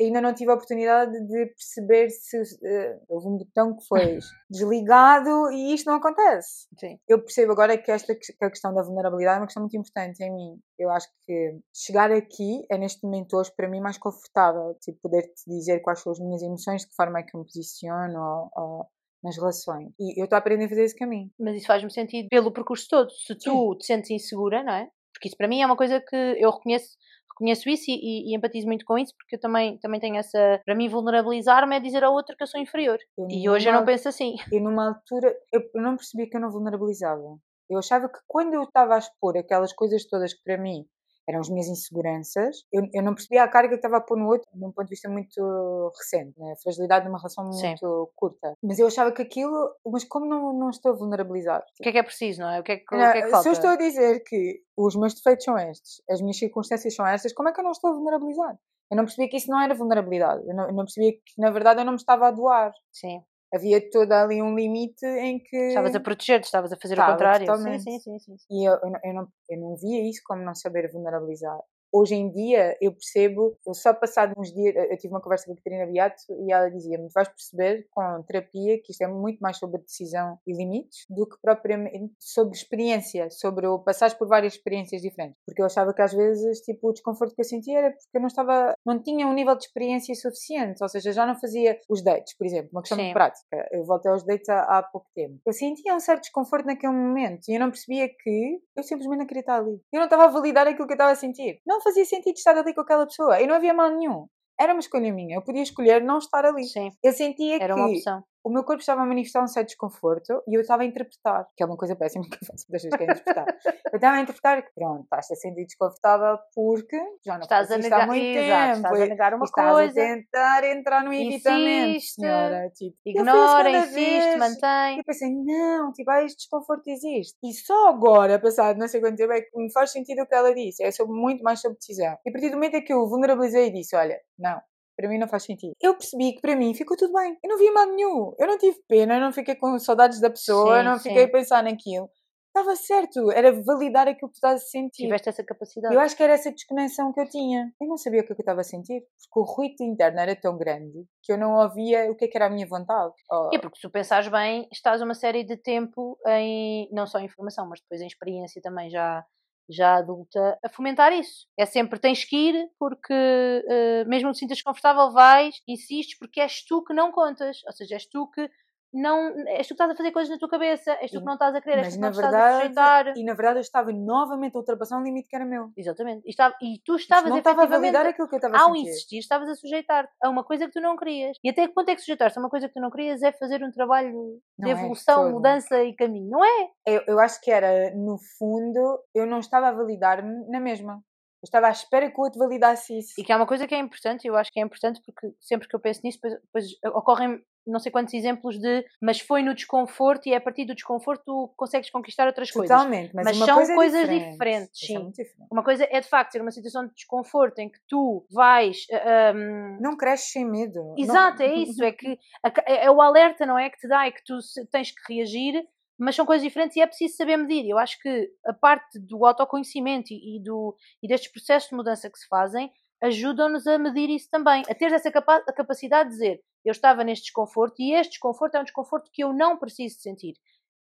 ainda 0.00 0.20
não 0.20 0.34
tive 0.34 0.50
a 0.50 0.54
oportunidade 0.54 1.12
de 1.26 1.46
perceber 1.46 2.10
se 2.10 2.40
uh, 2.40 3.00
houve 3.08 3.26
um 3.26 3.36
botão 3.38 3.76
que 3.76 3.86
foi 3.86 4.18
desligado 4.48 5.50
e 5.50 5.74
isto 5.74 5.86
não 5.86 5.96
acontece. 5.96 6.68
Sim. 6.78 6.98
Eu 7.08 7.20
percebo 7.20 7.52
agora 7.52 7.76
que 7.76 7.90
esta 7.90 8.14
que 8.14 8.32
a 8.40 8.50
questão 8.50 8.72
da 8.74 8.82
vulnerabilidade 8.82 9.36
é 9.36 9.40
uma 9.40 9.46
questão 9.46 9.62
muito 9.62 9.76
importante 9.76 10.22
em 10.22 10.37
mim. 10.38 10.60
Eu 10.78 10.90
acho 10.90 11.08
que 11.26 11.58
chegar 11.74 12.10
aqui 12.10 12.64
é 12.70 12.78
neste 12.78 13.04
momento 13.04 13.36
hoje 13.36 13.52
para 13.56 13.68
mim 13.68 13.80
mais 13.80 13.98
confortável, 13.98 14.76
tipo, 14.80 14.98
poder-te 15.02 15.42
dizer 15.46 15.80
quais 15.80 16.00
são 16.00 16.12
as 16.12 16.20
minhas 16.20 16.42
emoções, 16.42 16.82
de 16.82 16.88
que 16.88 16.94
forma 16.94 17.18
é 17.18 17.22
que 17.22 17.36
eu 17.36 17.40
me 17.40 17.46
posiciono 17.46 18.18
ou, 18.18 18.50
ou 18.54 18.86
nas 19.22 19.36
relações. 19.36 19.92
E 19.98 20.20
eu 20.20 20.24
estou 20.24 20.36
a 20.36 20.38
aprender 20.38 20.66
a 20.66 20.68
fazer 20.68 20.84
esse 20.84 20.96
caminho. 20.96 21.30
Mas 21.38 21.56
isso 21.56 21.66
faz-me 21.66 21.90
sentido 21.90 22.28
pelo 22.28 22.52
percurso 22.52 22.86
todo. 22.88 23.10
Se 23.10 23.34
tu 23.34 23.72
Sim. 23.72 23.78
te 23.78 23.86
sentes 23.86 24.10
insegura, 24.10 24.62
não 24.62 24.72
é? 24.72 24.88
Porque 25.12 25.28
isso 25.28 25.36
para 25.36 25.48
mim 25.48 25.60
é 25.60 25.66
uma 25.66 25.76
coisa 25.76 26.00
que 26.00 26.16
eu 26.16 26.50
reconheço 26.50 26.96
reconheço 27.38 27.68
isso 27.68 27.84
e, 27.88 27.94
e, 27.94 28.32
e, 28.32 28.36
empatizo 28.36 28.66
muito 28.66 28.84
com 28.84 28.98
isso 28.98 29.14
porque 29.16 29.36
eu 29.36 29.40
também, 29.40 29.78
também 29.78 30.00
tenho 30.00 30.16
essa. 30.16 30.60
Para 30.64 30.74
mim, 30.74 30.88
vulnerabilizar-me 30.88 31.76
é 31.76 31.80
dizer 31.80 32.02
ao 32.02 32.12
outro 32.12 32.36
que 32.36 32.42
eu 32.42 32.46
sou 32.46 32.60
inferior. 32.60 32.98
Eu, 33.16 33.28
e 33.30 33.48
hoje 33.48 33.68
eu 33.68 33.72
não 33.72 33.84
penso 33.84 34.08
assim. 34.08 34.34
E 34.52 34.60
numa 34.60 34.88
altura, 34.88 35.34
eu, 35.52 35.62
não 35.80 35.96
percebi 35.96 36.28
que 36.28 36.36
eu 36.36 36.40
não 36.40 36.50
vulnerabilizava. 36.50 37.38
Eu 37.68 37.78
achava 37.78 38.08
que 38.08 38.18
quando 38.26 38.54
eu 38.54 38.62
estava 38.62 38.94
a 38.94 38.98
expor 38.98 39.36
aquelas 39.36 39.72
coisas 39.72 40.04
todas 40.06 40.34
que 40.34 40.42
para 40.42 40.56
mim 40.56 40.86
eram 41.28 41.40
as 41.40 41.50
minhas 41.50 41.68
inseguranças, 41.68 42.64
eu, 42.72 42.88
eu 42.94 43.02
não 43.02 43.14
percebia 43.14 43.44
a 43.44 43.48
carga 43.48 43.68
que 43.68 43.74
estava 43.74 43.98
a 43.98 44.00
pôr 44.00 44.16
no 44.16 44.26
outro, 44.26 44.48
de 44.50 44.64
um 44.64 44.72
ponto 44.72 44.86
de 44.86 44.90
vista 44.90 45.10
muito 45.10 45.92
recente, 45.98 46.32
né? 46.38 46.52
a 46.52 46.56
fragilidade 46.56 47.04
de 47.04 47.10
uma 47.10 47.18
relação 47.18 47.44
muito 47.44 47.58
Sim. 47.58 47.74
curta. 48.16 48.54
Mas 48.62 48.78
eu 48.78 48.86
achava 48.86 49.12
que 49.12 49.20
aquilo, 49.20 49.74
mas 49.86 50.04
como 50.04 50.24
não, 50.24 50.54
não 50.54 50.70
estou 50.70 50.92
a 50.92 50.94
vulnerabilizar? 50.94 51.60
O 51.60 51.82
que 51.82 51.90
é 51.90 51.92
que 51.92 51.98
é 51.98 52.02
preciso, 52.02 52.40
não 52.40 52.50
é? 52.50 52.60
O 52.60 52.62
que 52.62 52.72
é 52.72 52.76
que, 52.78 52.96
não, 52.96 53.08
o 53.08 53.12
que, 53.12 53.18
é 53.18 53.22
que 53.22 53.28
falta? 53.28 53.42
Se 53.42 53.48
eu 53.50 53.52
estou 53.52 53.70
a 53.70 53.76
dizer 53.76 54.24
que 54.24 54.62
os 54.74 54.96
meus 54.96 55.12
defeitos 55.12 55.44
são 55.44 55.58
estes, 55.58 56.02
as 56.08 56.22
minhas 56.22 56.38
circunstâncias 56.38 56.94
são 56.94 57.06
estas, 57.06 57.34
como 57.34 57.50
é 57.50 57.52
que 57.52 57.60
eu 57.60 57.64
não 57.64 57.72
estou 57.72 57.90
a 57.90 57.94
vulnerabilizar? 57.94 58.56
Eu 58.90 58.96
não 58.96 59.04
percebia 59.04 59.28
que 59.28 59.36
isso 59.36 59.50
não 59.50 59.60
era 59.60 59.74
vulnerabilidade. 59.74 60.48
Eu 60.48 60.54
não, 60.54 60.64
eu 60.64 60.72
não 60.72 60.84
percebia 60.84 61.12
que, 61.12 61.34
na 61.36 61.50
verdade, 61.50 61.82
eu 61.82 61.84
não 61.84 61.92
me 61.92 61.98
estava 61.98 62.28
a 62.28 62.30
doar. 62.30 62.72
Sim 62.90 63.22
havia 63.52 63.90
todo 63.90 64.12
ali 64.12 64.42
um 64.42 64.54
limite 64.54 65.04
em 65.06 65.38
que. 65.38 65.56
Estavas 65.56 65.94
a 65.94 66.00
proteger-te, 66.00 66.44
estavas 66.44 66.72
a 66.72 66.76
fazer 66.76 66.94
Estava, 66.94 67.10
o 67.10 67.12
contrário. 67.14 67.46
Totalmente. 67.46 67.82
Sim, 67.82 67.98
sim, 68.00 68.18
sim, 68.18 68.36
sim. 68.38 68.46
E 68.50 68.68
eu, 68.68 68.74
eu, 68.74 68.90
não, 68.90 69.00
eu, 69.04 69.14
não, 69.14 69.28
eu 69.48 69.60
não 69.60 69.76
via 69.76 70.08
isso 70.08 70.20
como 70.24 70.42
não 70.42 70.54
saber 70.54 70.90
vulnerabilizar 70.90 71.58
hoje 71.92 72.14
em 72.14 72.30
dia 72.30 72.76
eu 72.80 72.92
percebo, 72.92 73.56
eu 73.66 73.74
só 73.74 73.94
passado 73.94 74.34
uns 74.36 74.52
dias, 74.52 74.74
eu 74.74 74.96
tive 74.96 75.12
uma 75.12 75.20
conversa 75.20 75.46
com 75.46 75.52
a 75.52 75.56
Catarina 75.56 75.86
Beato 75.86 76.22
e 76.46 76.52
ela 76.52 76.70
dizia-me, 76.70 77.08
vais 77.14 77.28
perceber 77.28 77.86
com 77.90 78.22
terapia 78.26 78.80
que 78.82 78.92
isto 78.92 79.02
é 79.02 79.08
muito 79.08 79.38
mais 79.40 79.56
sobre 79.56 79.80
decisão 79.80 80.38
e 80.46 80.52
limites 80.52 81.04
do 81.08 81.26
que 81.26 81.36
propriamente 81.40 82.14
sobre 82.18 82.56
experiência, 82.56 83.30
sobre 83.30 83.66
o 83.66 83.78
passares 83.78 84.14
por 84.14 84.28
várias 84.28 84.54
experiências 84.54 85.02
diferentes. 85.02 85.38
Porque 85.44 85.62
eu 85.62 85.66
achava 85.66 85.92
que 85.94 86.02
às 86.02 86.12
vezes, 86.12 86.60
tipo, 86.60 86.88
o 86.88 86.92
desconforto 86.92 87.34
que 87.34 87.40
eu 87.40 87.44
sentia 87.44 87.78
era 87.78 87.90
porque 87.90 88.16
eu 88.16 88.20
não 88.20 88.28
estava, 88.28 88.74
não 88.84 89.02
tinha 89.02 89.26
um 89.26 89.32
nível 89.32 89.56
de 89.56 89.64
experiência 89.64 90.14
suficiente, 90.14 90.82
ou 90.82 90.88
seja, 90.88 91.12
já 91.12 91.26
não 91.26 91.38
fazia 91.38 91.78
os 91.88 92.02
dates, 92.02 92.36
por 92.36 92.46
exemplo, 92.46 92.70
uma 92.72 92.82
questão 92.82 92.98
Sim. 92.98 93.08
de 93.08 93.12
prática. 93.12 93.68
Eu 93.72 93.84
voltei 93.84 94.10
aos 94.10 94.24
dates 94.24 94.48
há, 94.48 94.78
há 94.78 94.82
pouco 94.82 95.08
tempo. 95.14 95.40
Eu 95.46 95.52
sentia 95.52 95.94
um 95.94 96.00
certo 96.00 96.22
desconforto 96.22 96.66
naquele 96.66 96.92
momento 96.92 97.48
e 97.48 97.54
eu 97.54 97.60
não 97.60 97.70
percebia 97.70 98.08
que 98.08 98.60
eu 98.76 98.82
simplesmente 98.82 99.18
não 99.20 99.26
queria 99.26 99.40
estar 99.40 99.58
ali. 99.58 99.80
Eu 99.92 99.98
não 99.98 100.04
estava 100.04 100.24
a 100.24 100.28
validar 100.28 100.66
aquilo 100.66 100.86
que 100.86 100.92
eu 100.92 100.96
estava 100.96 101.12
a 101.12 101.16
sentir. 101.16 101.60
Não 101.66 101.77
não 101.78 101.82
fazia 101.82 102.04
sentido 102.04 102.36
estar 102.36 102.56
ali 102.56 102.74
com 102.74 102.80
aquela 102.80 103.06
pessoa 103.06 103.40
e 103.40 103.46
não 103.46 103.54
havia 103.54 103.72
mal 103.72 103.90
nenhum. 103.90 104.26
Era 104.60 104.72
uma 104.72 104.80
escolha 104.80 105.12
minha. 105.12 105.36
Eu 105.36 105.42
podia 105.42 105.62
escolher 105.62 106.02
não 106.02 106.18
estar 106.18 106.44
ali. 106.44 106.64
Sim. 106.64 106.90
Eu 107.02 107.12
sentia 107.12 107.56
Era 107.62 107.74
que 107.74 107.80
uma 107.80 107.88
opção 107.88 108.22
o 108.48 108.50
meu 108.50 108.64
corpo 108.64 108.80
estava 108.80 109.02
a 109.02 109.06
manifestar 109.06 109.44
um 109.44 109.46
certo 109.46 109.68
desconforto 109.68 110.42
e 110.48 110.54
eu 110.54 110.62
estava 110.62 110.82
a 110.82 110.86
interpretar, 110.86 111.46
que 111.54 111.62
é 111.62 111.66
uma 111.66 111.76
coisa 111.76 111.94
péssima 111.94 112.24
que 112.24 112.42
eu 112.42 112.46
faço 112.46 112.64
das 112.70 112.82
vezes 112.82 112.96
que 112.96 113.02
é 113.02 113.06
interpretar. 113.06 113.44
eu 113.92 113.96
estava 113.96 114.16
a 114.16 114.20
interpretar 114.22 114.62
que, 114.62 114.70
pronto, 114.74 115.02
estás 115.02 115.30
a 115.30 115.34
sentir 115.34 115.66
desconfortável 115.66 116.38
porque 116.54 116.98
já 117.26 117.34
não 117.34 117.42
estás 117.42 117.70
a 117.70 117.76
negar, 117.76 118.00
há 118.00 118.06
muito 118.06 118.24
exato, 118.24 118.74
tempo. 118.74 118.86
Estás 118.86 119.02
a 119.02 119.06
negar 119.06 119.34
uma 119.34 119.44
estás 119.44 119.72
coisa. 119.72 120.00
Estás 120.00 120.10
a 120.10 120.14
tentar 120.14 120.64
entrar 120.64 121.04
no 121.04 121.12
evitamento, 121.12 121.90
insiste, 121.90 122.14
senhora. 122.14 122.70
Tipo, 122.74 122.96
ignora, 123.04 123.70
insiste, 123.70 124.36
mantém. 124.38 124.96
E 124.96 124.98
eu 125.00 125.04
pensei, 125.04 125.30
não, 125.30 125.92
tipo, 125.92 126.10
ah, 126.10 126.24
este 126.24 126.38
desconforto 126.38 126.88
existe. 126.88 127.36
E 127.44 127.52
só 127.52 127.88
agora, 127.88 128.38
passado 128.38 128.78
não 128.78 128.88
sei 128.88 129.00
quanto 129.02 129.16
tempo, 129.16 129.32
é 129.32 129.42
que 129.42 129.50
me 129.58 129.70
faz 129.70 129.92
sentido 129.92 130.22
o 130.22 130.26
que 130.26 130.34
ela 130.34 130.54
disse. 130.54 130.82
É 130.82 130.90
sobre, 130.90 131.14
muito 131.14 131.42
mais 131.42 131.60
sobre 131.60 131.76
decisão. 131.76 132.16
E 132.24 132.30
a 132.30 132.32
partir 132.32 132.48
do 132.48 132.54
momento 132.54 132.76
em 132.76 132.84
que 132.84 132.94
eu 132.94 133.06
vulnerabilizei 133.06 133.66
e 133.66 133.72
disse, 133.72 133.94
olha, 133.94 134.18
não, 134.38 134.58
para 134.98 135.08
mim 135.08 135.16
não 135.16 135.28
faz 135.28 135.44
sentido. 135.44 135.74
Eu 135.80 135.94
percebi 135.94 136.32
que 136.34 136.40
para 136.40 136.56
mim 136.56 136.74
ficou 136.74 136.96
tudo 136.96 137.12
bem. 137.12 137.38
Eu 137.40 137.48
não 137.48 137.56
vi 137.56 137.70
mal 137.70 137.86
nenhum. 137.86 138.34
Eu 138.36 138.48
não 138.48 138.58
tive 138.58 138.78
pena, 138.88 139.14
eu 139.14 139.20
não 139.20 139.32
fiquei 139.32 139.54
com 139.54 139.78
saudades 139.78 140.20
da 140.20 140.28
pessoa, 140.28 140.72
sim, 140.72 140.78
eu 140.78 140.84
não 140.84 140.98
fiquei 140.98 141.22
a 141.22 141.30
pensar 141.30 141.62
naquilo. 141.62 142.10
Estava 142.48 142.74
certo, 142.74 143.30
era 143.30 143.52
validar 143.62 144.08
aquilo 144.08 144.28
que 144.28 144.34
tu 144.34 144.44
estás 144.44 144.62
a 144.62 144.64
sentir. 144.66 145.04
Tiveste 145.04 145.28
essa 145.28 145.44
capacidade. 145.44 145.94
Eu 145.94 146.00
acho 146.00 146.16
que 146.16 146.22
era 146.22 146.32
essa 146.32 146.50
desconexão 146.50 147.12
que 147.12 147.20
eu 147.20 147.28
tinha. 147.28 147.72
Eu 147.80 147.86
não 147.86 147.96
sabia 147.96 148.22
o 148.22 148.24
que, 148.24 148.32
é 148.32 148.34
que 148.34 148.40
eu 148.40 148.42
estava 148.42 148.62
a 148.62 148.64
sentir, 148.64 149.00
porque 149.00 149.38
o 149.38 149.42
ruído 149.44 149.84
interno 149.84 150.18
era 150.18 150.34
tão 150.34 150.58
grande 150.58 151.04
que 151.22 151.32
eu 151.32 151.38
não 151.38 151.52
ouvia 151.52 152.10
o 152.10 152.16
que, 152.16 152.24
é 152.24 152.28
que 152.28 152.36
era 152.36 152.46
a 152.46 152.50
minha 152.50 152.66
vontade. 152.66 153.14
Oh. 153.30 153.50
E 153.52 153.60
porque 153.60 153.76
se 153.76 153.82
tu 153.82 153.90
pensares 153.90 154.26
bem, 154.26 154.66
estás 154.72 155.00
uma 155.00 155.14
série 155.14 155.44
de 155.44 155.56
tempo 155.56 156.18
em, 156.26 156.88
não 156.90 157.06
só 157.06 157.20
em 157.20 157.26
informação, 157.26 157.68
mas 157.68 157.80
depois 157.80 158.00
em 158.00 158.06
experiência 158.08 158.60
também 158.60 158.90
já 158.90 159.24
já 159.68 159.96
adulta, 159.96 160.58
a 160.64 160.68
fomentar 160.68 161.12
isso. 161.12 161.46
É 161.56 161.66
sempre 161.66 161.98
tens 161.98 162.24
que 162.24 162.36
ir 162.36 162.68
porque 162.78 163.12
uh, 163.12 164.08
mesmo 164.08 164.28
que 164.30 164.34
te 164.34 164.38
sintas 164.40 164.62
confortável, 164.62 165.12
vais, 165.12 165.62
insistes 165.66 166.18
porque 166.18 166.40
és 166.40 166.64
tu 166.64 166.82
que 166.84 166.94
não 166.94 167.12
contas. 167.12 167.58
Ou 167.66 167.72
seja, 167.72 167.96
és 167.96 168.06
tu 168.08 168.26
que 168.30 168.50
não 168.92 169.34
és 169.48 169.66
tu 169.66 169.68
que 169.68 169.74
estás 169.74 169.90
a 169.90 169.96
fazer 169.96 170.12
coisas 170.12 170.30
na 170.30 170.38
tua 170.38 170.48
cabeça, 170.48 170.92
és 171.00 171.10
tu 171.10 171.20
que 171.20 171.26
não 171.26 171.34
estás 171.34 171.54
a 171.54 171.60
querer, 171.60 171.78
és 171.78 171.88
tu 171.88 171.96
que 171.96 172.00
não 172.00 172.12
verdade, 172.12 172.36
estás 172.36 172.54
a 172.54 172.60
sujeitar. 172.60 173.12
E 173.16 173.24
na 173.24 173.34
verdade 173.34 173.58
eu 173.58 173.62
estava 173.62 173.92
novamente 173.92 174.56
a 174.56 174.58
ultrapassar 174.58 174.98
um 174.98 175.02
limite 175.02 175.28
que 175.28 175.36
era 175.36 175.44
meu. 175.44 175.70
Exatamente. 175.76 176.22
E, 176.26 176.30
estava, 176.30 176.54
e 176.62 176.80
tu 176.84 176.96
estavas 176.96 177.30
não 177.30 177.38
estava 177.38 177.62
a 177.62 177.66
validar 177.66 178.06
aquilo 178.06 178.28
que 178.28 178.34
eu 178.34 178.38
estava 178.38 178.56
a 178.56 178.62
Ao 178.62 178.76
insistir, 178.76 179.18
estavas 179.18 179.48
a 179.48 179.54
sujeitar-te 179.54 180.12
a 180.22 180.28
uma 180.28 180.44
coisa 180.44 180.66
que 180.66 180.72
tu 180.72 180.80
não 180.80 180.96
querias. 180.96 181.36
E 181.42 181.50
até 181.50 181.68
quanto 181.68 181.90
é 181.90 181.94
que 181.94 182.00
sujeitar-te 182.00 182.38
a 182.38 182.40
uma 182.40 182.50
coisa 182.50 182.68
que 182.68 182.74
tu 182.74 182.80
não 182.80 182.90
querias 182.90 183.22
é 183.22 183.32
fazer 183.32 183.62
um 183.62 183.70
trabalho 183.70 184.40
não 184.58 184.66
de 184.66 184.70
é, 184.70 184.72
evolução, 184.72 185.28
é, 185.28 185.30
mudança 185.30 185.82
e 185.82 185.94
caminho, 185.94 186.30
não 186.30 186.44
é? 186.44 186.68
Eu, 186.86 187.02
eu 187.06 187.20
acho 187.20 187.40
que 187.40 187.50
era, 187.50 187.94
no 187.94 188.18
fundo, 188.38 189.00
eu 189.14 189.26
não 189.26 189.40
estava 189.40 189.68
a 189.68 189.72
validar-me 189.72 190.48
na 190.48 190.60
mesma. 190.60 191.02
Eu 191.42 191.46
estava 191.46 191.68
à 191.68 191.70
espera 191.70 192.10
que 192.10 192.18
o 192.18 192.24
outro 192.24 192.38
validasse 192.38 192.98
isso. 192.98 193.14
E 193.18 193.22
que 193.22 193.32
é 193.32 193.36
uma 193.36 193.46
coisa 193.46 193.66
que 193.66 193.74
é 193.74 193.78
importante, 193.78 194.26
eu 194.26 194.36
acho 194.36 194.52
que 194.52 194.58
é 194.58 194.62
importante 194.62 195.00
porque 195.04 195.32
sempre 195.40 195.68
que 195.68 195.74
eu 195.74 195.80
penso 195.80 196.00
nisso, 196.02 196.18
depois, 196.22 196.66
ocorrem 196.94 197.40
não 197.68 197.78
sei 197.78 197.92
quantos 197.92 198.14
exemplos 198.14 198.58
de 198.58 198.84
mas 199.00 199.20
foi 199.20 199.42
no 199.42 199.54
desconforto 199.54 200.26
e 200.26 200.32
é 200.32 200.36
a 200.36 200.40
partir 200.40 200.64
do 200.64 200.74
desconforto 200.74 201.22
tu 201.24 201.52
consegues 201.56 201.90
conquistar 201.90 202.26
outras 202.26 202.50
Totalmente, 202.50 203.12
coisas. 203.12 203.14
Mas, 203.14 203.38
mas 203.38 203.46
são 203.46 203.56
coisa 203.56 203.72
é 203.72 203.74
coisas 203.74 204.00
diferente. 204.00 204.32
diferentes. 204.32 204.82
É 204.82 204.86
sim. 204.86 204.96
É 204.96 205.10
diferente. 205.10 205.48
Uma 205.50 205.62
coisa 205.62 205.86
é 205.90 206.00
de 206.00 206.08
facto 206.08 206.32
ser 206.32 206.40
uma 206.40 206.50
situação 206.50 206.86
de 206.86 206.94
desconforto 206.94 207.58
em 207.58 207.68
que 207.68 207.78
tu 207.86 208.26
vais. 208.32 208.86
Um... 209.34 209.78
Não 209.80 209.96
cresces 209.96 210.32
sem 210.32 210.44
medo. 210.44 210.94
Exato, 210.96 211.42
não... 211.42 211.46
é 211.46 211.54
isso. 211.60 211.84
É 211.84 211.92
que 211.92 212.18
é, 212.66 212.86
é 212.86 212.90
o 212.90 213.00
alerta, 213.02 213.44
não 213.44 213.58
é? 213.58 213.68
Que 213.68 213.78
te 213.78 213.86
dá, 213.86 214.06
é 214.06 214.10
que 214.10 214.24
tu 214.24 214.38
tens 214.70 214.90
que 214.90 215.12
reagir 215.12 215.62
mas 215.98 216.14
são 216.14 216.24
coisas 216.24 216.46
diferentes 216.46 216.76
e 216.76 216.80
é 216.80 216.86
preciso 216.86 217.16
saber 217.16 217.36
medir. 217.36 217.68
Eu 217.68 217.78
acho 217.78 217.98
que 218.00 218.30
a 218.46 218.52
parte 218.52 218.98
do 218.98 219.24
autoconhecimento 219.26 220.12
e, 220.12 220.40
do, 220.42 220.76
e 221.02 221.08
destes 221.08 221.32
processos 221.32 221.70
de 221.70 221.76
mudança 221.76 222.10
que 222.10 222.18
se 222.18 222.28
fazem 222.28 222.70
ajudam-nos 223.02 223.66
a 223.66 223.78
medir 223.78 224.10
isso 224.10 224.28
também, 224.30 224.62
a 224.68 224.74
ter 224.74 224.92
essa 224.92 225.10
capa 225.10 225.40
capacidade 225.52 226.10
de 226.10 226.16
dizer 226.16 226.40
eu 226.64 226.72
estava 226.72 227.04
neste 227.04 227.24
desconforto 227.24 227.80
e 227.80 227.94
este 227.94 228.12
desconforto 228.12 228.56
é 228.56 228.60
um 228.60 228.64
desconforto 228.64 229.10
que 229.12 229.22
eu 229.24 229.32
não 229.32 229.56
preciso 229.58 230.00
sentir. 230.00 230.34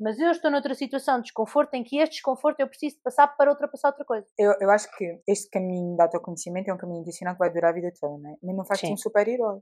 Mas 0.01 0.19
eu 0.19 0.31
estou 0.31 0.51
noutra 0.51 0.75
situação 0.75 1.19
de 1.19 1.25
desconforto 1.25 1.75
em 1.75 1.85
que 1.85 1.99
este 1.99 2.15
desconforto 2.15 2.59
eu 2.59 2.67
preciso 2.67 2.97
passar 3.03 3.29
para 3.29 3.51
ultrapassar 3.51 3.89
outra 3.89 4.05
coisa. 4.05 4.27
Eu, 4.37 4.53
eu 4.61 4.71
acho 4.71 4.89
que 4.97 5.21
este 5.29 5.49
caminho 5.51 5.95
de 5.95 6.03
autoconhecimento 6.03 6.69
é 6.69 6.75
um 6.75 6.79
caminho 6.79 7.03
intencional 7.03 7.35
que 7.35 7.39
vai 7.39 7.53
durar 7.53 7.71
a 7.71 7.75
vida 7.75 7.93
toda, 8.01 8.19
não 8.19 8.31
é? 8.31 8.37
Mas 8.43 8.57
não 8.57 8.65
faz-te 8.65 8.93
um 8.93 8.97
super-herói. 8.97 9.61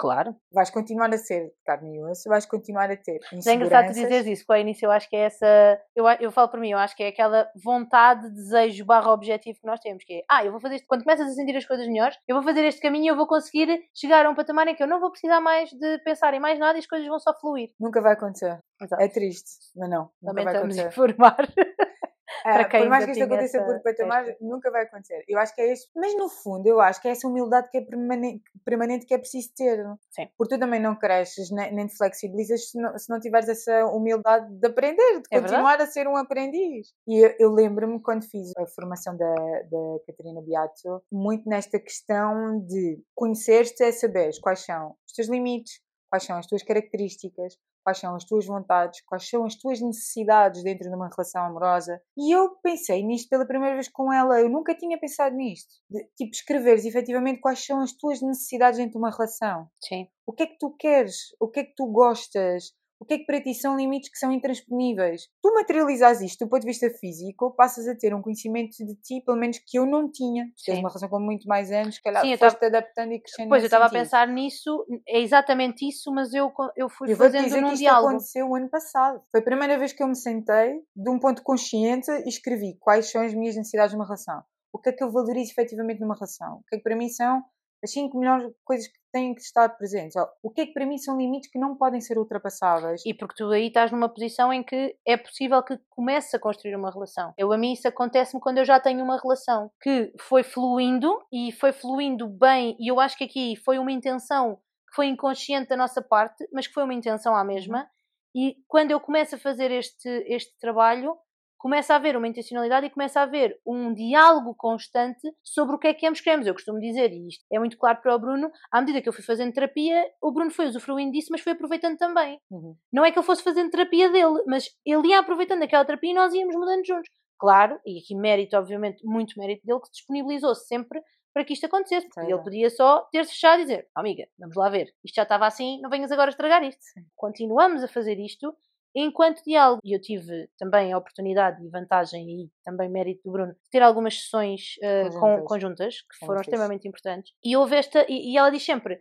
Claro. 0.00 0.34
Vais 0.50 0.70
continuar 0.70 1.12
a 1.12 1.18
ser 1.18 1.52
carne 1.62 1.98
e 1.98 2.02
osso, 2.02 2.26
vais 2.26 2.46
continuar 2.46 2.90
a 2.90 2.96
ter 2.96 3.20
é 3.46 3.52
engraçado 3.52 3.88
tu 3.88 3.92
dizeres 3.92 4.26
isso, 4.26 4.46
porque 4.46 4.58
ao 4.58 4.62
início 4.62 4.86
eu 4.86 4.90
acho 4.90 5.06
que 5.10 5.14
é 5.14 5.26
essa. 5.26 5.78
Eu, 5.94 6.06
eu 6.18 6.32
falo 6.32 6.48
para 6.48 6.58
mim, 6.58 6.70
eu 6.70 6.78
acho 6.78 6.96
que 6.96 7.02
é 7.02 7.08
aquela 7.08 7.46
vontade, 7.62 8.30
desejo 8.30 8.86
barra 8.86 9.12
objetivo 9.12 9.58
que 9.60 9.66
nós 9.66 9.78
temos, 9.78 10.02
que 10.02 10.14
é 10.14 10.22
ah, 10.26 10.42
eu 10.42 10.52
vou 10.52 10.60
fazer 10.60 10.76
isto. 10.76 10.86
Quando 10.88 11.04
começas 11.04 11.28
a 11.28 11.34
sentir 11.34 11.54
as 11.54 11.66
coisas 11.66 11.86
melhores, 11.86 12.16
eu 12.26 12.34
vou 12.34 12.42
fazer 12.42 12.64
este 12.64 12.80
caminho 12.80 13.04
e 13.04 13.08
eu 13.08 13.16
vou 13.16 13.26
conseguir 13.26 13.68
chegar 13.94 14.24
a 14.24 14.30
um 14.30 14.34
patamar 14.34 14.66
em 14.68 14.74
que 14.74 14.82
eu 14.82 14.88
não 14.88 15.00
vou 15.00 15.10
precisar 15.10 15.38
mais 15.38 15.68
de 15.68 15.98
pensar 15.98 16.32
em 16.32 16.40
mais 16.40 16.58
nada 16.58 16.78
e 16.78 16.80
as 16.80 16.86
coisas 16.86 17.06
vão 17.06 17.20
só 17.20 17.38
fluir. 17.38 17.68
Nunca 17.78 18.00
vai 18.00 18.14
acontecer. 18.14 18.58
Exato. 18.80 19.02
É 19.02 19.08
triste, 19.08 19.50
mas 19.76 19.90
não. 19.90 20.10
Nunca 20.22 20.28
Também 20.28 20.44
vai 20.44 20.54
estamos 20.54 20.78
a 20.78 20.80
acontecer. 20.80 21.02
informar. 21.02 21.46
Ah, 22.44 22.52
para 22.54 22.64
quem 22.66 22.80
por 22.80 22.88
mais 22.88 23.04
que 23.04 23.10
isto 23.12 23.24
aconteça 23.24 23.58
essa- 23.58 23.66
por 23.66 23.82
patamar, 23.82 24.28
esta- 24.28 24.44
nunca 24.44 24.70
vai 24.70 24.82
acontecer. 24.84 25.24
Eu 25.28 25.38
acho 25.38 25.54
que 25.54 25.60
é 25.60 25.72
isso. 25.72 25.88
Mas 25.94 26.16
no 26.16 26.28
fundo, 26.28 26.66
eu 26.66 26.80
acho 26.80 27.00
que 27.00 27.08
é 27.08 27.10
essa 27.12 27.26
humildade 27.28 27.68
que 27.70 27.78
é 27.78 27.80
permanente, 27.80 28.42
permanente 28.64 29.06
que 29.06 29.14
é 29.14 29.18
preciso 29.18 29.52
ter. 29.54 29.84
Sim. 30.10 30.28
Porque 30.38 30.54
tu 30.56 30.60
também 30.60 30.80
não 30.80 30.94
cresces 30.96 31.50
nem, 31.50 31.72
nem 31.74 31.86
te 31.86 31.96
flexibilizas 31.96 32.70
se 32.70 32.80
não, 32.80 32.96
se 32.98 33.10
não 33.10 33.20
tiveres 33.20 33.48
essa 33.48 33.86
humildade 33.86 34.52
de 34.54 34.66
aprender, 34.66 35.20
de 35.20 35.22
É 35.30 35.40
continuar 35.40 35.80
a 35.80 35.86
ser 35.86 36.06
um 36.08 36.16
aprendiz. 36.16 36.88
E 37.06 37.18
eu, 37.18 37.34
eu 37.38 37.50
lembro-me 37.52 38.00
quando 38.00 38.24
fiz 38.24 38.50
a 38.56 38.66
formação 38.66 39.16
da, 39.16 39.34
da 39.34 39.98
Catarina 40.06 40.40
Beato, 40.42 41.02
muito 41.12 41.48
nesta 41.48 41.78
questão 41.78 42.60
de 42.66 43.02
conhecer-te 43.14 43.82
é 43.82 43.92
saberes 43.92 44.38
quais 44.38 44.60
são 44.64 44.94
os 45.06 45.12
teus 45.12 45.28
limites, 45.28 45.80
quais 46.10 46.24
são 46.24 46.36
as 46.38 46.46
tuas 46.46 46.62
características, 46.62 47.56
quais 47.82 47.98
são 47.98 48.14
as 48.14 48.24
tuas 48.24 48.46
vontades, 48.46 49.02
quais 49.06 49.28
são 49.28 49.44
as 49.44 49.54
tuas 49.56 49.80
necessidades 49.80 50.62
dentro 50.62 50.88
de 50.88 50.94
uma 50.94 51.08
relação 51.08 51.44
amorosa. 51.44 52.00
E 52.16 52.34
eu 52.34 52.50
pensei 52.62 53.02
nisto 53.02 53.28
pela 53.28 53.46
primeira 53.46 53.74
vez 53.74 53.88
com 53.88 54.12
ela, 54.12 54.40
eu 54.40 54.48
nunca 54.48 54.74
tinha 54.74 54.98
pensado 54.98 55.34
nisto. 55.36 55.74
De, 55.88 56.04
tipo, 56.16 56.32
escreveres 56.32 56.84
efetivamente 56.84 57.40
quais 57.40 57.64
são 57.64 57.80
as 57.80 57.92
tuas 57.92 58.20
necessidades 58.20 58.78
dentro 58.78 58.92
de 58.92 58.98
uma 58.98 59.10
relação. 59.10 59.68
Sim. 59.82 60.06
O 60.26 60.32
que 60.32 60.44
é 60.44 60.46
que 60.46 60.58
tu 60.58 60.74
queres? 60.78 61.34
O 61.40 61.48
que 61.48 61.60
é 61.60 61.64
que 61.64 61.74
tu 61.74 61.86
gostas? 61.86 62.72
O 63.00 63.06
que 63.06 63.14
é 63.14 63.18
que 63.18 63.24
para 63.24 63.40
ti 63.40 63.54
são 63.54 63.76
limites 63.78 64.10
que 64.10 64.18
são 64.18 64.30
intransponíveis? 64.30 65.26
Tu 65.42 65.54
materializas 65.54 66.20
isto 66.20 66.44
do 66.44 66.50
ponto 66.50 66.60
de 66.60 66.66
vista 66.66 66.90
físico, 66.90 67.50
passas 67.56 67.88
a 67.88 67.96
ter 67.96 68.14
um 68.14 68.20
conhecimento 68.20 68.76
de 68.84 68.94
ti, 68.96 69.22
pelo 69.24 69.38
menos 69.38 69.58
que 69.58 69.78
eu 69.78 69.86
não 69.86 70.10
tinha. 70.12 70.44
Tu 70.56 70.64
Tens 70.66 70.80
uma 70.80 70.90
relação 70.90 71.08
com 71.08 71.18
muito 71.18 71.48
mais 71.48 71.72
anos, 71.72 71.96
que 71.96 72.04
calhar 72.04 72.22
Sim, 72.22 72.32
eu 72.32 72.38
foste 72.38 72.62
adaptando 72.62 73.12
e 73.12 73.20
crescendo 73.20 73.48
Pois, 73.48 73.62
eu 73.62 73.66
estava 73.68 73.86
a 73.86 73.90
pensar 73.90 74.28
nisso, 74.28 74.86
é 75.08 75.18
exatamente 75.18 75.88
isso, 75.88 76.12
mas 76.12 76.34
eu, 76.34 76.52
eu 76.76 76.90
fui 76.90 77.10
Eu 77.10 77.16
fazendo 77.16 77.44
dizer 77.44 77.62
num 77.62 77.68
que 77.68 77.74
isto 77.74 77.82
diálogo. 77.82 78.08
aconteceu 78.08 78.46
o 78.46 78.54
ano 78.54 78.68
passado. 78.68 79.22
Foi 79.30 79.40
a 79.40 79.44
primeira 79.44 79.78
vez 79.78 79.94
que 79.94 80.02
eu 80.02 80.06
me 80.08 80.16
sentei 80.16 80.82
de 80.94 81.10
um 81.10 81.18
ponto 81.18 81.42
consciente 81.42 82.10
e 82.10 82.28
escrevi 82.28 82.76
quais 82.78 83.10
são 83.10 83.22
as 83.22 83.32
minhas 83.32 83.56
necessidades 83.56 83.94
numa 83.94 84.04
relação. 84.04 84.42
O 84.72 84.78
que 84.78 84.90
é 84.90 84.92
que 84.92 85.02
eu 85.02 85.10
valorizo 85.10 85.52
efetivamente 85.52 86.00
numa 86.00 86.14
relação? 86.14 86.58
O 86.58 86.64
que 86.68 86.76
é 86.76 86.78
que 86.78 86.84
para 86.84 86.94
mim 86.94 87.08
são 87.08 87.42
as 87.82 87.90
cinco 87.92 88.18
melhores 88.18 88.52
coisas 88.62 88.86
que 88.88 88.98
têm 89.12 89.34
que 89.34 89.40
estar 89.40 89.68
presentes? 89.70 90.14
O 90.42 90.50
que 90.50 90.62
é 90.62 90.66
que 90.66 90.72
para 90.72 90.86
mim 90.86 90.98
são 90.98 91.16
limites 91.16 91.50
que 91.50 91.58
não 91.58 91.76
podem 91.76 92.00
ser 92.00 92.18
ultrapassáveis? 92.18 93.02
E 93.04 93.14
porque 93.14 93.34
tu 93.36 93.50
aí 93.50 93.68
estás 93.68 93.90
numa 93.90 94.08
posição 94.08 94.52
em 94.52 94.62
que 94.62 94.96
é 95.06 95.16
possível 95.16 95.62
que 95.62 95.78
comece 95.88 96.36
a 96.36 96.38
construir 96.38 96.74
uma 96.74 96.90
relação. 96.90 97.32
Eu, 97.36 97.52
a 97.52 97.58
mim, 97.58 97.72
isso 97.72 97.88
acontece-me 97.88 98.40
quando 98.40 98.58
eu 98.58 98.64
já 98.64 98.78
tenho 98.80 99.02
uma 99.02 99.20
relação 99.20 99.70
que 99.80 100.12
foi 100.20 100.42
fluindo 100.42 101.20
e 101.32 101.52
foi 101.52 101.72
fluindo 101.72 102.28
bem, 102.28 102.76
e 102.78 102.90
eu 102.90 103.00
acho 103.00 103.16
que 103.16 103.24
aqui 103.24 103.56
foi 103.56 103.78
uma 103.78 103.92
intenção 103.92 104.56
que 104.88 104.94
foi 104.96 105.06
inconsciente 105.06 105.68
da 105.68 105.76
nossa 105.76 106.02
parte, 106.02 106.48
mas 106.52 106.66
que 106.66 106.74
foi 106.74 106.84
uma 106.84 106.94
intenção 106.94 107.34
à 107.34 107.44
mesma. 107.44 107.88
E 108.34 108.56
quando 108.68 108.90
eu 108.90 109.00
começo 109.00 109.34
a 109.34 109.38
fazer 109.38 109.70
este, 109.70 110.08
este 110.26 110.56
trabalho, 110.58 111.16
começa 111.60 111.92
a 111.92 111.96
haver 111.96 112.16
uma 112.16 112.26
intencionalidade 112.26 112.86
e 112.86 112.90
começa 112.90 113.20
a 113.20 113.24
haver 113.24 113.60
um 113.66 113.92
diálogo 113.92 114.54
constante 114.56 115.30
sobre 115.44 115.76
o 115.76 115.78
que 115.78 115.88
é 115.88 115.94
que 115.94 116.06
ambos 116.06 116.22
queremos. 116.22 116.46
Eu 116.46 116.54
costumo 116.54 116.80
dizer, 116.80 117.12
e 117.12 117.28
isto 117.28 117.44
é 117.52 117.58
muito 117.58 117.76
claro 117.76 118.00
para 118.00 118.16
o 118.16 118.18
Bruno, 118.18 118.50
à 118.72 118.80
medida 118.80 119.02
que 119.02 119.08
eu 119.08 119.12
fui 119.12 119.22
fazendo 119.22 119.52
terapia, 119.52 120.02
o 120.22 120.32
Bruno 120.32 120.50
foi 120.50 120.66
usufruindo 120.66 121.12
disso, 121.12 121.28
mas 121.30 121.42
foi 121.42 121.52
aproveitando 121.52 121.98
também. 121.98 122.40
Uhum. 122.50 122.74
Não 122.90 123.04
é 123.04 123.12
que 123.12 123.18
ele 123.18 123.26
fosse 123.26 123.42
fazendo 123.42 123.70
terapia 123.70 124.08
dele, 124.10 124.42
mas 124.46 124.70
ele 124.86 125.08
ia 125.08 125.18
aproveitando 125.18 125.62
aquela 125.62 125.84
terapia 125.84 126.12
e 126.12 126.14
nós 126.14 126.32
íamos 126.32 126.56
mudando 126.56 126.84
juntos. 126.86 127.10
Claro, 127.38 127.78
e 127.84 127.98
aqui 127.98 128.14
mérito, 128.14 128.56
obviamente, 128.56 129.04
muito 129.04 129.38
mérito 129.38 129.66
dele, 129.66 129.80
que 129.80 129.86
se 129.88 129.92
disponibilizou-se 129.92 130.66
sempre 130.66 131.02
para 131.34 131.44
que 131.44 131.52
isto 131.52 131.66
acontecesse. 131.66 132.06
Porque 132.06 132.20
Claro. 132.20 132.34
ele 132.36 132.42
podia 132.42 132.70
só 132.70 133.00
ter-se 133.12 133.32
fechado 133.32 133.60
e 133.60 133.64
dizer: 133.64 133.86
"Oh, 133.96 134.00
amiga, 134.00 134.26
vamos 134.38 134.56
lá 134.56 134.68
ver, 134.70 134.86
isto 135.04 135.14
já 135.14 135.22
estava 135.24 135.46
assim, 135.46 135.78
não 135.82 135.90
venhas 135.90 136.10
agora 136.10 136.30
estragar 136.30 136.62
isto. 136.64 136.80
Continuamos 137.14 137.82
a 137.84 137.88
fazer 137.88 138.18
isto 138.18 138.54
enquanto 138.94 139.42
diálogo. 139.44 139.80
E 139.84 139.94
eu 139.94 140.00
tive 140.00 140.48
também 140.58 140.92
a 140.92 140.98
oportunidade 140.98 141.64
e 141.64 141.68
vantagem, 141.68 142.28
e 142.44 142.50
também 142.64 142.88
mérito 142.88 143.22
do 143.24 143.32
Bruno, 143.32 143.52
de 143.52 143.70
ter 143.70 143.82
algumas 143.82 144.14
sessões 144.20 144.74
eh, 144.82 145.08
com- 145.10 145.20
Conjuntas. 145.20 145.46
conjuntas, 145.48 146.00
que 146.02 146.18
foram 146.26 146.40
extremamente 146.40 146.88
importantes. 146.88 147.32
E 147.44 147.56
houve 147.56 147.76
esta, 147.76 148.04
e, 148.08 148.32
e 148.32 148.36
ela 148.38 148.50
diz 148.50 148.62
sempre: 148.64 149.00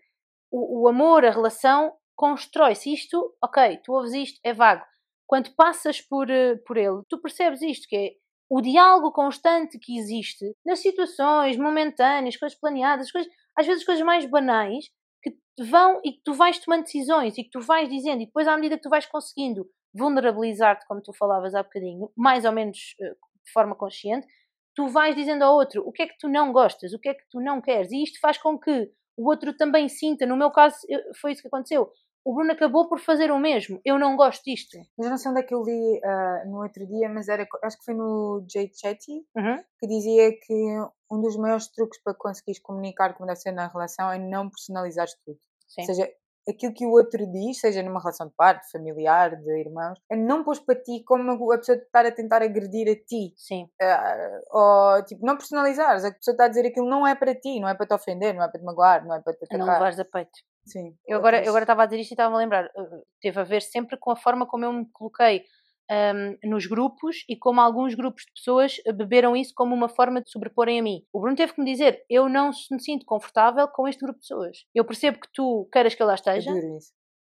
o, 0.52 0.84
o 0.84 0.88
amor, 0.88 1.26
a 1.26 1.32
relação, 1.32 1.94
constrói-se. 2.16 2.94
Isto, 2.94 3.34
ok, 3.44 3.78
tu 3.84 3.94
ouves 3.94 4.14
isto, 4.14 4.40
é 4.44 4.54
vago. 4.54 4.84
Quando 5.28 5.54
passas 5.56 6.02
por, 6.02 6.30
eh, 6.30 6.56
por 6.66 6.78
ele, 6.78 7.02
tu 7.08 7.20
percebes 7.22 7.62
isto, 7.62 7.88
que 7.88 7.96
é 7.96 8.12
o 8.50 8.62
diálogo 8.62 9.12
constante 9.12 9.78
que 9.78 9.96
existe 9.98 10.56
nas 10.66 10.80
situações 10.80 11.56
momentâneas, 11.56 12.36
coisas 12.36 12.58
planeadas, 12.60 13.12
coisas, 13.12 13.32
às 13.56 13.68
vezes 13.68 13.86
coisas 13.86 14.04
mais 14.04 14.26
banais, 14.26 14.86
que 15.22 15.64
vão 15.66 16.00
e 16.04 16.14
que 16.14 16.22
tu 16.24 16.34
vais 16.34 16.58
tomando 16.58 16.82
decisões 16.84 17.38
e 17.38 17.44
que 17.44 17.52
tu 17.52 17.60
vais 17.62 17.88
dizendo, 17.88 18.24
e 18.24 18.26
depois 18.26 18.48
à 18.48 18.56
medida 18.56 18.76
que 18.76 18.82
tu 18.82 18.90
vais 18.90 19.06
conseguindo 19.06 19.68
vulnerabilizar-te, 19.94 20.86
como 20.88 21.02
tu 21.02 21.14
falavas 21.14 21.54
há 21.56 21.64
bocadinho, 21.64 22.12
mais 22.16 22.46
ou 22.46 22.52
menos 22.52 22.96
eh, 23.02 23.10
de 23.46 23.52
forma 23.52 23.76
consciente, 23.76 24.28
tu 24.76 24.88
vais 24.88 25.16
dizendo 25.16 25.44
ao 25.44 25.56
outro 25.56 25.82
o 25.88 25.92
que 25.92 26.04
é 26.04 26.08
que 26.08 26.18
tu 26.20 26.28
não 26.30 26.52
gostas, 26.54 26.94
o 26.94 27.00
que 27.00 27.10
é 27.10 27.14
que 27.14 27.24
tu 27.30 27.40
não 27.42 27.62
queres, 27.62 27.92
e 27.92 28.04
isto 28.04 28.20
faz 28.20 28.38
com 28.38 28.58
que 28.58 28.92
o 29.18 29.28
outro 29.30 29.56
também 29.58 29.90
sinta. 29.90 30.26
No 30.26 30.38
meu 30.38 30.52
caso, 30.52 30.78
foi 31.20 31.32
isso 31.34 31.42
que 31.42 31.48
aconteceu. 31.48 31.92
O 32.24 32.34
Bruno 32.34 32.52
acabou 32.52 32.88
por 32.88 33.00
fazer 33.00 33.32
o 33.32 33.40
mesmo. 33.40 33.82
Eu 33.84 33.98
não 33.98 34.16
gosto 34.16 34.44
disto. 34.44 34.78
Mas 34.98 35.06
eu 35.08 35.10
não 35.10 35.18
sei 35.18 35.32
onde 35.32 35.40
é 35.40 35.44
que 35.44 35.54
eu 35.54 35.64
li 35.64 36.00
ah, 36.04 36.44
no 36.46 36.62
outro 36.62 36.86
dia, 36.86 37.10
mas 37.10 37.28
era, 37.28 37.48
acho 37.64 37.78
que 37.80 37.86
foi 37.86 37.94
no 37.94 38.46
Jay 38.50 38.70
Chetty, 38.74 39.26
Uhum. 39.36 39.64
que 39.80 39.88
dizia 39.88 40.32
que 40.40 40.54
um 41.12 41.22
dos 41.22 41.36
maiores 41.38 41.68
truques 41.72 42.02
para 42.04 42.14
conseguires 42.14 42.62
comunicar 42.62 43.14
como 43.16 43.28
deve 43.28 43.40
ser 43.40 43.52
na 43.52 43.68
relação 43.68 44.12
é 44.12 44.20
não 44.20 44.50
personalizares 44.50 45.16
tudo. 45.26 45.40
Sim. 45.68 45.82
Ou 45.82 45.88
seja, 45.88 46.10
aquilo 46.50 46.74
que 46.74 46.86
o 46.86 46.92
outro 46.92 47.26
diz, 47.32 47.60
seja 47.60 47.82
numa 47.84 48.00
relação 48.00 48.28
de 48.28 48.34
parte, 48.36 48.66
de 48.66 48.72
familiar, 48.72 49.36
de 49.36 49.60
irmãos, 49.60 50.00
é 50.12 50.16
não 50.16 50.44
pôs 50.44 50.60
para 50.60 50.76
ti 50.82 51.04
como 51.06 51.32
a 51.52 51.58
pessoa 51.58 51.78
estar 51.78 52.06
a 52.06 52.12
tentar 52.12 52.42
agredir 52.42 52.88
a 52.90 52.96
ti. 52.96 53.34
Sim. 53.38 53.68
Ah, 53.82 54.40
ou 54.52 55.04
tipo, 55.06 55.26
não 55.26 55.38
personalizares. 55.38 56.04
A 56.06 56.12
pessoa 56.12 56.34
está 56.34 56.46
a 56.46 56.48
dizer 56.48 56.66
aquilo 56.68 56.90
não 56.90 57.06
é 57.08 57.16
para 57.16 57.36
ti, 57.36 57.60
não 57.60 57.68
é 57.70 57.74
para 57.74 57.86
te 57.88 57.94
ofender, 57.94 58.34
não 58.36 58.44
é 58.44 58.48
para 58.50 58.60
te 58.60 58.66
magoar, 58.66 59.06
não 59.06 59.16
é 59.16 59.22
para 59.22 59.34
te 59.34 59.46
A 59.52 59.58
não 59.58 59.66
atacar. 59.66 59.74
levares 59.80 60.00
a 60.00 60.06
peito. 60.06 60.40
Sim. 60.66 60.96
Eu 61.08 61.18
agora, 61.18 61.44
eu 61.44 61.50
agora 61.50 61.64
estava 61.64 61.84
a 61.84 61.86
dizer 61.86 62.02
isto 62.02 62.12
e 62.12 62.14
estava 62.14 62.36
a 62.36 62.38
lembrar. 62.38 62.66
uh, 62.66 63.04
Teve 63.22 63.40
a 63.40 63.44
ver 63.44 63.62
sempre 63.62 63.98
com 63.98 64.12
a 64.12 64.16
forma 64.16 64.46
como 64.46 64.66
eu 64.66 64.72
me 64.74 64.86
coloquei 64.92 65.44
um, 65.90 66.50
nos 66.50 66.66
grupos 66.66 67.26
e 67.28 67.36
como 67.36 67.60
alguns 67.60 67.96
grupos 67.96 68.24
de 68.24 68.32
pessoas 68.34 68.78
beberam 68.96 69.36
isso 69.36 69.54
como 69.56 69.74
uma 69.74 69.90
forma 69.90 70.22
de 70.22 70.30
sobreporem 70.30 70.80
a 70.80 70.84
mim. 70.84 71.04
O 71.12 71.20
Bruno 71.20 71.36
teve 71.36 71.54
que 71.54 71.62
me 71.62 71.72
dizer: 71.72 72.04
eu 72.10 72.30
não 72.30 72.52
me 72.72 72.82
sinto 72.82 73.06
confortável 73.06 73.68
com 73.68 73.88
este 73.88 74.00
grupo 74.00 74.20
de 74.20 74.28
pessoas. 74.28 74.66
Eu 74.74 74.86
percebo 74.86 75.20
que 75.20 75.28
tu 75.34 75.68
queiras 75.72 75.96
que 75.96 76.02
eu 76.02 76.08
lá 76.08 76.16
esteja, 76.16 76.52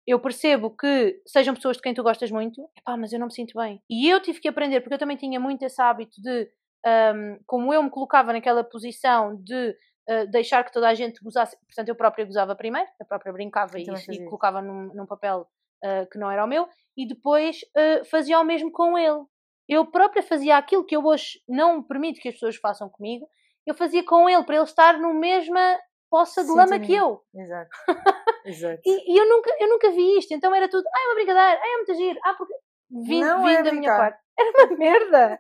eu 0.08 0.20
percebo 0.20 0.70
que 0.70 1.22
sejam 1.26 1.56
pessoas 1.56 1.78
de 1.78 1.84
quem 1.84 1.94
tu 1.94 2.04
gostas 2.04 2.30
muito, 2.32 2.62
epá, 2.78 2.96
mas 2.96 3.12
eu 3.12 3.20
não 3.20 3.28
me 3.28 3.34
sinto 3.34 3.58
bem. 3.58 3.82
E 3.90 4.10
eu 4.10 4.20
tive 4.22 4.40
que 4.40 4.48
aprender, 4.48 4.82
porque 4.82 4.94
eu 4.94 5.00
também 5.00 5.18
tinha 5.18 5.40
muito 5.40 5.64
esse 5.64 5.82
hábito 5.82 6.22
de, 6.22 6.50
um, 6.86 7.40
como 7.46 7.74
eu 7.74 7.82
me 7.82 7.90
colocava 7.90 8.32
naquela 8.32 8.64
posição 8.64 9.36
de 9.36 9.76
uh, 10.10 10.30
deixar 10.30 10.64
que 10.64 10.72
toda 10.72 10.88
a 10.88 10.94
gente 10.94 11.24
gozasse, 11.24 11.58
portanto 11.66 11.90
eu 11.90 11.96
própria 11.96 12.26
gozava 12.26 12.56
primeiro, 12.56 12.88
eu 13.00 13.06
própria 13.06 13.34
brincava 13.34 13.80
Eu 13.80 13.96
e, 13.96 14.16
e 14.16 14.26
colocava 14.26 14.62
num, 14.62 14.94
num 14.94 15.08
papel 15.08 15.48
uh, 15.84 16.10
que 16.10 16.18
não 16.18 16.30
era 16.30 16.44
o 16.44 16.48
meu, 16.48 16.68
e 16.98 17.08
depois 17.08 17.58
uh, 17.62 18.06
fazia 18.06 18.40
o 18.40 18.44
mesmo 18.44 18.72
com 18.72 18.98
ele. 18.98 19.24
Eu 19.68 19.86
própria 19.86 20.22
fazia 20.22 20.58
aquilo 20.58 20.86
que 20.86 20.96
eu 20.96 21.04
hoje 21.04 21.42
não 21.48 21.82
permito 21.82 22.20
que 22.20 22.30
as 22.30 22.36
pessoas 22.36 22.56
façam 22.56 22.90
comigo, 22.90 23.28
eu 23.66 23.74
fazia 23.74 24.04
com 24.06 24.30
ele, 24.30 24.44
para 24.44 24.56
ele 24.56 24.64
estar 24.64 25.00
no 25.00 25.14
mesma 25.14 25.80
poça 26.10 26.44
de 26.44 26.52
lama 26.52 26.80
que 26.80 26.94
eu. 26.94 27.22
Exato. 27.34 27.70
Exato. 28.46 28.82
E, 28.86 29.14
e 29.14 29.18
eu, 29.18 29.28
nunca, 29.28 29.52
eu 29.60 29.70
nunca 29.70 29.92
vi 29.92 30.20
isto, 30.20 30.34
então 30.34 30.54
era 30.54 30.70
tudo, 30.70 30.86
ah, 30.88 31.00
é 31.04 31.08
uma 31.08 31.16
brincadeira, 31.16 31.60
ah, 31.62 31.68
é 31.68 31.78
muito 31.78 31.96
giro, 31.96 32.20
ah, 32.24 32.36
porque. 32.38 32.54
Vindo, 32.90 33.26
Não 33.26 33.46
vindo 33.46 33.58
é 33.58 33.64
da 33.64 33.72
minha 33.72 33.98
parte. 33.98 34.20
Era 34.38 34.52
uma 34.52 34.78
merda. 34.78 35.40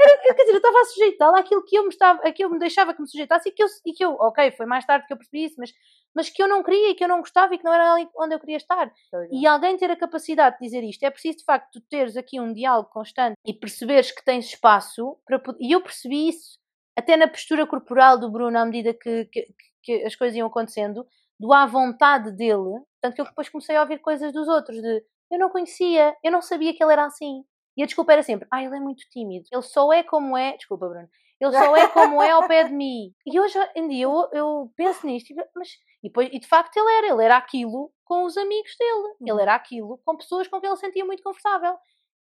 Era, 0.00 0.18
quer 0.22 0.44
dizer, 0.44 0.52
eu 0.52 0.56
estava 0.58 0.80
a 0.80 0.84
sujeitá-la 0.84 1.40
àquilo 1.40 1.64
que 1.64 1.76
eu 1.76 1.82
me 1.82 1.88
estava, 1.88 2.22
a 2.22 2.30
que 2.30 2.44
eu 2.44 2.50
me 2.50 2.58
deixava 2.58 2.94
que 2.94 3.00
me 3.00 3.08
sujeitasse 3.08 3.48
e 3.48 3.52
que 3.52 3.62
eu, 3.62 3.66
e 3.84 3.92
que 3.92 4.04
eu 4.04 4.12
ok, 4.12 4.52
foi 4.52 4.64
mais 4.64 4.86
tarde 4.86 5.06
que 5.08 5.12
eu 5.12 5.16
percebi 5.16 5.44
isso, 5.46 5.56
mas, 5.58 5.72
mas 6.14 6.30
que 6.30 6.40
eu 6.40 6.46
não 6.46 6.62
queria 6.62 6.90
e 6.90 6.94
que 6.94 7.02
eu 7.02 7.08
não 7.08 7.18
gostava 7.18 7.52
e 7.52 7.58
que 7.58 7.64
não 7.64 7.74
era 7.74 7.92
ali 7.92 8.08
onde 8.16 8.36
eu 8.36 8.38
queria 8.38 8.56
estar. 8.56 8.92
E 9.32 9.44
alguém 9.44 9.76
ter 9.76 9.90
a 9.90 9.96
capacidade 9.96 10.56
de 10.56 10.64
dizer 10.64 10.84
isto, 10.84 11.02
é 11.02 11.10
preciso 11.10 11.38
de 11.38 11.44
facto 11.44 11.80
teres 11.90 12.16
aqui 12.16 12.40
um 12.40 12.52
diálogo 12.52 12.90
constante 12.90 13.34
e 13.44 13.52
perceberes 13.52 14.12
que 14.12 14.24
tens 14.24 14.46
espaço 14.46 15.18
para. 15.26 15.42
E 15.58 15.72
eu 15.72 15.80
percebi 15.80 16.28
isso 16.28 16.58
até 16.96 17.16
na 17.16 17.26
postura 17.26 17.66
corporal 17.66 18.18
do 18.18 18.30
Bruno 18.30 18.56
à 18.56 18.64
medida 18.64 18.94
que, 18.94 19.24
que, 19.26 19.48
que 19.82 20.04
as 20.04 20.14
coisas 20.14 20.36
iam 20.36 20.46
acontecendo, 20.46 21.04
do 21.38 21.52
à 21.52 21.66
vontade 21.66 22.32
dele, 22.32 22.82
tanto 23.00 23.14
que 23.14 23.20
eu 23.20 23.24
depois 23.24 23.48
comecei 23.48 23.76
a 23.76 23.82
ouvir 23.82 23.98
coisas 24.00 24.32
dos 24.32 24.48
outros, 24.48 24.80
de 24.80 25.04
eu 25.30 25.38
não 25.38 25.50
conhecia, 25.50 26.16
eu 26.22 26.32
não 26.32 26.42
sabia 26.42 26.74
que 26.74 26.82
ele 26.82 26.92
era 26.92 27.04
assim. 27.04 27.44
E 27.76 27.82
a 27.82 27.86
desculpa 27.86 28.12
era 28.12 28.22
sempre, 28.22 28.48
ah, 28.50 28.62
ele 28.62 28.76
é 28.76 28.80
muito 28.80 29.04
tímido, 29.10 29.46
ele 29.52 29.62
só 29.62 29.92
é 29.92 30.02
como 30.02 30.36
é, 30.36 30.56
desculpa 30.56 30.88
Bruno, 30.88 31.08
ele 31.40 31.52
só 31.52 31.76
é 31.76 31.86
como 31.88 32.20
é 32.22 32.30
ao 32.30 32.46
pé 32.48 32.64
de 32.64 32.72
mim. 32.72 33.14
E 33.24 33.38
hoje 33.38 33.56
em 33.76 33.88
dia 33.88 34.04
eu, 34.04 34.28
eu 34.32 34.72
penso 34.76 35.06
nisto, 35.06 35.32
mas 35.54 35.68
E, 36.02 36.08
depois, 36.08 36.28
e 36.32 36.38
de 36.40 36.46
facto 36.46 36.76
ele 36.76 36.90
era, 36.98 37.06
ele 37.12 37.24
era 37.24 37.36
aquilo 37.36 37.92
com 38.04 38.24
os 38.24 38.36
amigos 38.36 38.74
dele, 38.78 39.14
ele 39.20 39.32
Uhum. 39.32 39.40
era 39.40 39.54
aquilo 39.54 39.98
com 40.04 40.16
pessoas 40.16 40.48
com 40.48 40.60
quem 40.60 40.68
ele 40.68 40.76
se 40.76 40.86
sentia 40.86 41.04
muito 41.04 41.22
confortável. 41.22 41.76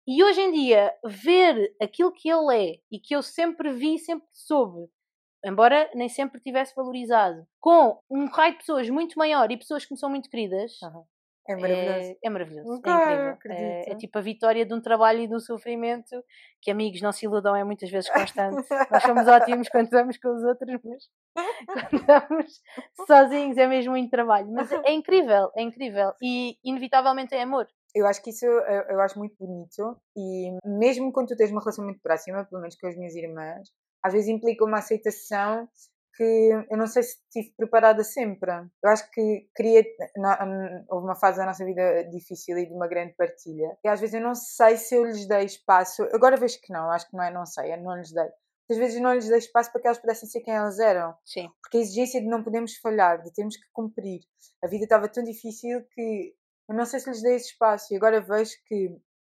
E 0.07 0.23
hoje 0.23 0.41
em 0.41 0.51
dia, 0.51 0.93
ver 1.05 1.75
aquilo 1.81 2.11
que 2.13 2.29
ele 2.29 2.55
é 2.73 2.79
e 2.91 2.99
que 2.99 3.13
eu 3.15 3.21
sempre 3.21 3.71
vi, 3.73 3.99
sempre 3.99 4.27
soube, 4.33 4.89
embora 5.45 5.89
nem 5.93 6.09
sempre 6.09 6.41
tivesse 6.41 6.73
valorizado, 6.75 7.45
com 7.59 7.99
um 8.09 8.25
raio 8.27 8.53
de 8.53 8.59
pessoas 8.59 8.89
muito 8.89 9.17
maior 9.19 9.51
e 9.51 9.57
pessoas 9.57 9.85
que 9.85 9.93
me 9.93 9.99
são 9.99 10.09
muito 10.09 10.29
queridas, 10.29 10.77
É 11.47 11.55
maravilhoso. 11.55 12.09
é, 12.09 12.17
é 12.23 12.29
maravilhoso. 12.29 12.81
Claro, 12.81 13.01
é 13.01 13.13
incrível. 13.13 13.33
acredito. 13.33 13.89
É, 13.89 13.91
é 13.91 13.95
tipo 13.95 14.17
a 14.17 14.21
vitória 14.21 14.65
de 14.65 14.73
um 14.73 14.81
trabalho 14.81 15.21
e 15.21 15.27
de 15.27 15.35
um 15.35 15.39
sofrimento 15.39 16.23
que 16.61 16.69
amigos 16.69 17.01
não 17.01 17.11
se 17.11 17.25
iludam, 17.25 17.55
é 17.55 17.63
muitas 17.63 17.89
vezes 17.89 18.09
constante. 18.09 18.67
Nós 18.91 19.03
somos 19.03 19.27
ótimos 19.27 19.69
quando 19.69 19.85
estamos 19.85 20.17
com 20.17 20.35
os 20.35 20.43
outros, 20.43 20.81
mas 20.83 21.09
quando 21.65 21.93
estamos 22.01 22.61
sozinhos 23.07 23.57
é 23.57 23.67
mesmo 23.67 23.91
muito 23.91 24.09
trabalho. 24.09 24.51
Mas 24.51 24.71
é 24.71 24.91
incrível, 24.91 25.49
é 25.55 25.61
incrível. 25.61 26.13
E 26.21 26.57
inevitavelmente 26.63 27.33
é 27.33 27.41
amor. 27.41 27.67
Eu 27.95 28.05
acho 28.05 28.21
que 28.21 28.29
isso 28.29 28.45
eu, 28.45 28.81
eu 28.89 29.01
acho 29.01 29.17
muito 29.17 29.35
bonito 29.39 29.97
e 30.15 30.51
mesmo 30.65 31.11
quando 31.11 31.29
tu 31.29 31.37
tens 31.37 31.51
uma 31.51 31.61
relação 31.61 31.83
muito 31.83 32.01
próxima, 32.01 32.45
pelo 32.45 32.61
menos 32.61 32.75
com 32.75 32.87
as 32.87 32.95
minhas 32.95 33.15
irmãs, 33.15 33.69
às 34.03 34.13
vezes 34.13 34.27
implica 34.27 34.65
uma 34.65 34.79
aceitação 34.79 35.67
que 36.17 36.49
eu 36.69 36.77
não 36.77 36.87
sei 36.87 37.03
se 37.03 37.19
estive 37.25 37.53
preparada 37.55 38.03
sempre. 38.03 38.51
Eu 38.83 38.89
acho 38.89 39.09
que 39.11 39.47
queria. 39.55 39.85
houve 40.89 41.05
uma 41.05 41.15
fase 41.15 41.37
da 41.37 41.45
nossa 41.45 41.63
vida 41.63 42.03
difícil 42.09 42.57
e 42.57 42.65
de 42.65 42.73
uma 42.73 42.87
grande 42.87 43.13
partilha. 43.13 43.77
E 43.85 43.87
às 43.87 43.99
vezes 43.99 44.15
eu 44.15 44.21
não 44.21 44.33
sei 44.33 44.77
se 44.77 44.95
eu 44.95 45.05
lhes 45.05 45.27
dei 45.27 45.45
espaço. 45.45 46.03
Agora 46.11 46.35
vejo 46.35 46.59
que 46.59 46.73
não, 46.73 46.89
acho 46.89 47.07
que 47.07 47.15
não 47.15 47.23
é 47.23 47.31
não 47.31 47.45
sei, 47.45 47.71
é 47.71 47.77
não 47.77 47.95
lhes 47.95 48.11
dei. 48.11 48.29
Às 48.69 48.77
vezes 48.77 48.97
eu 48.97 49.03
não 49.03 49.13
lhes 49.13 49.29
dei 49.29 49.37
espaço 49.37 49.71
para 49.71 49.79
que 49.79 49.87
elas 49.87 49.99
pudessem 49.99 50.27
ser 50.27 50.41
quem 50.41 50.55
elas 50.55 50.79
eram. 50.79 51.15
Sim. 51.23 51.49
Porque 51.61 51.77
a 51.77 51.81
exigência 51.81 52.19
de 52.19 52.27
não 52.27 52.43
podemos 52.43 52.75
falhar, 52.77 53.21
de 53.21 53.31
termos 53.31 53.55
que 53.55 53.67
cumprir. 53.71 54.21
A 54.61 54.67
vida 54.67 54.83
estava 54.83 55.07
tão 55.07 55.23
difícil 55.23 55.85
que 55.93 56.33
eu 56.67 56.75
não 56.75 56.85
sei 56.85 56.99
se 56.99 57.09
lhes 57.09 57.21
dei 57.21 57.35
esse 57.35 57.51
espaço. 57.51 57.93
E 57.93 57.95
agora 57.95 58.19
vejo 58.19 58.55
que 58.65 58.89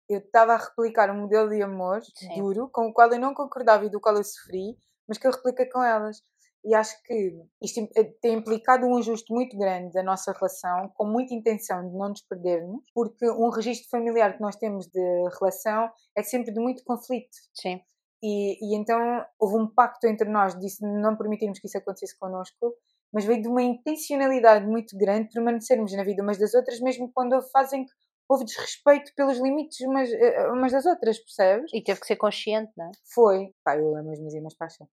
eu 0.09 0.19
estava 0.19 0.53
a 0.53 0.57
replicar 0.57 1.09
um 1.09 1.21
modelo 1.21 1.49
de 1.49 1.61
amor 1.61 2.01
Sim. 2.03 2.36
duro, 2.36 2.69
com 2.69 2.88
o 2.88 2.93
qual 2.93 3.11
eu 3.11 3.19
não 3.19 3.34
concordava 3.34 3.86
e 3.86 3.89
do 3.89 4.01
qual 4.01 4.15
eu 4.15 4.23
sofri, 4.23 4.77
mas 5.07 5.17
que 5.17 5.25
eu 5.25 5.31
repliquei 5.31 5.65
com 5.65 5.81
elas. 5.81 6.21
E 6.66 6.74
acho 6.74 7.01
que 7.03 7.41
isto 7.61 7.89
eh, 7.95 8.14
tem 8.22 8.36
implicado 8.36 8.86
um 8.86 8.97
ajuste 8.97 9.34
muito 9.34 9.57
grande 9.57 9.91
da 9.91 10.01
nossa 10.01 10.32
relação, 10.32 10.89
com 10.95 11.05
muita 11.05 11.34
intenção 11.34 11.89
de 11.89 11.97
não 11.97 12.09
nos 12.09 12.22
perdermos, 12.22 12.84
porque 12.93 13.30
um 13.30 13.49
registro 13.49 13.89
familiar 13.89 14.36
que 14.36 14.41
nós 14.41 14.55
temos 14.55 14.88
de 14.88 15.30
relação 15.39 15.89
é 16.18 16.24
sempre 16.24 16.53
de 16.53 16.59
muito 16.59 16.84
conflito. 16.86 17.36
Sim. 17.53 17.82
E, 18.24 18.57
e 18.61 18.78
então 18.78 18.97
houve 19.38 19.57
um 19.57 19.68
pacto 19.68 20.07
entre 20.07 20.30
nós 20.30 20.57
de 20.57 20.68
não 20.82 21.18
permitirmos 21.18 21.59
que 21.59 21.68
isso 21.68 21.78
acontecesse 21.78 22.18
connosco, 22.18 22.74
mas 23.11 23.26
veio 23.26 23.41
de 23.41 23.49
uma 23.49 23.61
intencionalidade 23.61 24.66
muito 24.66 24.97
grande 24.97 25.28
de 25.28 25.34
permanecermos 25.34 25.93
na 25.93 26.03
vida 26.03 26.24
umas 26.24 26.39
das 26.39 26.53
outras, 26.53 26.80
mesmo 26.80 27.11
quando 27.14 27.41
fazem 27.51 27.86
houve 28.30 28.45
desrespeito 28.45 29.11
pelos 29.16 29.38
limites 29.38 29.82
umas, 29.82 30.09
eh, 30.11 30.47
umas 30.49 30.72
das 30.72 30.86
outras, 30.86 31.20
percebes? 31.20 31.72
E 31.74 31.84
teve 31.84 31.99
que 31.99 32.07
ser 32.07 32.16
consciente, 32.16 32.72
não 32.78 32.86
é? 32.86 32.91
Foi. 33.14 33.53
Pá, 33.64 33.78
eu 33.78 33.95
amo 33.95 34.11
as 34.11 34.20
minhas 34.20 34.34
irmãs 34.34 34.55
paixão. 34.55 34.88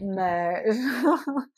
Mas. 0.00 0.76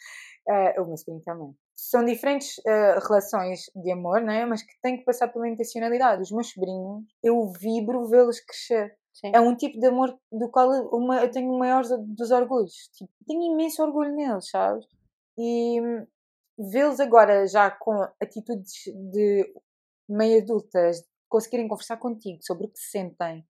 eh, 0.48 0.80
o 0.80 0.86
meu 0.86 0.96
sobrinho 0.96 1.22
também. 1.22 1.54
São 1.76 2.04
diferentes 2.04 2.60
eh, 2.66 2.98
relações 3.00 3.70
de 3.74 3.92
amor, 3.92 4.20
não 4.20 4.32
é? 4.32 4.46
Mas 4.46 4.62
que 4.62 4.72
têm 4.80 4.96
que 4.96 5.04
passar 5.04 5.28
pela 5.28 5.48
intencionalidade. 5.48 6.22
Os 6.22 6.30
meus 6.30 6.50
sobrinhos, 6.50 7.04
eu 7.22 7.46
vibro 7.52 8.08
vê-los 8.08 8.40
crescer. 8.40 8.96
Sim. 9.12 9.30
É 9.34 9.40
um 9.40 9.56
tipo 9.56 9.78
de 9.78 9.86
amor 9.86 10.16
do 10.32 10.50
qual 10.50 10.72
eu, 10.72 10.88
uma, 10.88 11.20
eu 11.22 11.30
tenho 11.30 11.52
o 11.52 11.58
maior 11.58 11.84
dos 11.84 12.30
orgulhos. 12.30 12.90
Tipo, 12.94 13.10
tenho 13.26 13.52
imenso 13.52 13.82
orgulho 13.82 14.14
neles, 14.14 14.50
sabes? 14.50 14.86
E 15.38 15.80
hum, 15.80 16.06
vê-los 16.58 17.00
agora 17.00 17.46
já 17.46 17.70
com 17.70 17.92
atitudes 18.20 18.72
de 19.12 19.52
meio 20.08 20.42
adultas, 20.42 21.02
conseguirem 21.28 21.68
conversar 21.68 21.96
contigo 21.96 22.38
sobre 22.42 22.66
o 22.66 22.68
que 22.68 22.78
sentem, 22.78 23.44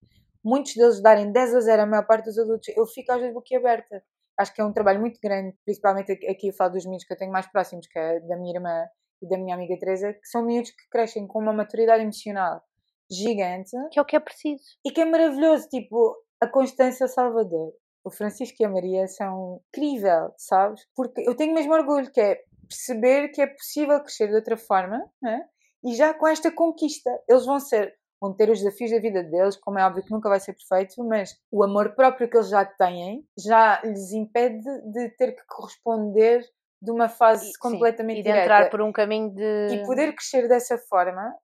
muitos 0.44 0.74
deles 0.74 1.02
darem 1.02 1.32
10 1.32 1.54
a 1.54 1.60
0 1.60 1.82
a 1.82 1.86
maior 1.86 2.06
parte 2.06 2.26
dos 2.26 2.38
adultos, 2.38 2.68
eu 2.76 2.86
fico 2.86 3.12
às 3.12 3.18
vezes 3.18 3.34
boquiaberta. 3.34 4.02
Acho 4.38 4.54
que 4.54 4.60
é 4.60 4.64
um 4.64 4.72
trabalho 4.72 5.00
muito 5.00 5.18
grande, 5.22 5.56
principalmente 5.64 6.12
aqui 6.12 6.48
eu 6.48 6.52
falo 6.52 6.72
dos 6.72 6.84
miúdos 6.84 7.04
que 7.04 7.12
eu 7.12 7.16
tenho 7.16 7.32
mais 7.32 7.46
próximos, 7.46 7.86
que 7.86 7.98
é 7.98 8.20
da 8.20 8.36
minha 8.36 8.54
irmã 8.54 8.86
e 9.22 9.28
da 9.28 9.38
minha 9.38 9.54
amiga 9.54 9.78
Teresa, 9.78 10.12
que 10.12 10.26
são 10.26 10.44
miúdos 10.44 10.70
que 10.70 10.88
crescem 10.90 11.26
com 11.26 11.38
uma 11.38 11.52
maturidade 11.52 12.02
emocional 12.02 12.62
gigante 13.10 13.70
Que 13.92 13.98
é 13.98 14.02
o 14.02 14.04
que 14.04 14.16
é 14.16 14.20
preciso. 14.20 14.64
e 14.84 14.90
que 14.90 15.00
é 15.00 15.04
maravilhoso, 15.04 15.68
tipo, 15.68 16.16
a 16.40 16.48
Constância 16.48 17.06
Salvador. 17.06 17.72
O 18.02 18.10
Francisco 18.10 18.56
e 18.60 18.64
a 18.64 18.68
Maria 18.68 19.06
são 19.06 19.60
incrível, 19.68 20.32
sabes? 20.36 20.86
Porque 20.94 21.22
eu 21.26 21.34
tenho 21.34 21.54
mesmo 21.54 21.72
orgulho, 21.72 22.10
que 22.12 22.20
é 22.20 22.42
perceber 22.68 23.28
que 23.28 23.40
é 23.40 23.46
possível 23.46 24.00
crescer 24.00 24.28
de 24.28 24.34
outra 24.34 24.56
forma, 24.56 24.98
né? 25.22 25.46
e 25.84 25.94
já 25.94 26.14
com 26.14 26.26
esta 26.26 26.50
conquista, 26.50 27.10
eles 27.28 27.44
vão 27.44 27.60
ser, 27.60 27.94
vão 28.20 28.32
ter 28.34 28.48
os 28.50 28.58
desafios 28.60 28.90
da 28.90 28.98
vida 28.98 29.22
deles, 29.22 29.56
como 29.56 29.78
é 29.78 29.86
óbvio 29.86 30.04
que 30.04 30.10
nunca 30.10 30.28
vai 30.28 30.40
ser 30.40 30.54
perfeito, 30.54 31.02
mas 31.04 31.38
o 31.50 31.62
amor 31.62 31.94
próprio 31.94 32.28
que 32.28 32.36
eles 32.36 32.48
já 32.48 32.64
têm 32.64 33.24
já 33.38 33.80
lhes 33.82 34.12
impede 34.12 34.64
de 34.92 35.10
ter 35.16 35.32
que 35.32 35.42
corresponder 35.46 36.42
de 36.80 36.90
uma 36.90 37.08
fase 37.08 37.44
E- 37.44 37.52
sim, 37.52 37.58
completamente 37.60 38.20
E 38.20 38.22
de 38.22 38.28
direta 38.28 38.44
entrar 38.44 38.70
por 38.70 38.80
um 38.82 38.92
caminho 38.92 39.30
de. 39.34 39.68
e 39.74 39.86
poder 39.86 40.14
crescer 40.14 40.48
dessa 40.48 40.76
forma, 40.78 41.34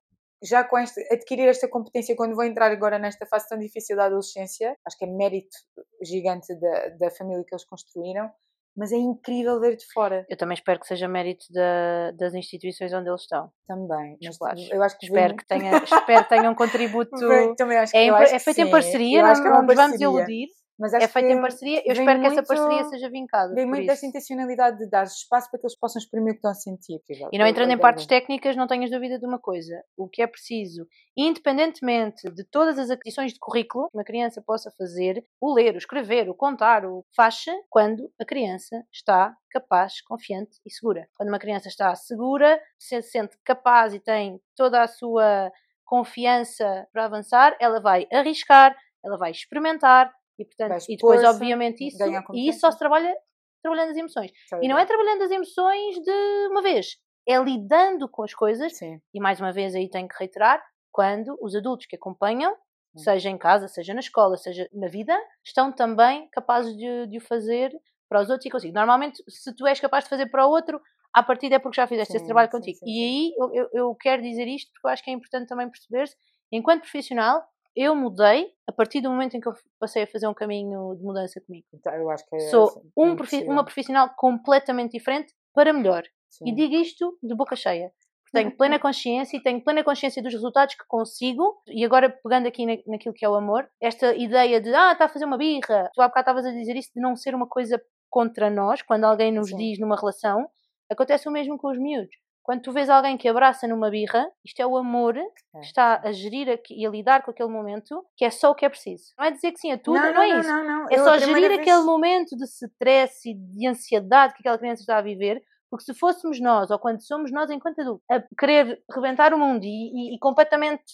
já 0.42 0.64
com 0.64 0.78
este, 0.78 1.00
adquirir 1.12 1.48
esta 1.48 1.68
competência 1.68 2.16
quando 2.16 2.34
vou 2.34 2.44
entrar 2.44 2.70
agora 2.70 2.98
nesta 2.98 3.26
fase 3.26 3.48
tão 3.48 3.58
difícil 3.58 3.96
da 3.96 4.06
adolescência, 4.06 4.74
acho 4.86 4.96
que 4.98 5.04
é 5.04 5.08
mérito 5.08 5.56
gigante 6.02 6.54
da, 6.58 6.88
da 6.98 7.10
família 7.10 7.44
que 7.46 7.54
eles 7.54 7.64
construíram, 7.64 8.30
mas 8.76 8.92
é 8.92 8.96
incrível 8.96 9.58
ver 9.60 9.76
de 9.76 9.84
fora 9.92 10.24
Eu 10.28 10.36
também 10.36 10.54
espero 10.54 10.78
que 10.80 10.86
seja 10.86 11.06
mérito 11.08 11.44
da- 11.50 12.10
das 12.12 12.34
instituições 12.34 12.92
onde 12.92 13.08
eles 13.08 13.22
estão. 13.22 13.50
também. 13.66 14.16
Mas 14.22 14.38
Claro. 14.38 14.58
eu 14.70 14.82
acho 14.82 14.98
que 14.98 15.06
Espero 15.06 15.36
que 15.36 15.46
tenha, 15.46 15.76
espero 15.82 16.22
que 16.24 16.28
tenha 16.28 16.50
um 16.50 16.54
contributo. 16.54 17.10
também 17.58 17.78
acho 17.78 17.92
que, 17.92 17.98
É, 17.98 18.04
em 18.04 18.08
eu 18.08 18.14
acho 18.16 18.34
é 18.34 18.38
que 18.38 18.44
feito 18.44 18.60
em 18.60 18.64
sim. 18.66 18.70
parceria, 18.70 19.18
Eu 19.18 19.22
não, 19.24 19.30
acho 19.30 19.42
que 19.42 19.48
é 19.48 19.50
não 19.50 19.62
nos 19.62 19.74
vamos 19.74 20.00
iludir. 20.00 20.48
Mas 20.80 20.94
É 20.94 21.06
feito 21.06 21.28
em 21.28 21.40
parceria. 21.40 21.82
Eu 21.84 21.92
espero 21.92 22.20
que 22.20 22.26
essa 22.26 22.36
muito- 22.36 22.46
parceria 22.48 22.84
seja 22.84 23.10
vincada. 23.10 23.54
Vem 23.54 23.66
muito 23.66 23.80
isso. 23.82 23.88
dessa 23.88 24.06
intencionalidade 24.06 24.78
de 24.78 24.88
dar 24.88 25.04
espaço 25.04 25.50
para 25.50 25.60
que 25.60 25.66
eles 25.66 25.78
possam 25.78 26.00
exprimir 26.00 26.30
o 26.30 26.32
que 26.32 26.38
estão 26.38 26.50
a 26.50 26.54
sentir. 26.54 27.00
E 27.30 27.38
não 27.38 27.46
entrando 27.46 27.70
em 27.70 27.78
partes 27.78 28.06
técnicas, 28.06 28.56
não 28.56 28.66
tenhas 28.66 28.90
dúvida 28.90 29.18
de 29.18 29.26
uma 29.26 29.38
coisa. 29.38 29.82
O 29.96 30.08
que 30.08 30.22
é 30.22 30.26
preciso, 30.26 30.86
independentemente 31.16 32.30
de 32.30 32.44
todas 32.44 32.78
as 32.78 32.90
aquisições 32.90 33.32
de 33.34 33.38
currículo 33.38 33.88
que 33.90 33.96
uma 33.98 34.04
criança 34.04 34.40
possa 34.40 34.70
fazer, 34.78 35.22
o 35.40 35.52
ler, 35.52 35.74
o 35.74 35.78
escrever, 35.78 36.28
o 36.30 36.34
contar, 36.34 36.86
o 36.86 37.04
faixa, 37.14 37.52
quando 37.68 38.10
a 38.18 38.24
criança 38.24 38.82
está 38.92 39.34
capaz, 39.50 40.00
confiante 40.00 40.58
e 40.64 40.72
segura. 40.72 41.08
Quando 41.16 41.28
uma 41.28 41.38
criança 41.38 41.68
está 41.68 41.94
segura, 41.94 42.60
se 42.78 43.02
sente 43.02 43.36
capaz 43.44 43.92
e 43.92 44.00
tem 44.00 44.40
toda 44.56 44.82
a 44.82 44.86
sua 44.88 45.52
confiança 45.84 46.86
para 46.92 47.04
avançar, 47.04 47.56
ela 47.60 47.80
vai 47.80 48.06
arriscar, 48.12 48.76
ela 49.04 49.18
vai 49.18 49.32
experimentar 49.32 50.12
e, 50.40 50.44
portanto, 50.44 50.78
e 50.88 50.96
depois, 50.96 51.22
obviamente, 51.24 51.86
isso, 51.86 51.98
e 52.32 52.48
isso 52.48 52.60
só 52.60 52.70
se 52.70 52.78
trabalha 52.78 53.14
trabalhando 53.62 53.90
as 53.90 53.96
emoções. 53.96 54.32
E 54.60 54.68
não 54.68 54.78
é 54.78 54.86
trabalhando 54.86 55.22
as 55.22 55.30
emoções 55.30 55.96
de 56.00 56.46
uma 56.50 56.62
vez, 56.62 56.96
é 57.28 57.38
lidando 57.38 58.08
com 58.08 58.22
as 58.22 58.34
coisas 58.34 58.72
Sim. 58.72 59.02
e 59.12 59.20
mais 59.20 59.40
uma 59.40 59.52
vez 59.52 59.74
aí 59.74 59.88
tenho 59.88 60.08
que 60.08 60.16
reiterar, 60.18 60.62
quando 60.90 61.36
os 61.40 61.54
adultos 61.54 61.86
que 61.86 61.96
acompanham, 61.96 62.56
Hum. 62.94 63.00
seja 63.02 63.28
em 63.30 63.38
casa, 63.38 63.68
seja 63.68 63.94
na 63.94 64.00
escola, 64.00 64.36
seja 64.36 64.68
na 64.72 64.88
vida, 64.88 65.16
estão 65.44 65.72
também 65.72 66.28
capazes 66.30 66.76
de, 66.76 67.06
de 67.06 67.18
o 67.18 67.20
fazer 67.20 67.70
para 68.08 68.20
os 68.22 68.28
outros 68.28 68.46
e 68.46 68.50
consigo. 68.50 68.74
Normalmente, 68.74 69.22
se 69.28 69.54
tu 69.54 69.66
és 69.66 69.78
capaz 69.78 70.04
de 70.04 70.10
fazer 70.10 70.26
para 70.26 70.46
o 70.46 70.50
outro, 70.50 70.80
à 71.12 71.22
partida 71.22 71.56
é 71.56 71.58
porque 71.58 71.76
já 71.76 71.86
fizeste 71.86 72.16
esse 72.16 72.24
Sim, 72.24 72.26
trabalho 72.26 72.50
sim, 72.50 72.50
contigo. 72.50 72.78
sim, 72.78 72.86
e 72.86 73.04
aí 73.04 73.34
eu, 73.38 73.68
eu 73.72 73.94
quero 73.94 74.22
dizer 74.22 74.46
isto 74.48 74.70
porque 74.72 74.86
eu 74.86 74.90
acho 74.90 75.04
que 75.04 75.10
é 75.10 75.14
importante 75.14 75.48
também 75.48 75.70
perceber-se, 75.70 76.16
enquanto 76.52 76.82
profissional, 76.82 77.42
eu 77.80 77.94
mudei 77.94 78.48
a 78.66 78.72
partir 78.72 79.00
do 79.00 79.10
momento 79.10 79.36
em 79.36 79.40
que 79.40 79.48
eu 79.48 79.54
passei 79.78 80.02
a 80.02 80.06
fazer 80.06 80.26
um 80.28 80.34
caminho 80.34 80.94
de 80.96 81.02
mudança 81.02 81.40
comigo. 81.40 81.66
Então, 81.72 81.92
eu 81.94 82.10
acho 82.10 82.24
que 82.26 82.36
é 82.36 82.38
Sou 82.50 82.64
assim, 82.68 82.80
um 82.96 83.16
profi- 83.16 83.44
uma 83.44 83.64
profissional 83.64 84.10
completamente 84.16 84.92
diferente 84.92 85.32
para 85.54 85.72
melhor. 85.72 86.02
Sim. 86.28 86.48
E 86.48 86.54
digo 86.54 86.74
isto 86.74 87.18
de 87.22 87.34
boca 87.34 87.56
cheia. 87.56 87.90
Tenho 88.32 88.56
plena 88.56 88.78
consciência 88.78 89.36
e 89.36 89.42
tenho 89.42 89.62
plena 89.62 89.82
consciência 89.82 90.22
dos 90.22 90.32
resultados 90.32 90.74
que 90.76 90.84
consigo. 90.86 91.60
E 91.66 91.84
agora, 91.84 92.08
pegando 92.22 92.46
aqui 92.46 92.64
na, 92.64 92.76
naquilo 92.86 93.14
que 93.14 93.24
é 93.24 93.28
o 93.28 93.34
amor, 93.34 93.68
esta 93.80 94.14
ideia 94.14 94.60
de, 94.60 94.72
ah, 94.74 94.92
está 94.92 95.06
a 95.06 95.08
fazer 95.08 95.24
uma 95.24 95.36
birra. 95.38 95.90
Tu 95.94 96.00
há 96.00 96.06
bocado 96.08 96.30
estavas 96.30 96.46
a 96.46 96.52
dizer 96.52 96.76
isso 96.76 96.90
de 96.94 97.00
não 97.00 97.16
ser 97.16 97.34
uma 97.34 97.48
coisa 97.48 97.82
contra 98.08 98.48
nós, 98.50 98.82
quando 98.82 99.04
alguém 99.04 99.32
nos 99.32 99.48
Sim. 99.50 99.56
diz 99.56 99.78
numa 99.80 99.96
relação, 99.96 100.48
acontece 100.90 101.28
o 101.28 101.32
mesmo 101.32 101.56
com 101.58 101.68
os 101.70 101.78
miúdos. 101.78 102.14
Quando 102.50 102.62
tu 102.62 102.72
vês 102.72 102.90
alguém 102.90 103.16
que 103.16 103.28
abraça 103.28 103.68
numa 103.68 103.88
birra, 103.90 104.28
isto 104.44 104.58
é 104.60 104.66
o 104.66 104.76
amor 104.76 105.16
É. 105.16 105.22
que 105.60 105.66
está 105.66 106.00
a 106.02 106.10
gerir 106.10 106.60
e 106.68 106.84
a 106.84 106.90
lidar 106.90 107.22
com 107.22 107.30
aquele 107.30 107.48
momento, 107.48 108.04
que 108.16 108.24
é 108.24 108.30
só 108.30 108.50
o 108.50 108.54
que 108.56 108.64
é 108.66 108.68
preciso. 108.68 109.12
Não 109.16 109.24
é 109.26 109.30
dizer 109.30 109.52
que 109.52 109.60
sim 109.60 109.70
a 109.70 109.78
tudo, 109.78 110.00
não, 110.00 110.20
é 110.20 110.28
isso. 110.40 110.48
Não, 110.48 110.64
não, 110.66 110.86
É 110.90 110.94
Eu, 110.98 111.04
só 111.04 111.16
gerir 111.16 111.46
vez- 111.48 111.60
aquele 111.60 111.82
momento 111.84 112.36
de 112.36 112.42
stress 112.44 113.30
e 113.30 113.34
de 113.34 113.68
ansiedade 113.68 114.34
que 114.34 114.40
aquela 114.40 114.58
criança 114.58 114.82
está 114.82 114.98
a 114.98 115.00
viver, 115.00 115.40
porque 115.70 115.84
se 115.84 115.94
fôssemos 115.94 116.40
nós, 116.40 116.72
ou 116.72 116.78
quando 116.80 117.00
somos 117.06 117.30
nós 117.30 117.48
enquanto 117.52 117.80
adultos, 117.82 118.04
a 118.10 118.20
querer 118.36 118.82
rebentar 118.92 119.32
o 119.32 119.38
mundo 119.38 119.62
e, 119.64 119.68
e- 119.68 120.16
e 120.16 120.18
completamente 120.18 120.92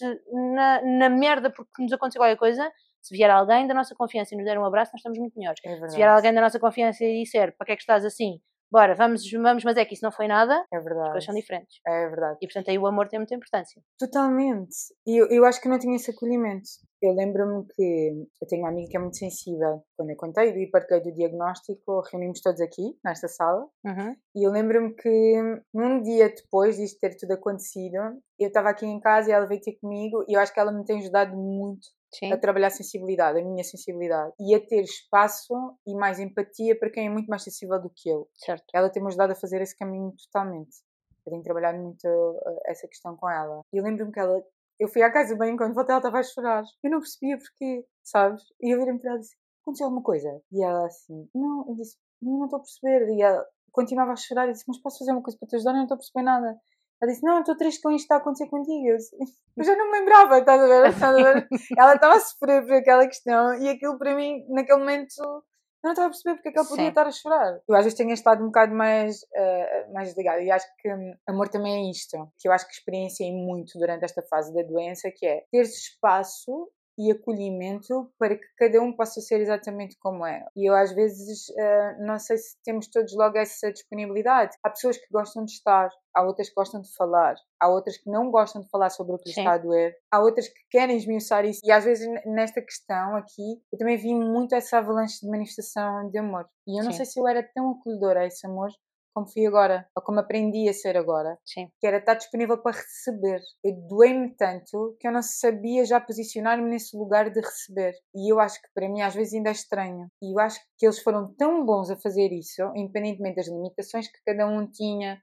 na, 0.53 0.79
na 0.83 1.09
merda 1.09 1.49
porque 1.49 1.81
nos 1.81 1.91
aconteceu 1.91 2.21
qualquer 2.21 2.37
coisa, 2.37 2.71
se 3.01 3.15
vier 3.17 3.31
alguém 3.31 3.65
da 3.65 3.73
nossa 3.73 3.95
confiança 3.95 4.35
e 4.35 4.37
nos 4.37 4.45
der 4.45 4.59
um 4.59 4.65
abraço, 4.65 4.91
nós 4.93 4.99
estamos 4.99 5.17
muito 5.17 5.33
melhores. 5.39 5.59
É. 5.65 5.89
Se 5.89 5.95
vier 5.95 6.07
alguém 6.09 6.31
da 6.33 6.41
nossa 6.41 6.59
confiança 6.59 7.03
e 7.03 7.23
disser 7.23 7.55
para 7.57 7.65
que 7.65 7.71
é 7.71 7.75
que 7.75 7.81
estás 7.81 8.05
assim, 8.05 8.39
bora, 8.71 8.95
vamos, 8.95 9.21
vamos, 9.31 9.63
mas 9.63 9.77
é 9.77 9.85
que 9.85 9.93
isso 9.93 10.03
não 10.03 10.11
foi 10.11 10.27
nada, 10.27 10.53
É 10.71 10.77
as 10.77 10.83
verdade. 10.83 11.09
coisas 11.11 11.25
são 11.25 11.35
diferentes. 11.35 11.79
É 11.85 12.07
verdade. 12.09 12.37
E 12.41 12.47
portanto 12.47 12.69
aí 12.69 12.77
o 12.77 12.87
amor 12.87 13.07
tem 13.07 13.19
muita 13.19 13.35
importância. 13.35 13.81
Totalmente. 13.99 14.75
E 15.05 15.17
eu, 15.21 15.27
eu 15.29 15.45
acho 15.45 15.61
que 15.61 15.69
não 15.69 15.79
tinha 15.79 15.95
esse 15.95 16.11
acolhimento. 16.11 16.67
Eu 17.01 17.13
lembro-me 17.13 17.63
que 17.75 18.25
eu 18.41 18.47
tenho 18.47 18.63
uma 18.63 18.69
amiga 18.69 18.89
que 18.89 18.97
é 18.97 18.99
muito 18.99 19.17
sensível. 19.17 19.83
Quando 19.95 20.09
eu 20.09 20.17
contei 20.17 20.49
e 20.49 20.69
partilhei 20.69 21.03
do 21.03 21.13
diagnóstico, 21.13 22.01
reunimos 22.11 22.41
todos 22.41 22.59
aqui, 22.59 22.97
nesta 23.05 23.27
sala, 23.27 23.67
Uhum. 23.85 24.15
e 24.35 24.43
eu 24.47 24.51
lembro-me 24.51 24.93
que 24.95 25.41
num 25.73 26.01
dia 26.01 26.29
depois 26.29 26.77
disto 26.77 26.99
ter 26.99 27.15
tudo 27.15 27.33
acontecido, 27.33 27.95
eu 28.39 28.47
estava 28.47 28.69
aqui 28.69 28.85
em 28.85 28.99
casa 28.99 29.29
e 29.29 29.33
ela 29.33 29.45
veio 29.45 29.61
ter 29.61 29.77
comigo 29.79 30.25
e 30.27 30.33
eu 30.33 30.39
acho 30.39 30.53
que 30.53 30.59
ela 30.59 30.71
me 30.71 30.83
tem 30.83 30.99
ajudado 30.99 31.35
muito 31.37 31.87
Sim, 32.17 32.31
a 32.31 32.37
trabalhar 32.37 32.67
a 32.67 32.71
sensibilidade, 32.71 33.39
a 33.39 33.43
minha 33.43 33.63
sensibilidade, 33.63 34.33
e 34.39 34.55
a 34.55 34.59
ter 34.59 34.83
espaço 34.83 35.53
e 35.85 35.93
mais 35.95 36.19
empatia 36.19 36.77
para 36.77 36.89
quem 36.89 37.07
é 37.07 37.09
muito 37.09 37.27
mais 37.27 37.43
sensível 37.43 37.79
do 37.81 37.89
que 37.89 38.09
eu. 38.09 38.27
certo. 38.33 38.65
Ela 38.73 38.89
tem-me 38.89 39.07
ajudado 39.09 39.33
a 39.33 39.35
fazer 39.35 39.61
esse 39.61 39.77
caminho 39.77 40.13
totalmente. 40.25 40.77
Eu 41.25 41.31
tenho 41.31 41.43
trabalhado 41.43 41.77
muito 41.77 42.07
uh, 42.07 42.59
essa 42.65 42.87
questão 42.87 43.15
com 43.17 43.29
ela. 43.29 43.61
E 43.73 43.77
eu 43.77 43.83
lembro-me 43.83 44.11
que 44.11 44.19
ela. 44.19 44.41
Eu 44.79 44.87
fui 44.87 45.01
à 45.01 45.11
casa 45.11 45.35
bem 45.35 45.57
quando 45.57 45.73
voltei, 45.73 45.91
ela 45.93 45.99
estava 45.99 46.19
a 46.19 46.23
chorar. 46.23 46.63
Eu 46.83 46.91
não 46.91 46.99
percebia 46.99 47.37
porquê, 47.37 47.85
sabes? 48.03 48.41
E 48.61 48.73
eu 48.73 48.79
virei-me 48.79 48.99
para 48.99 49.11
ela 49.11 49.19
e 49.19 49.21
disse: 49.21 49.35
Aconteceu 49.61 49.85
alguma 49.87 50.03
coisa? 50.03 50.41
E 50.51 50.63
ela 50.63 50.85
assim: 50.85 51.27
Não, 51.35 51.67
eu 51.67 51.75
disse: 51.75 51.97
Não 52.21 52.45
estou 52.45 52.59
a 52.59 52.61
perceber. 52.61 53.09
E 53.13 53.21
ela 53.21 53.45
continuava 53.71 54.13
a 54.13 54.15
chorar 54.15 54.47
e 54.47 54.53
disse: 54.53 54.63
Mas 54.67 54.81
posso 54.81 54.99
fazer 54.99 55.11
uma 55.11 55.21
coisa 55.21 55.37
para 55.37 55.49
te 55.49 55.55
ajudar? 55.57 55.71
Eu 55.71 55.75
não 55.75 55.83
estou 55.83 55.95
a 55.95 55.97
perceber 55.97 56.23
nada. 56.23 56.59
Ela 57.01 57.11
disse: 57.11 57.23
Não, 57.23 57.39
estou 57.39 57.55
triste 57.55 57.81
com 57.81 57.91
isto 57.91 57.99
que 57.99 58.03
está 58.05 58.15
a 58.15 58.17
acontecer 58.17 58.47
contigo. 58.49 58.87
Eu, 58.87 58.97
disse, 58.97 59.15
eu 59.57 59.63
já 59.63 59.75
não 59.75 59.91
me 59.91 59.99
lembrava, 59.99 60.39
estás 60.39 60.61
a 60.61 60.67
ver? 60.67 60.89
Estás 60.89 61.15
a 61.15 61.23
ver? 61.23 61.47
ela 61.77 61.95
estava 61.95 62.15
a 62.15 62.19
sofrer 62.19 62.65
por 62.65 62.73
aquela 62.73 63.07
questão 63.07 63.53
e 63.55 63.69
aquilo 63.69 63.97
para 63.97 64.15
mim, 64.15 64.45
naquele 64.49 64.79
momento, 64.79 65.13
eu 65.19 65.43
não 65.83 65.91
estava 65.91 66.07
a 66.07 66.11
perceber 66.11 66.35
porque 66.35 66.49
é 66.49 66.51
que 66.51 66.57
ela 66.57 66.67
podia 66.67 66.83
Sim. 66.85 66.89
estar 66.89 67.07
a 67.07 67.11
chorar. 67.11 67.59
Eu 67.67 67.75
às 67.75 67.83
vezes 67.83 67.97
tenho 67.97 68.11
estado 68.11 68.41
um 68.41 68.47
bocado 68.47 68.73
mais, 68.73 69.19
eh, 69.33 69.87
mais 69.93 70.09
desligada 70.09 70.41
e 70.41 70.49
acho 70.49 70.65
que 70.79 70.91
hum, 70.91 71.13
amor 71.27 71.49
também 71.49 71.87
é 71.87 71.91
isto, 71.91 72.17
que 72.39 72.47
eu 72.47 72.51
acho 72.51 72.67
que 72.67 72.73
experienciei 72.73 73.31
muito 73.31 73.77
durante 73.77 74.03
esta 74.03 74.21
fase 74.23 74.53
da 74.53 74.63
doença, 74.63 75.11
que 75.15 75.25
é 75.25 75.43
ter 75.51 75.61
espaço 75.61 76.69
e 76.97 77.11
acolhimento 77.11 78.11
para 78.17 78.35
que 78.35 78.45
cada 78.57 78.81
um 78.81 78.91
possa 78.91 79.21
ser 79.21 79.39
exatamente 79.39 79.97
como 79.99 80.25
é. 80.25 80.45
E 80.55 80.69
eu 80.69 80.75
às 80.75 80.91
vezes 80.93 81.49
eh, 81.57 81.97
não 81.99 82.17
sei 82.17 82.37
se 82.37 82.57
temos 82.63 82.87
todos 82.87 83.15
logo 83.15 83.37
essa 83.37 83.71
disponibilidade. 83.71 84.55
Há 84.63 84.69
pessoas 84.69 84.97
que 84.97 85.07
gostam 85.11 85.45
de 85.45 85.51
estar, 85.51 85.89
há 86.13 86.23
outras 86.23 86.49
que 86.49 86.55
gostam 86.55 86.81
de 86.81 86.93
falar, 86.95 87.35
há 87.59 87.69
outras 87.69 87.97
que 87.97 88.09
não 88.09 88.31
gostam 88.31 88.61
de 88.61 88.69
falar 88.69 88.89
sobre 88.89 89.15
o 89.15 89.19
que 89.19 89.31
Sim. 89.31 89.41
está 89.41 89.53
a 89.53 89.57
doer, 89.57 89.95
há 90.11 90.19
outras 90.19 90.47
que 90.47 90.59
querem 90.71 90.97
esmiuçar 90.97 91.45
isso. 91.45 91.61
E 91.63 91.71
às 91.71 91.85
vezes 91.85 92.07
nesta 92.25 92.61
questão 92.61 93.15
aqui, 93.15 93.61
eu 93.71 93.77
também 93.77 93.97
vi 93.97 94.13
muito 94.15 94.55
essa 94.55 94.79
avalanche 94.79 95.19
de 95.21 95.29
manifestação 95.29 96.09
de 96.09 96.17
amor. 96.17 96.47
E 96.67 96.79
eu 96.79 96.83
não 96.83 96.91
Sim. 96.91 96.97
sei 96.97 97.05
se 97.05 97.19
eu 97.19 97.27
era 97.27 97.43
tão 97.53 97.71
acolhedora 97.71 98.21
a 98.21 98.25
esse 98.25 98.45
amor 98.45 98.69
como 99.17 99.27
fui 99.27 99.47
agora, 99.47 99.87
ou 99.95 100.03
como 100.03 100.19
aprendi 100.19 100.69
a 100.69 100.73
ser 100.73 100.95
agora 100.95 101.39
Sim, 101.43 101.71
que 101.79 101.87
era 101.87 101.97
estar 101.97 102.13
disponível 102.13 102.61
para 102.61 102.77
receber. 102.77 103.41
Eu 103.63 103.73
doei-me 103.87 104.35
tanto 104.35 104.95
que 104.99 105.07
eu 105.07 105.11
não 105.11 105.23
sabia 105.23 105.83
já 105.85 105.99
posicionar-me 105.99 106.69
nesse 106.69 106.95
lugar 106.95 107.31
de 107.31 107.39
receber. 107.39 107.95
E 108.13 108.31
eu 108.31 108.39
acho 108.39 108.61
que 108.61 108.67
para 108.75 108.87
mim 108.87 109.01
às 109.01 109.15
vezes 109.15 109.33
ainda 109.33 109.49
é 109.49 109.53
estranho. 109.53 110.07
E 110.21 110.35
eu 110.35 110.39
acho 110.39 110.59
que 110.77 110.85
eles 110.85 110.99
foram 111.01 111.33
tão 111.33 111.65
bons 111.65 111.89
a 111.89 111.97
fazer 111.97 112.31
isso, 112.31 112.61
independentemente 112.75 113.37
das 113.37 113.47
limitações 113.47 114.07
que 114.07 114.19
cada 114.23 114.47
um 114.47 114.69
tinha, 114.69 115.19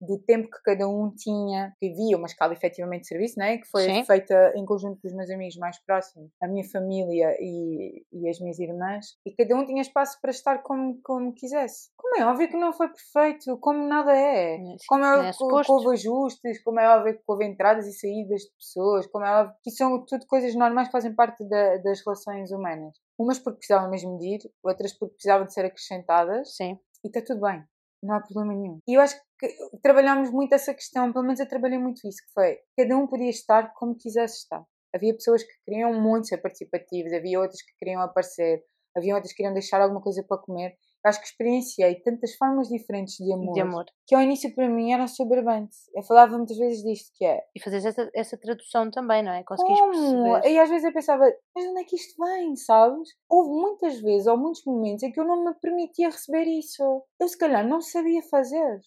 do 0.00 0.18
tempo 0.18 0.48
que 0.50 0.62
cada 0.62 0.88
um 0.88 1.10
tinha, 1.14 1.74
que 1.78 1.90
havia 1.90 2.16
uma 2.16 2.26
escala 2.26 2.52
efetivamente 2.52 3.02
de 3.02 3.08
serviço, 3.08 3.38
né? 3.38 3.58
que 3.58 3.66
foi 3.68 3.82
Sim. 3.84 4.04
feita 4.04 4.52
em 4.56 4.64
conjunto 4.64 5.00
com 5.00 5.08
os 5.08 5.14
meus 5.14 5.30
amigos 5.30 5.56
mais 5.56 5.78
próximos, 5.84 6.30
a 6.42 6.46
minha 6.48 6.64
família 6.68 7.36
e, 7.40 8.04
e 8.12 8.28
as 8.28 8.38
minhas 8.40 8.58
irmãs, 8.58 9.16
e 9.26 9.32
cada 9.34 9.56
um 9.56 9.64
tinha 9.66 9.82
espaço 9.82 10.18
para 10.20 10.30
estar 10.30 10.62
como, 10.62 11.00
como 11.02 11.32
quisesse. 11.34 11.90
Como 11.96 12.16
é 12.16 12.26
óbvio 12.26 12.48
que 12.48 12.56
não 12.56 12.72
foi 12.72 12.88
perfeito, 12.88 13.58
como 13.58 13.86
nada 13.86 14.12
é. 14.16 14.56
Sim, 14.56 14.76
Como 14.86 15.04
é 15.04 15.28
é 15.28 15.30
que 15.32 15.36
suposto. 15.36 15.72
houve 15.72 15.92
ajustes, 15.94 16.62
como 16.62 16.80
é 16.80 16.88
óbvio 16.96 17.14
que 17.14 17.22
houve 17.26 17.44
entradas 17.46 17.86
e 17.86 17.92
saídas 17.92 18.42
de 18.42 18.50
pessoas, 18.56 19.06
como 19.06 19.24
é 19.24 19.30
óbvio 19.40 19.56
que 19.62 19.70
são 19.70 20.04
tudo 20.04 20.26
coisas 20.26 20.54
normais 20.54 20.88
que 20.88 20.92
fazem 20.92 21.14
parte 21.14 21.44
da- 21.48 21.76
das 21.78 22.00
relações 22.04 22.50
humanas. 22.52 22.94
Umas 23.18 23.38
porque 23.38 23.58
precisavam 23.58 23.90
mesmo 23.90 24.16
de 24.18 24.26
ir, 24.36 24.40
outras 24.62 24.92
porque 24.92 25.14
precisavam 25.14 25.46
de 25.46 25.52
ser 25.52 25.64
acrescentadas, 25.64 26.56
sim, 26.56 26.78
e 27.04 27.08
está 27.08 27.20
tudo 27.22 27.40
bem, 27.42 27.62
não 28.02 28.14
há 28.14 28.20
problema 28.20 28.54
nenhum. 28.54 28.80
E 28.86 28.94
eu 28.94 29.00
acho 29.00 29.16
que 29.38 29.48
trabalhámos 29.82 30.30
muito 30.30 30.54
essa 30.54 30.74
questão, 30.74 31.12
pelo 31.12 31.24
menos 31.24 31.40
eu 31.40 31.48
trabalhei 31.48 31.78
muito 31.78 32.06
isso, 32.06 32.18
que 32.26 32.32
foi, 32.32 32.58
cada 32.76 32.96
um 32.96 33.06
podia 33.06 33.30
estar 33.30 33.72
como 33.74 33.96
quisesse 33.96 34.38
estar. 34.38 34.64
Havia 34.94 35.14
pessoas 35.14 35.42
que 35.42 35.52
queriam 35.64 35.92
muito 36.00 36.28
ser 36.28 36.38
participativas, 36.38 37.12
havia 37.12 37.40
outras 37.40 37.62
que 37.62 37.72
queriam 37.78 38.00
aparecer, 38.00 38.62
havia 38.96 39.14
outras 39.14 39.32
que 39.32 39.38
queriam 39.38 39.52
deixar 39.52 39.80
alguma 39.80 40.00
coisa 40.00 40.24
para 40.26 40.38
comer. 40.38 40.74
Acho 41.08 41.20
que 41.20 41.26
experienciei 41.26 41.96
tantas 42.02 42.34
formas 42.36 42.68
diferentes 42.68 43.16
de 43.16 43.32
amor, 43.32 43.54
de 43.54 43.60
amor. 43.60 43.84
que 44.06 44.14
ao 44.14 44.22
início 44.22 44.54
para 44.54 44.68
mim 44.68 44.92
era 44.92 45.06
soberbante. 45.06 45.76
Eu 45.94 46.02
falava 46.02 46.36
muitas 46.36 46.56
vezes 46.56 46.82
disto, 46.82 47.10
que 47.16 47.24
é, 47.24 47.42
E 47.54 47.60
fazeres 47.60 47.84
essa, 47.86 48.10
essa 48.14 48.36
tradução 48.38 48.90
também, 48.90 49.22
não 49.22 49.32
é? 49.32 49.42
Conseguires 49.44 49.80
como? 49.80 49.92
perceber. 49.92 50.50
E 50.50 50.58
às 50.58 50.68
vezes 50.68 50.84
eu 50.84 50.92
pensava, 50.92 51.24
mas 51.54 51.64
de 51.64 51.70
onde 51.70 51.80
é 51.80 51.84
que 51.84 51.96
isto 51.96 52.22
vem, 52.24 52.56
sabes? 52.56 53.08
Houve 53.28 53.50
muitas 53.50 54.00
vezes, 54.00 54.26
ou 54.26 54.36
muitos 54.36 54.62
momentos, 54.64 55.02
em 55.02 55.12
que 55.12 55.18
eu 55.20 55.24
não 55.24 55.44
me 55.44 55.54
permitia 55.54 56.08
receber 56.10 56.44
isso. 56.44 57.02
Eu 57.20 57.28
se 57.28 57.36
calhar 57.38 57.66
não 57.66 57.80
sabia 57.80 58.22
fazer. 58.22 58.80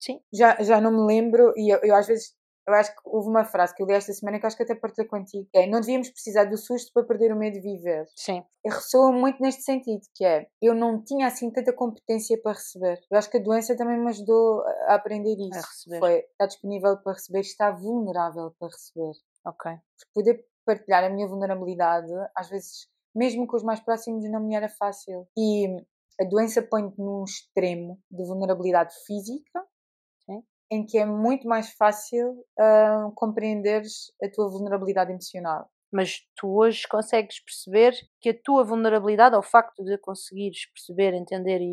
Sim, 0.00 0.20
Já, 0.32 0.56
já 0.62 0.80
não 0.80 0.92
me 0.92 1.06
lembro, 1.12 1.52
e 1.56 1.72
eu, 1.74 1.80
eu 1.82 1.94
às 1.94 2.06
vezes, 2.06 2.32
eu 2.68 2.74
acho 2.74 2.94
que 2.94 3.00
houve 3.04 3.28
uma 3.28 3.44
frase 3.44 3.74
que 3.74 3.82
eu 3.82 3.86
li 3.86 3.94
esta 3.94 4.12
semana 4.12 4.38
que 4.38 4.46
acho 4.46 4.56
que 4.56 4.62
até 4.62 4.74
partilhei 4.74 5.08
contigo, 5.08 5.48
que 5.50 5.58
é, 5.58 5.66
não 5.66 5.80
devíamos 5.80 6.10
precisar 6.10 6.44
do 6.44 6.56
susto 6.56 6.92
para 6.92 7.04
perder 7.04 7.32
o 7.32 7.36
medo 7.36 7.54
de 7.54 7.60
viver. 7.60 8.06
sim, 8.14 8.42
Eu 8.64 8.72
ressoa 8.72 9.10
muito 9.12 9.40
neste 9.40 9.62
sentido, 9.62 10.02
que 10.14 10.24
é, 10.24 10.46
eu 10.60 10.74
não 10.74 11.02
tinha 11.02 11.26
assim 11.26 11.50
tanta 11.50 11.72
competência 11.72 12.40
para 12.42 12.52
receber. 12.52 13.00
Eu 13.10 13.18
acho 13.18 13.30
que 13.30 13.38
a 13.38 13.42
doença 13.42 13.76
também 13.76 13.98
me 13.98 14.08
ajudou 14.08 14.62
a 14.62 14.78
a 14.88 14.94
aprender 14.94 15.36
isso. 15.38 15.66
receber. 15.66 15.98
Foi 15.98 16.14
estar 16.18 16.46
disponível 16.46 16.96
para 16.98 17.12
receber, 17.12 17.40
estar 17.40 17.70
vulnerável 17.72 18.54
para 18.58 18.68
receber 18.68 19.12
ok. 19.44 19.72
porque 19.72 20.12
poder 20.14 20.44
partilhar 20.64 21.04
a 21.04 21.10
minha 21.10 21.26
vulnerabilidade, 21.26 22.12
às 22.36 22.48
vezes, 22.48 22.88
mesmo 23.14 23.46
com 23.46 23.56
os 23.56 23.62
mais 23.62 23.80
próximos, 23.80 24.24
não 24.30 24.40
me 24.40 24.54
era 24.54 24.68
fácil. 24.68 25.26
E 25.36 25.66
a 26.20 26.24
doença 26.24 26.62
põe-te 26.62 26.98
num 26.98 27.24
extremo 27.24 27.98
de 28.10 28.24
vulnerabilidade 28.24 28.94
física. 29.06 29.64
Em 30.70 30.84
que 30.84 30.98
é 30.98 31.06
muito 31.06 31.46
mais 31.48 31.72
fácil 31.72 32.44
ah, 32.58 33.10
compreenderes 33.14 34.12
a 34.22 34.28
tua 34.30 34.48
vulnerabilidade 34.50 35.10
emocional. 35.12 35.70
Mas 35.90 36.20
tu 36.36 36.48
hoje 36.48 36.86
consegues 36.86 37.40
perceber 37.40 37.94
que 38.20 38.28
a 38.30 38.38
tua 38.42 38.62
vulnerabilidade, 38.62 39.34
ao 39.34 39.42
facto 39.42 39.82
de 39.82 39.96
conseguires 39.98 40.66
perceber, 40.66 41.14
entender 41.14 41.60
e, 41.60 41.64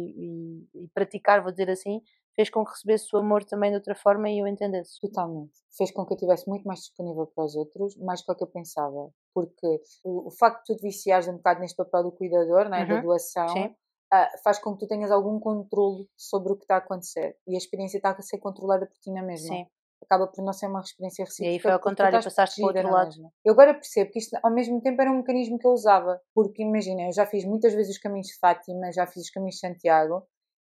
e- 0.73 0.83
e 0.85 0.87
praticar, 0.93 1.41
vou 1.43 1.51
dizer 1.51 1.69
assim, 1.69 2.01
fez 2.33 2.49
com 2.49 2.63
que 2.63 2.71
recebesse 2.71 3.13
o 3.13 3.19
amor 3.19 3.43
também 3.43 3.71
de 3.71 3.75
outra 3.77 3.93
forma 3.95 4.29
e 4.29 4.39
eu 4.39 4.47
entendesse. 4.47 4.99
Totalmente. 5.01 5.53
Fez 5.77 5.91
com 5.91 6.05
que 6.05 6.13
eu 6.13 6.15
estivesse 6.15 6.47
muito 6.49 6.63
mais 6.65 6.79
disponível 6.79 7.27
para 7.27 7.43
os 7.43 7.55
outros, 7.55 7.97
mais 7.97 8.21
do 8.25 8.33
que 8.35 8.43
eu 8.43 8.47
pensava. 8.47 9.09
Porque 9.33 9.81
o, 10.03 10.27
o 10.27 10.31
facto 10.31 10.59
de 10.65 10.75
tu 10.75 10.77
te 10.77 10.81
viciares 10.81 11.27
um 11.27 11.33
bocado 11.35 11.59
neste 11.59 11.75
papel 11.75 12.03
do 12.03 12.11
cuidador, 12.13 12.69
né, 12.69 12.85
da 12.85 12.95
Uhum. 12.95 13.01
doação, 13.01 13.47
Sim, 13.47 13.75
ah, 14.11 14.29
faz 14.43 14.59
com 14.59 14.73
que 14.73 14.79
tu 14.79 14.87
tenhas 14.87 15.11
algum 15.11 15.39
controle 15.39 16.07
sobre 16.15 16.53
o 16.53 16.55
que 16.55 16.63
está 16.63 16.75
a 16.75 16.79
acontecer. 16.79 17.37
E 17.47 17.55
a 17.55 17.57
experiência 17.57 17.97
está 17.97 18.11
a 18.11 18.21
ser 18.21 18.37
controlada 18.39 18.85
por 18.85 18.97
ti 18.99 19.11
na 19.11 19.23
mesma. 19.23 19.47
sim. 19.47 19.65
Acaba 20.03 20.27
por 20.27 20.43
não 20.43 20.53
ser 20.53 20.67
uma 20.67 20.81
experiência 20.81 21.23
E 21.23 21.25
recíproca. 21.25 21.49
aí 21.51 21.59
foi 21.59 21.71
ao 21.71 21.79
contrário, 21.79 22.21
passaste 22.23 22.61
para 22.61 22.63
o 22.65 22.67
outro 22.67 22.91
lado. 22.91 23.15
Eu 23.43 23.53
agora 23.53 23.73
percebo 23.73 24.11
que 24.11 24.19
isto, 24.19 24.37
ao 24.43 24.53
mesmo 24.53 24.79
tempo, 24.81 25.01
era 25.01 25.09
um 25.09 25.17
mecanismo 25.17 25.57
que 25.57 25.65
eu 25.65 25.71
usava. 25.71 26.21
Porque, 26.33 26.61
imagina, 26.61 27.03
eu 27.07 27.11
já 27.13 27.25
fiz 27.25 27.43
muitas 27.43 27.73
vezes 27.73 27.95
os 27.95 28.01
caminhos 28.01 28.27
de 28.27 28.37
Fátima, 28.37 28.91
já 28.91 29.07
fiz 29.07 29.23
os 29.23 29.29
caminhos 29.31 29.55
de 29.55 29.61
Santiago, 29.61 30.27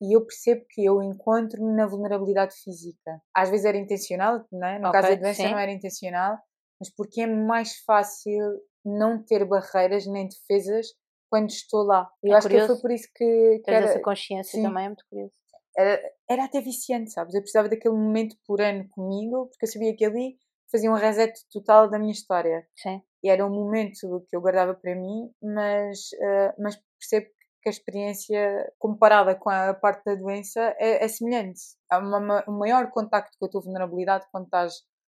e 0.02 0.16
eu 0.16 0.26
percebo 0.26 0.66
que 0.70 0.84
eu 0.84 1.04
encontro-me 1.04 1.74
na 1.76 1.86
vulnerabilidade 1.86 2.56
física. 2.56 3.22
Às 3.36 3.50
vezes 3.50 3.66
era 3.66 3.78
intencional, 3.78 4.44
né? 4.52 4.80
no 4.80 4.88
Ok, 4.88 5.00
caso 5.00 5.14
da 5.14 5.22
doença 5.22 5.44
sim. 5.44 5.52
não 5.52 5.60
era 5.60 5.72
intencional, 5.72 6.38
mas 6.80 6.90
porque 6.96 7.22
é 7.22 7.28
mais 7.28 7.76
fácil 7.86 8.42
não 8.84 9.22
ter 9.24 9.46
barreiras 9.46 10.08
nem 10.08 10.28
defesas 10.28 10.88
quando 11.30 11.50
estou 11.50 11.84
lá. 11.84 12.10
Eu 12.24 12.34
É 12.34 12.38
acho 12.38 12.48
que 12.48 12.54
curioso. 12.54 12.74
foi 12.74 12.82
por 12.82 12.92
isso 12.92 13.10
que, 13.16 13.60
que 13.64 13.72
era, 13.72 13.86
essa 13.86 14.00
consciência 14.02 14.52
sim. 14.58 14.64
também, 14.64 14.86
é 14.86 14.90
muito 14.90 15.06
curioso. 15.10 15.34
era, 15.78 16.02
era 16.30 16.44
até 16.46 16.62
viciante, 16.62 17.12
sabes? 17.12 17.34
Eu 17.36 17.42
precisava 17.42 17.70
daquele 17.70 17.96
momento 17.96 18.36
por 18.46 18.62
ano 18.62 18.88
comigo, 18.90 19.48
porque 19.48 19.66
eu 19.66 19.72
sabia 19.72 19.96
que 19.96 20.06
ali 20.06 20.38
fazia 20.72 20.92
um 20.92 20.96
reset 20.96 21.34
total 21.52 21.90
da 21.90 21.98
minha 22.00 22.12
história. 22.12 22.68
Sim, 22.76 23.02
E 23.24 23.30
era 23.30 23.46
um 23.46 23.50
momento 23.50 24.26
que 24.30 24.36
eu 24.36 24.42
guardava 24.42 24.74
para 24.74 24.96
mim, 24.96 25.32
mas, 25.42 26.10
eh, 26.20 26.54
mas 26.60 26.76
percebo 27.00 27.28
que 27.62 27.70
a 27.70 27.72
experiência 27.72 28.72
comparada 28.78 29.36
com 29.36 29.50
a 29.50 29.74
parte 29.74 30.04
da 30.06 30.16
doença 30.16 30.62
é, 30.80 31.04
é 31.04 31.08
semelhante. 31.08 31.60
Há 31.90 31.98
uma, 32.00 32.20
ma- 32.20 32.46
um 32.48 32.58
maior 32.58 32.90
contacto 32.92 33.36
com 33.40 33.46
a 33.46 33.50
tua 33.50 33.62
vulnerabilidade 33.62 34.26
quando 34.32 34.46
estás 34.46 34.74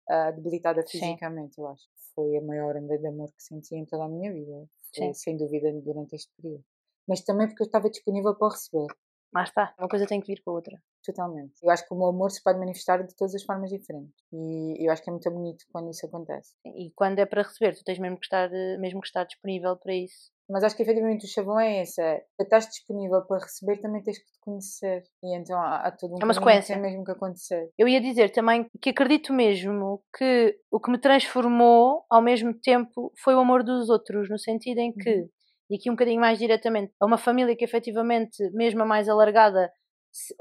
ah, 0.10 0.32
debilitada 0.32 0.82
Sim. 0.86 1.00
fisicamente, 1.00 1.58
eu 1.58 1.68
acho. 1.68 1.84
Foi 2.16 2.36
a 2.38 2.42
maior 2.42 2.76
onda 2.76 2.98
de 2.98 3.08
amor 3.08 3.30
que 3.30 3.42
senti 3.44 3.76
em 3.76 3.86
toda 3.86 4.04
a 4.06 4.10
minha 4.10 4.32
vida. 4.34 4.68
Sim. 4.94 5.14
sem 5.14 5.38
dúvida, 5.38 5.72
durante 5.82 6.16
este 6.16 6.32
período. 6.36 6.64
Mas 7.08 7.22
também 7.22 7.48
porque 7.48 7.64
eu 7.64 7.66
estava 7.66 7.90
disponível 7.90 8.36
para 8.36 8.48
o 8.48 8.52
receber. 8.52 8.88
Lá 9.34 9.44
está. 9.44 9.74
Uma 9.80 9.90
coisa 9.90 10.06
tem 10.06 10.22
que 10.22 10.28
vir 10.28 10.42
com 10.44 10.52
a 10.52 10.54
outra. 10.54 10.78
Totalmente. 11.06 11.54
Eu 11.62 11.70
acho 11.70 11.88
que 11.88 11.94
o 11.94 12.06
amor 12.06 12.32
se 12.32 12.42
pode 12.42 12.60
manifestar 12.60 13.04
de 13.04 13.16
todas 13.16 13.36
as 13.36 13.44
formas 13.44 13.70
diferentes. 13.70 14.14
E 14.32 14.86
eu 14.86 14.92
acho 14.92 15.04
que 15.04 15.10
é 15.10 15.12
muito 15.12 15.30
bonito 15.30 15.66
quando 15.72 15.90
isso 15.90 16.06
acontece. 16.06 16.54
E 16.66 16.92
quando 16.96 17.20
é 17.20 17.26
para 17.26 17.42
receber, 17.42 17.76
tu 17.76 17.84
tens 17.84 18.00
mesmo 18.00 18.18
que 18.18 18.26
estar, 18.26 18.52
eh, 18.54 18.78
mesmo 18.78 19.02
que 19.02 19.08
estar 19.08 19.24
disponível 19.26 19.76
para 19.76 19.94
isso. 19.94 20.32
Mas 20.50 20.64
acho 20.64 20.76
que 20.76 20.84
efetivamente 20.84 21.26
o 21.26 21.30
chavão 21.30 21.60
é 21.60 21.82
esse: 21.82 22.02
é, 22.02 22.24
para 22.38 22.46
estás 22.46 22.68
disponível 22.68 23.22
para 23.26 23.44
receber, 23.44 23.80
também 23.80 24.04
tens 24.04 24.20
que 24.20 24.32
te 24.32 24.40
conhecer. 24.42 25.04
E 25.24 25.38
então 25.38 25.58
há, 25.58 25.88
há 25.88 25.92
todo 25.92 26.14
um 26.14 26.18
é 26.22 26.26
uma 26.26 26.34
sequência. 26.34 26.76
Que 26.76 26.82
tem 26.82 26.92
mesmo 26.92 27.06
que 27.06 27.12
acontecer. 27.12 27.72
Eu 27.78 27.88
ia 27.88 28.02
dizer 28.02 28.30
também 28.32 28.68
que 28.82 28.90
acredito 28.90 29.34
mesmo 29.34 30.04
que 30.16 30.58
o 30.70 30.80
que 30.80 30.92
me 30.92 30.98
transformou 30.98 32.06
ao 32.10 32.22
mesmo 32.22 32.54
tempo 32.54 33.12
foi 33.24 33.36
o 33.36 33.40
amor 33.40 33.64
dos 33.64 33.90
outros, 33.90 34.30
no 34.30 34.38
sentido 34.38 34.80
em 34.80 34.92
que, 34.92 35.22
uhum. 35.22 35.30
E 35.74 35.78
aqui 35.78 35.90
um 35.90 35.94
bocadinho 35.94 36.22
mais 36.22 36.38
diretamente, 36.38 36.94
a 37.00 37.06
uma 37.06 37.18
família 37.18 37.56
que 37.56 37.66
efetivamente, 37.66 38.38
mesmo 38.52 38.84
a 38.84 38.86
mais 38.86 39.10
alargada, 39.10 39.72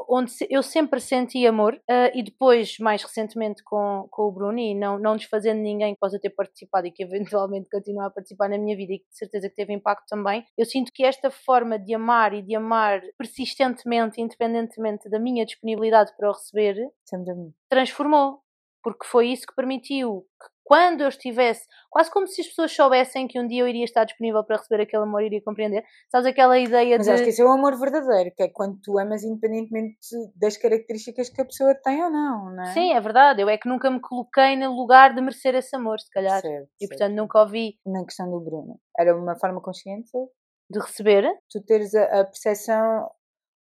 onde 0.06 0.30
eu 0.50 0.62
sempre 0.62 1.00
senti 1.00 1.46
amor 1.46 1.72
uh, 1.74 2.12
e 2.14 2.22
depois, 2.22 2.78
mais 2.78 3.02
recentemente 3.02 3.64
com, 3.64 4.06
com 4.10 4.24
o 4.24 4.30
Bruno 4.30 4.58
e 4.58 4.74
não, 4.74 4.98
não 4.98 5.16
desfazendo 5.16 5.62
ninguém 5.62 5.94
que 5.94 6.00
possa 6.00 6.20
ter 6.20 6.28
participado 6.28 6.86
e 6.86 6.90
que 6.90 7.02
eventualmente 7.02 7.70
continua 7.70 8.08
a 8.08 8.10
participar 8.10 8.50
na 8.50 8.58
minha 8.58 8.76
vida 8.76 8.92
e 8.92 8.98
que 8.98 9.08
de 9.08 9.16
certeza 9.16 9.48
que 9.48 9.56
teve 9.56 9.72
impacto 9.72 10.04
também, 10.06 10.44
eu 10.58 10.66
sinto 10.66 10.92
que 10.92 11.02
esta 11.02 11.30
forma 11.30 11.78
de 11.78 11.94
amar 11.94 12.34
e 12.34 12.42
de 12.42 12.54
amar 12.54 13.00
persistentemente, 13.16 14.20
independentemente 14.20 15.08
da 15.08 15.18
minha 15.18 15.46
disponibilidade 15.46 16.14
para 16.14 16.28
o 16.28 16.32
receber, 16.32 16.76
transformou. 17.70 18.42
Porque 18.82 19.06
foi 19.06 19.28
isso 19.28 19.46
que 19.46 19.54
permitiu 19.54 20.26
que 20.40 20.52
quando 20.64 21.02
eu 21.02 21.08
estivesse, 21.08 21.66
quase 21.90 22.10
como 22.10 22.26
se 22.26 22.40
as 22.40 22.46
pessoas 22.46 22.72
soubessem 22.72 23.26
que 23.26 23.38
um 23.38 23.46
dia 23.46 23.62
eu 23.62 23.68
iria 23.68 23.84
estar 23.84 24.04
disponível 24.04 24.42
para 24.44 24.56
receber 24.56 24.82
aquele 24.82 25.02
amor 25.02 25.22
e 25.22 25.26
iria 25.26 25.42
compreender. 25.42 25.84
Sabes 26.10 26.26
aquela 26.26 26.58
ideia 26.58 26.96
Mas 26.96 27.06
de. 27.06 27.10
Mas 27.10 27.20
acho 27.20 27.24
que 27.24 27.30
esse 27.30 27.42
é 27.42 27.44
o 27.44 27.52
amor 27.52 27.78
verdadeiro, 27.78 28.32
que 28.34 28.42
é 28.42 28.48
quando 28.48 28.78
tu 28.82 28.98
amas 28.98 29.22
independentemente 29.22 29.98
das 30.34 30.56
características 30.56 31.28
que 31.28 31.42
a 31.42 31.44
pessoa 31.44 31.74
tem 31.74 32.02
ou 32.02 32.10
não, 32.10 32.54
não 32.54 32.62
é? 32.62 32.72
Sim, 32.72 32.92
é 32.92 33.00
verdade. 33.00 33.42
Eu 33.42 33.48
é 33.48 33.58
que 33.58 33.68
nunca 33.68 33.90
me 33.90 34.00
coloquei 34.00 34.56
no 34.56 34.74
lugar 34.74 35.14
de 35.14 35.20
merecer 35.20 35.54
esse 35.54 35.74
amor, 35.76 36.00
se 36.00 36.10
calhar. 36.10 36.40
Certo, 36.40 36.68
e 36.80 36.88
portanto 36.88 37.14
nunca 37.14 37.40
ouvi. 37.40 37.76
Na 37.84 38.04
questão 38.04 38.30
do 38.30 38.40
Bruno, 38.40 38.78
era 38.98 39.16
uma 39.16 39.36
forma 39.36 39.60
consciente 39.60 40.10
de 40.70 40.78
receber? 40.80 41.24
Tu 41.50 41.62
teres 41.64 41.94
a, 41.94 42.20
a 42.20 42.24
percepção 42.24 43.10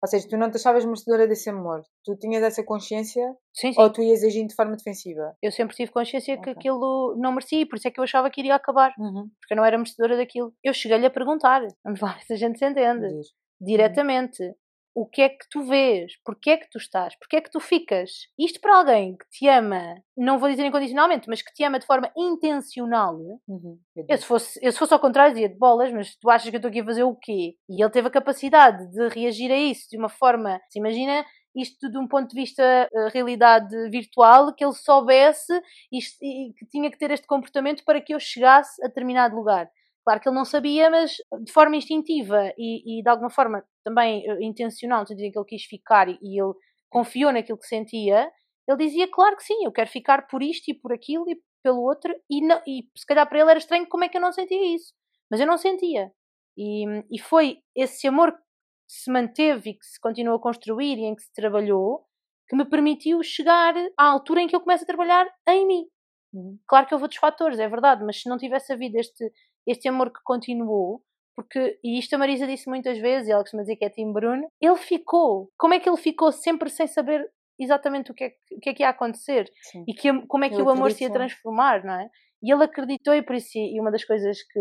ou 0.03 0.07
seja, 0.07 0.27
tu 0.27 0.37
não 0.37 0.49
te 0.49 0.57
achavas 0.57 0.83
merecedora 0.83 1.27
desse 1.27 1.49
amor. 1.49 1.83
Tu 2.03 2.15
tinhas 2.17 2.41
essa 2.41 2.63
consciência 2.63 3.23
sim, 3.53 3.71
sim. 3.71 3.81
ou 3.81 3.91
tu 3.91 4.01
ias 4.01 4.23
agindo 4.23 4.49
de 4.49 4.55
forma 4.55 4.75
defensiva? 4.75 5.35
Eu 5.41 5.51
sempre 5.51 5.75
tive 5.75 5.91
consciência 5.91 6.33
okay. 6.33 6.53
que 6.53 6.59
aquilo 6.59 7.15
não 7.17 7.31
merecia, 7.31 7.67
por 7.67 7.75
isso 7.77 7.87
é 7.87 7.91
que 7.91 7.99
eu 7.99 8.03
achava 8.03 8.29
que 8.29 8.41
iria 8.41 8.55
acabar. 8.55 8.93
Uhum. 8.97 9.29
Porque 9.39 9.53
eu 9.53 9.57
não 9.57 9.65
era 9.65 9.77
merecedora 9.77 10.17
daquilo. 10.17 10.53
Eu 10.63 10.73
cheguei-lhe 10.73 11.05
a 11.05 11.11
perguntar, 11.11 11.61
vamos 11.83 12.01
lá 12.01 12.17
se 12.19 12.33
a 12.33 12.35
gente 12.35 12.57
se 12.57 12.65
entende. 12.65 13.05
Uhum. 13.05 13.21
Diretamente 13.61 14.55
o 14.93 15.05
que 15.05 15.21
é 15.21 15.29
que 15.29 15.47
tu 15.49 15.63
vês, 15.63 16.13
porque 16.25 16.51
é 16.51 16.57
que 16.57 16.69
tu 16.69 16.77
estás, 16.77 17.15
porque 17.17 17.37
é 17.37 17.41
que 17.41 17.49
tu 17.49 17.59
ficas. 17.59 18.27
Isto 18.37 18.59
para 18.59 18.77
alguém 18.77 19.15
que 19.15 19.29
te 19.29 19.47
ama, 19.47 20.01
não 20.17 20.37
vou 20.37 20.49
dizer 20.49 20.65
incondicionalmente, 20.65 21.29
mas 21.29 21.41
que 21.41 21.53
te 21.53 21.63
ama 21.63 21.79
de 21.79 21.85
forma 21.85 22.11
intencional. 22.17 23.15
Uhum. 23.47 23.79
Eu, 24.07 24.17
se 24.17 24.25
fosse, 24.25 24.59
eu 24.61 24.71
se 24.71 24.77
fosse 24.77 24.93
ao 24.93 24.99
contrário 24.99 25.33
dizia 25.33 25.49
de 25.49 25.57
bolas, 25.57 25.91
mas 25.93 26.15
tu 26.15 26.29
achas 26.29 26.49
que 26.49 26.55
eu 26.55 26.59
estou 26.59 26.69
aqui 26.69 26.81
a 26.81 26.85
fazer 26.85 27.03
o 27.03 27.15
quê? 27.15 27.55
E 27.69 27.81
ele 27.81 27.91
teve 27.91 28.07
a 28.07 28.11
capacidade 28.11 28.91
de 28.91 29.07
reagir 29.09 29.51
a 29.51 29.57
isso 29.57 29.89
de 29.89 29.97
uma 29.97 30.09
forma, 30.09 30.59
se 30.69 30.79
imagina 30.79 31.25
isto 31.55 31.89
de 31.89 31.97
um 31.97 32.07
ponto 32.07 32.29
de 32.29 32.35
vista 32.35 32.89
uh, 32.93 33.09
realidade 33.13 33.75
virtual, 33.89 34.53
que 34.53 34.63
ele 34.63 34.73
soubesse 34.73 35.53
isto, 35.91 36.17
e 36.23 36.53
que 36.57 36.65
tinha 36.65 36.89
que 36.89 36.97
ter 36.97 37.11
este 37.11 37.27
comportamento 37.27 37.83
para 37.83 37.99
que 37.99 38.13
eu 38.13 38.19
chegasse 38.19 38.81
a 38.83 38.87
determinado 38.87 39.35
lugar. 39.35 39.69
Claro 40.03 40.19
que 40.19 40.29
ele 40.29 40.35
não 40.35 40.45
sabia, 40.45 40.89
mas 40.89 41.15
de 41.43 41.51
forma 41.51 41.75
instintiva 41.75 42.51
e, 42.57 42.99
e 42.99 43.03
de 43.03 43.09
alguma 43.09 43.29
forma 43.29 43.63
também 43.83 44.29
uh, 44.31 44.41
intencional, 44.41 45.05
no 45.07 45.15
em 45.15 45.31
que 45.31 45.37
ele 45.37 45.45
quis 45.45 45.63
ficar 45.63 46.09
e, 46.09 46.17
e 46.21 46.41
ele 46.41 46.53
confiou 46.89 47.31
naquilo 47.31 47.59
que 47.59 47.67
sentia, 47.67 48.31
ele 48.67 48.77
dizia, 48.77 49.07
claro 49.09 49.35
que 49.37 49.43
sim, 49.43 49.63
eu 49.63 49.71
quero 49.71 49.89
ficar 49.89 50.27
por 50.27 50.41
isto 50.41 50.69
e 50.69 50.73
por 50.73 50.91
aquilo 50.93 51.29
e 51.29 51.39
pelo 51.63 51.81
outro, 51.81 52.13
e, 52.29 52.41
não, 52.41 52.61
e 52.67 52.83
se 52.97 53.05
calhar 53.05 53.27
para 53.27 53.39
ele 53.39 53.49
era 53.49 53.59
estranho 53.59 53.87
como 53.87 54.03
é 54.03 54.09
que 54.09 54.17
eu 54.17 54.21
não 54.21 54.31
sentia 54.31 54.75
isso, 54.75 54.93
mas 55.29 55.39
eu 55.39 55.47
não 55.47 55.57
sentia. 55.57 56.11
E, 56.57 56.85
e 57.11 57.19
foi 57.19 57.59
esse 57.75 58.07
amor 58.07 58.31
que 58.33 58.39
se 58.87 59.11
manteve 59.11 59.71
e 59.71 59.73
que 59.75 59.85
se 59.85 59.99
continuou 59.99 60.37
a 60.37 60.41
construir 60.41 60.97
e 60.97 61.05
em 61.05 61.15
que 61.15 61.21
se 61.23 61.33
trabalhou 61.33 62.05
que 62.49 62.55
me 62.55 62.65
permitiu 62.65 63.23
chegar 63.23 63.73
à 63.97 64.05
altura 64.05 64.41
em 64.41 64.47
que 64.47 64.55
eu 64.55 64.59
começo 64.59 64.83
a 64.83 64.87
trabalhar 64.87 65.25
em 65.47 65.65
mim. 65.65 65.85
Uhum. 66.33 66.59
Claro 66.67 66.87
que 66.87 66.93
houve 66.93 67.05
outros 67.05 67.19
fatores, 67.19 67.59
é 67.59 67.67
verdade, 67.69 68.03
mas 68.03 68.21
se 68.21 68.29
não 68.29 68.37
tivesse 68.37 68.73
havido 68.73 68.97
este, 68.97 69.31
este 69.67 69.87
amor 69.87 70.11
que 70.11 70.19
continuou, 70.23 71.01
porque, 71.35 71.79
e 71.83 71.97
isto 71.97 72.13
a 72.13 72.17
Marisa 72.17 72.45
disse 72.45 72.69
muitas 72.69 72.97
vezes, 72.97 73.27
e 73.27 73.31
ela 73.31 73.41
costuma 73.41 73.63
dizer 73.63 73.75
que 73.75 73.85
é 73.85 73.89
Tim 73.89 74.11
Bruno, 74.11 74.47
ele 74.59 74.77
ficou. 74.77 75.49
Como 75.57 75.73
é 75.73 75.79
que 75.79 75.89
ele 75.89 75.97
ficou 75.97 76.31
sempre 76.31 76.69
sem 76.69 76.87
saber 76.87 77.29
exatamente 77.59 78.11
o 78.11 78.13
que 78.13 78.25
é, 78.25 78.33
o 78.51 78.59
que, 78.59 78.69
é 78.69 78.73
que 78.73 78.83
ia 78.83 78.89
acontecer? 78.89 79.49
Sim. 79.61 79.83
E 79.87 79.93
que, 79.93 80.09
como 80.27 80.43
é 80.43 80.49
que 80.49 80.61
o 80.61 80.69
amor 80.69 80.91
se 80.91 81.03
ia 81.03 81.11
transformar, 81.11 81.83
não 81.83 81.93
é? 81.93 82.09
E 82.43 82.51
ele 82.51 82.63
acreditou, 82.63 83.13
e 83.13 83.21
por 83.21 83.35
isso, 83.35 83.57
e 83.57 83.79
uma 83.79 83.91
das 83.91 84.03
coisas 84.03 84.41
que, 84.43 84.59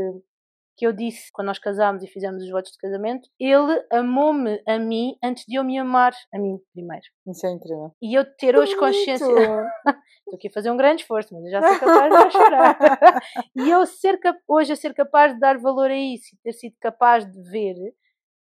que 0.81 0.87
eu 0.87 0.95
disse 0.95 1.31
quando 1.35 1.49
nós 1.49 1.59
casámos 1.59 2.03
e 2.03 2.07
fizemos 2.07 2.43
os 2.43 2.51
votos 2.51 2.73
de 2.73 2.79
casamento, 2.79 3.29
ele 3.39 3.85
amou-me 3.93 4.63
a 4.67 4.79
mim 4.79 5.15
antes 5.23 5.45
de 5.47 5.57
eu 5.57 5.63
me 5.63 5.79
amar 5.79 6.15
a 6.33 6.39
mim 6.39 6.59
primeiro. 6.73 7.05
Isso 7.27 7.47
é 7.47 7.51
incrível. 7.51 7.95
E 8.01 8.19
eu 8.19 8.25
ter 8.37 8.57
hoje 8.57 8.75
consciência. 8.79 9.27
Estou 10.25 10.37
aqui 10.37 10.49
a 10.49 10.53
fazer 10.55 10.71
um 10.71 10.79
grande 10.79 11.03
esforço, 11.03 11.35
mas 11.35 11.45
eu 11.45 11.51
já 11.51 11.61
sou 11.61 11.77
capaz 11.87 12.25
de 12.25 12.33
chorar. 12.33 12.79
e 13.57 13.69
eu 13.69 13.85
ser 13.85 14.19
cap... 14.21 14.41
hoje 14.49 14.73
a 14.73 14.77
ser 14.77 14.95
capaz 14.95 15.35
de 15.35 15.39
dar 15.41 15.59
valor 15.59 15.91
a 15.91 15.99
isso 15.99 16.35
e 16.35 16.39
ter 16.43 16.55
sido 16.55 16.75
capaz 16.81 17.31
de 17.31 17.43
ver, 17.51 17.77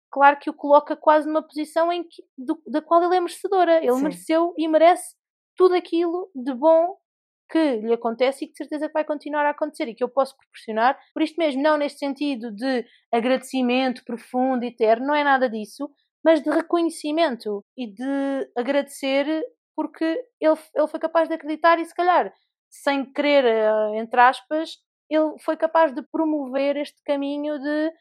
claro 0.10 0.40
que 0.40 0.50
o 0.50 0.54
coloca 0.54 0.96
quase 0.96 1.28
numa 1.28 1.46
posição 1.46 1.92
em 1.92 2.04
que, 2.04 2.24
do, 2.38 2.58
da 2.66 2.82
qual 2.82 3.04
ele 3.04 3.18
é 3.18 3.20
merecedora. 3.20 3.80
Ele 3.80 3.92
Sim. 3.92 4.04
mereceu 4.04 4.54
e 4.58 4.66
merece 4.66 5.14
tudo 5.58 5.76
aquilo 5.76 6.32
de 6.34 6.54
bom 6.54 6.96
que 7.50 7.78
lhe 7.78 7.94
acontece 7.94 8.46
e 8.46 8.48
que 8.48 8.54
de 8.54 8.58
certeza 8.58 8.88
que 8.88 8.94
vai 8.94 9.04
continuar 9.04 9.46
a 9.46 9.50
acontecer 9.50 9.88
e 9.88 9.96
que 9.96 10.04
eu 10.04 10.10
posso 10.10 10.38
proporcionar. 10.38 10.98
Por 11.14 11.24
isto 11.24 11.38
mesmo, 11.38 11.62
não 11.62 11.78
neste 11.78 12.00
sentido 12.00 12.52
de 12.52 12.86
agradecimento 13.12 14.04
profundo, 14.06 14.64
eterno, 14.64 15.08
não 15.08 15.16
é 15.16 15.24
nada 15.24 15.50
disso, 15.50 15.90
mas 16.24 16.42
de 16.44 16.50
reconhecimento 16.50 17.66
e 17.78 17.88
de 17.88 18.52
agradecer 18.56 19.44
porque 19.76 20.06
ele, 20.40 20.60
ele 20.76 20.88
foi 20.88 21.00
capaz 21.00 21.28
de 21.30 21.36
acreditar 21.36 21.80
e 21.80 21.86
se 21.86 21.96
calhar, 21.96 22.34
sem 22.70 23.06
querer, 23.12 23.46
eh, 23.46 23.98
entre 23.98 24.20
aspas, 24.20 24.78
ele 25.10 25.40
foi 25.40 25.58
capaz 25.58 25.94
de 25.94 26.04
promover 26.12 26.78
este 26.78 27.02
caminho 27.04 27.58
de 27.60 27.92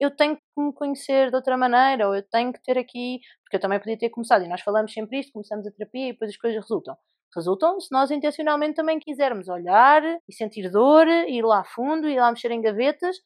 eu 0.00 0.14
tenho 0.14 0.36
que 0.36 0.42
me 0.56 0.72
conhecer 0.72 1.30
de 1.30 1.36
outra 1.36 1.56
maneira, 1.56 2.08
ou 2.08 2.14
eu 2.14 2.22
tenho 2.28 2.52
que 2.52 2.62
ter 2.62 2.78
aqui, 2.78 3.20
porque 3.42 3.56
eu 3.56 3.60
também 3.60 3.78
podia 3.80 3.98
ter 3.98 4.10
começado, 4.10 4.44
e 4.44 4.48
nós 4.48 4.60
falamos 4.60 4.92
sempre 4.92 5.18
isto, 5.20 5.32
começamos 5.32 5.66
a 5.66 5.70
terapia 5.72 6.08
e 6.08 6.12
depois 6.12 6.30
as 6.30 6.36
coisas 6.36 6.62
resultam 6.62 6.96
resultam 7.34 7.78
se 7.80 7.88
nós 7.92 8.10
intencionalmente 8.10 8.74
também 8.74 8.98
quisermos 8.98 9.48
olhar 9.48 10.02
e 10.28 10.32
sentir 10.32 10.70
dor, 10.70 11.06
ir 11.06 11.42
lá 11.42 11.60
a 11.60 11.64
fundo, 11.64 12.08
ir 12.08 12.18
lá 12.18 12.30
mexer 12.30 12.50
em 12.50 12.60
gavetas. 12.60 13.16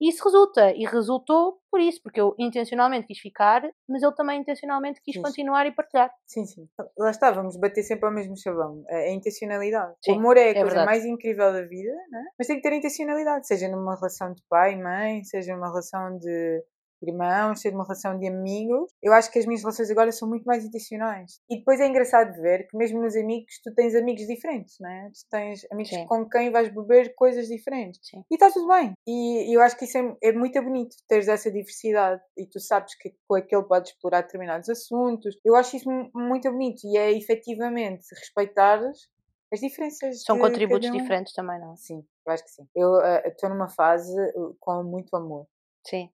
E 0.00 0.08
isso 0.08 0.24
resulta. 0.24 0.72
E 0.72 0.86
resultou 0.86 1.60
por 1.70 1.78
isso, 1.78 2.00
porque 2.02 2.18
eu 2.18 2.34
intencionalmente 2.38 3.06
quis 3.06 3.18
ficar, 3.18 3.62
mas 3.86 4.02
ele 4.02 4.14
também 4.14 4.40
intencionalmente 4.40 5.00
quis 5.02 5.14
sim. 5.14 5.22
continuar 5.22 5.66
e 5.66 5.72
partilhar. 5.72 6.10
Sim, 6.26 6.46
sim. 6.46 6.66
Lá 6.98 7.10
está, 7.10 7.30
vamos 7.30 7.58
bater 7.58 7.82
sempre 7.82 8.06
ao 8.06 8.12
mesmo 8.12 8.34
chavão. 8.36 8.82
A 8.88 9.10
intencionalidade. 9.10 9.94
Sim, 10.02 10.12
o 10.12 10.14
amor 10.14 10.38
é 10.38 10.44
a 10.44 10.48
é 10.48 10.54
coisa 10.54 10.68
verdade. 10.68 10.86
mais 10.86 11.04
incrível 11.04 11.52
da 11.52 11.62
vida, 11.66 11.92
né? 12.10 12.24
mas 12.38 12.46
tem 12.46 12.56
que 12.56 12.62
ter 12.62 12.74
intencionalidade, 12.74 13.46
seja 13.46 13.68
numa 13.68 13.94
relação 13.94 14.32
de 14.32 14.42
pai, 14.48 14.74
mãe, 14.74 15.22
seja 15.22 15.54
numa 15.54 15.68
relação 15.68 16.16
de 16.16 16.64
irmãos, 17.02 17.60
ser 17.60 17.74
uma 17.74 17.84
relação 17.84 18.18
de 18.18 18.26
amigos. 18.26 18.92
Eu 19.02 19.12
acho 19.12 19.30
que 19.30 19.38
as 19.38 19.46
minhas 19.46 19.62
relações 19.62 19.90
agora 19.90 20.12
são 20.12 20.28
muito 20.28 20.44
mais 20.44 20.64
intencionais. 20.64 21.40
E 21.48 21.58
depois 21.58 21.80
é 21.80 21.86
engraçado 21.86 22.32
de 22.32 22.40
ver 22.40 22.66
que 22.68 22.76
mesmo 22.76 23.00
nos 23.00 23.16
amigos 23.16 23.60
tu 23.62 23.72
tens 23.74 23.94
amigos 23.94 24.26
diferentes, 24.26 24.78
né? 24.80 25.10
Tu 25.14 25.28
tens 25.30 25.66
amigos 25.70 25.90
Sim. 25.90 26.06
com 26.06 26.28
quem 26.28 26.50
vais 26.50 26.68
beber 26.68 27.14
coisas 27.14 27.48
diferentes. 27.48 28.00
Sim. 28.02 28.22
E 28.30 28.34
está 28.34 28.50
tudo 28.50 28.68
bem. 28.68 28.92
E, 29.06 29.54
eu 29.54 29.60
acho 29.60 29.76
que 29.76 29.84
isso 29.84 29.98
é, 29.98 30.16
é, 30.22 30.32
muito 30.32 30.60
bonito, 30.62 30.96
teres 31.08 31.28
essa 31.28 31.50
diversidade 31.50 32.22
e 32.36 32.46
tu 32.46 32.60
sabes 32.60 32.94
que 32.96 33.14
com 33.26 33.36
aquele 33.36 33.62
podes 33.64 33.92
explorar 33.92 34.22
determinados 34.22 34.68
assuntos. 34.68 35.36
Eu 35.44 35.54
acho 35.56 35.76
isso 35.76 35.88
muito 36.14 36.50
bonito 36.50 36.82
e 36.84 36.96
é 36.96 37.12
efetivamente 37.12 38.04
respeitares 38.14 39.08
as 39.52 39.60
diferenças. 39.60 40.22
São 40.22 40.38
contributos 40.38 40.88
um. 40.88 40.92
diferentes 40.92 41.32
também, 41.32 41.58
não? 41.58 41.76
Sim, 41.76 42.04
eu 42.26 42.32
acho 42.32 42.44
que 42.44 42.50
sim. 42.50 42.68
Eu 42.74 43.00
estou 43.26 43.48
uh, 43.48 43.52
numa 43.52 43.68
fase 43.68 44.14
uh, 44.36 44.56
com 44.60 44.82
muito 44.84 45.14
amor. 45.16 45.46
Sim 45.86 46.08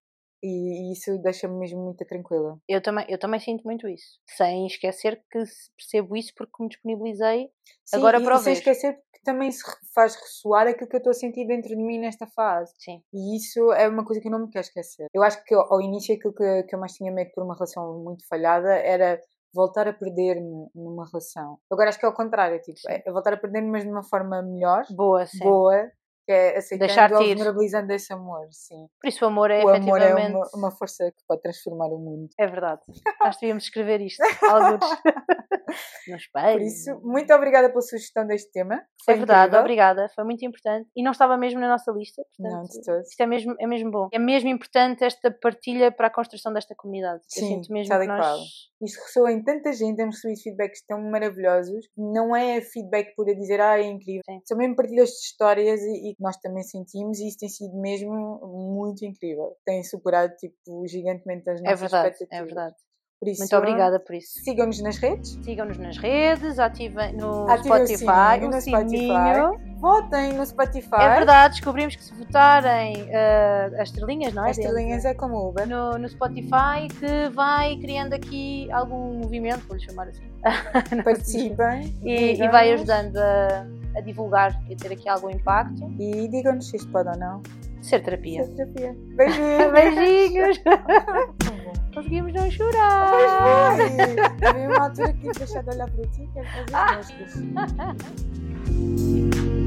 e 0.46 0.92
isso 0.92 1.18
deixa-me 1.18 1.58
mesmo 1.58 1.82
muito 1.82 2.04
tranquila. 2.04 2.58
Eu 2.68 2.80
também, 2.80 3.04
eu 3.08 3.18
também 3.18 3.40
sinto 3.40 3.64
muito 3.64 3.88
isso, 3.88 4.18
sem 4.26 4.66
esquecer 4.66 5.22
que 5.30 5.42
percebo 5.76 6.16
isso 6.16 6.32
porque 6.36 6.62
me 6.62 6.68
disponibilizei 6.68 7.50
Sim, 7.84 7.96
agora 7.96 8.20
para 8.20 8.36
o 8.36 8.38
sem 8.38 8.52
esquecer 8.52 8.94
que 9.12 9.22
também 9.24 9.50
se 9.50 9.62
faz 9.94 10.14
ressoar 10.14 10.66
aquilo 10.66 10.88
que 10.88 10.96
eu 10.96 10.98
estou 10.98 11.10
a 11.10 11.14
sentir 11.14 11.46
dentro 11.46 11.68
de 11.68 11.76
mim 11.76 11.98
nesta 11.98 12.26
fase. 12.26 12.72
Sim. 12.78 13.02
E 13.12 13.36
isso 13.36 13.72
é 13.72 13.88
uma 13.88 14.04
coisa 14.04 14.20
que 14.20 14.28
eu 14.28 14.32
não 14.32 14.46
me 14.46 14.50
quero 14.50 14.64
esquecer. 14.64 15.06
Eu 15.12 15.22
acho 15.22 15.42
que 15.44 15.54
ao 15.54 15.80
início 15.80 16.14
aquilo 16.14 16.34
que, 16.34 16.62
que 16.64 16.74
eu 16.74 16.78
mais 16.78 16.92
tinha 16.92 17.12
medo 17.12 17.30
por 17.34 17.44
uma 17.44 17.54
relação 17.54 18.02
muito 18.02 18.26
falhada 18.28 18.74
era 18.74 19.20
voltar 19.52 19.88
a 19.88 19.92
perder-me 19.92 20.68
numa 20.74 21.06
relação. 21.06 21.58
Agora 21.70 21.88
acho 21.88 21.98
que 21.98 22.04
é 22.04 22.08
o 22.08 22.14
contrário, 22.14 22.60
tipo, 22.60 22.78
é 22.88 23.10
voltar 23.10 23.32
a 23.32 23.38
perder-me, 23.38 23.70
mas 23.70 23.84
de 23.84 23.90
uma 23.90 24.02
forma 24.02 24.42
melhor. 24.42 24.84
Boa, 24.90 25.24
sim. 25.26 25.38
Boa 25.38 25.90
que 26.26 26.32
é 26.32 26.58
aceitando 26.58 26.88
Deixar-te 26.88 27.14
ou 27.14 27.22
ir. 27.22 27.28
vulnerabilizando 27.36 27.92
esse 27.92 28.12
amor, 28.12 28.48
sim. 28.50 28.88
Por 29.00 29.08
isso 29.08 29.24
o 29.24 29.28
amor 29.28 29.50
é 29.50 29.64
o 29.64 29.68
amor 29.68 30.00
é 30.02 30.06
efetivamente. 30.06 30.34
uma, 30.34 30.48
uma 30.54 30.70
força 30.72 31.10
que 31.12 31.24
pode 31.26 31.40
transformar 31.40 31.86
o 31.86 31.98
mundo. 31.98 32.28
É 32.36 32.46
verdade. 32.48 32.80
Nós 33.22 33.36
devíamos 33.38 33.64
escrever 33.64 34.00
isto. 34.00 34.22
Alguns. 34.44 34.80
no 36.08 36.16
espelho. 36.16 36.58
Por 36.58 36.62
isso, 36.62 37.00
muito 37.02 37.32
obrigada 37.34 37.68
pela 37.68 37.80
sugestão 37.82 38.26
deste 38.26 38.50
tema. 38.52 38.82
Foi 39.04 39.14
É 39.14 39.16
verdade, 39.18 39.42
incrível. 39.46 39.60
obrigada. 39.60 40.08
Foi 40.14 40.24
muito 40.24 40.44
importante. 40.44 40.88
E 40.96 41.02
não 41.02 41.12
estava 41.12 41.36
mesmo 41.36 41.60
na 41.60 41.68
nossa 41.68 41.92
lista. 41.92 42.22
Portanto, 42.36 42.52
Não, 42.56 42.62
de 42.64 42.82
todo. 42.84 43.00
Isto 43.02 43.20
é 43.22 43.26
mesmo, 43.26 43.54
é 43.60 43.66
mesmo 43.66 43.90
bom. 43.90 44.08
É 44.12 44.18
mesmo 44.18 44.48
importante 44.48 45.04
esta 45.04 45.30
partilha 45.30 45.92
para 45.92 46.08
a 46.08 46.10
construção 46.10 46.52
desta 46.52 46.74
comunidade. 46.74 47.22
Eu 47.36 47.42
Sim, 47.42 47.48
sinto 47.62 47.72
mesmo 47.72 47.98
que 47.98 48.06
nós. 48.06 48.18
qual. 48.20 48.38
Isto 48.82 49.00
ressoa 49.04 49.32
em 49.32 49.42
tanta 49.42 49.72
gente, 49.72 49.96
temos 49.96 50.16
recebido 50.16 50.42
feedbacks 50.42 50.82
tão 50.86 51.00
maravilhosos. 51.10 51.88
Não 51.96 52.34
é 52.36 52.60
feedback 52.60 53.14
por 53.14 53.24
dizer, 53.26 53.60
ah, 53.60 53.78
é 53.78 53.84
incrível. 53.84 54.22
Sim. 54.28 54.40
São 54.44 54.58
mesmo 54.58 54.76
partilhas 54.76 55.08
de 55.10 55.14
histórias 55.16 55.80
e, 55.82 56.14
que 56.14 56.22
nós 56.22 56.36
também 56.38 56.62
sentimos 56.62 57.18
e 57.20 57.28
isso 57.28 57.38
tem 57.38 57.48
sido 57.48 57.74
mesmo 57.80 58.12
muito 58.74 59.04
incrível. 59.04 59.56
Tem 59.64 59.82
superado, 59.82 60.34
tipo, 60.36 60.86
gigantemente 60.86 61.48
as 61.48 61.60
É 61.60 61.62
nossas 61.64 61.80
verdade, 61.80 62.08
expectativas. 62.14 62.42
é 62.42 62.44
verdade. 62.44 62.76
Por 63.18 63.28
isso, 63.28 63.40
Muito 63.40 63.56
obrigada 63.56 63.98
por 63.98 64.14
isso. 64.14 64.38
Sigam-nos 64.44 64.80
nas 64.82 64.98
redes. 64.98 65.38
Sigam-nos 65.42 65.78
nas 65.78 65.96
redes, 65.96 66.58
ativem 66.58 67.14
no 67.14 67.48
Ativem 67.48 67.72
o 67.72 67.86
Spotify, 67.86 67.96
sininho 68.34 68.46
o 68.46 68.50
no 68.50 68.60
sininho. 68.60 69.52
Spotify. 69.52 69.76
Votem 69.80 70.32
no 70.34 70.46
Spotify. 70.46 71.00
É 71.00 71.14
verdade, 71.16 71.54
descobrimos 71.54 71.96
que 71.96 72.04
se 72.04 72.14
votarem 72.14 73.08
eh, 73.08 73.70
as 73.78 73.88
estrelinhas, 73.88 74.34
não 74.34 74.44
é? 74.44 74.50
As 74.50 74.58
estrelinhas 74.58 75.04
é 75.06 75.14
como 75.14 75.48
Uber. 75.48 75.66
no, 75.66 75.96
no 75.96 76.08
Spotify 76.08 76.88
que 77.00 77.30
vai 77.34 77.76
criando 77.76 78.12
aqui 78.12 78.70
algum 78.70 79.14
movimento, 79.14 79.66
vou-lhe 79.66 79.82
chamar 79.82 80.08
assim. 80.08 80.30
Participem. 81.02 81.94
E, 82.04 82.34
e 82.42 82.48
vai 82.48 82.70
ajudando 82.72 83.16
a, 83.16 83.66
a 83.96 84.00
divulgar 84.02 84.52
e 84.68 84.74
a 84.74 84.76
ter 84.76 84.92
aqui 84.92 85.08
algum 85.08 85.30
impacto. 85.30 85.90
E 85.98 86.28
digam-nos 86.28 86.68
se 86.68 86.76
isto 86.76 86.90
pode 86.92 87.08
ou 87.08 87.16
não. 87.16 87.42
Ser 87.80 88.02
terapia. 88.02 88.44
Ser 88.44 88.66
terapia. 88.66 88.94
Beijinhos. 89.16 89.72
Beijinhos! 89.72 90.58
Conseguimos 91.96 92.30
não 92.34 92.50
chorar! 92.50 93.10
Pois 93.10 93.30
foi! 93.32 94.46
Havia 94.46 94.68
uma 94.68 94.84
altura 94.84 95.14
que 95.14 95.32
deixado 95.32 95.64
de 95.64 95.70
olhar 95.70 95.90
para 95.90 96.06
ti 96.08 96.28
quero 96.34 96.46
fazer 96.46 96.96
moscas. 96.98 97.32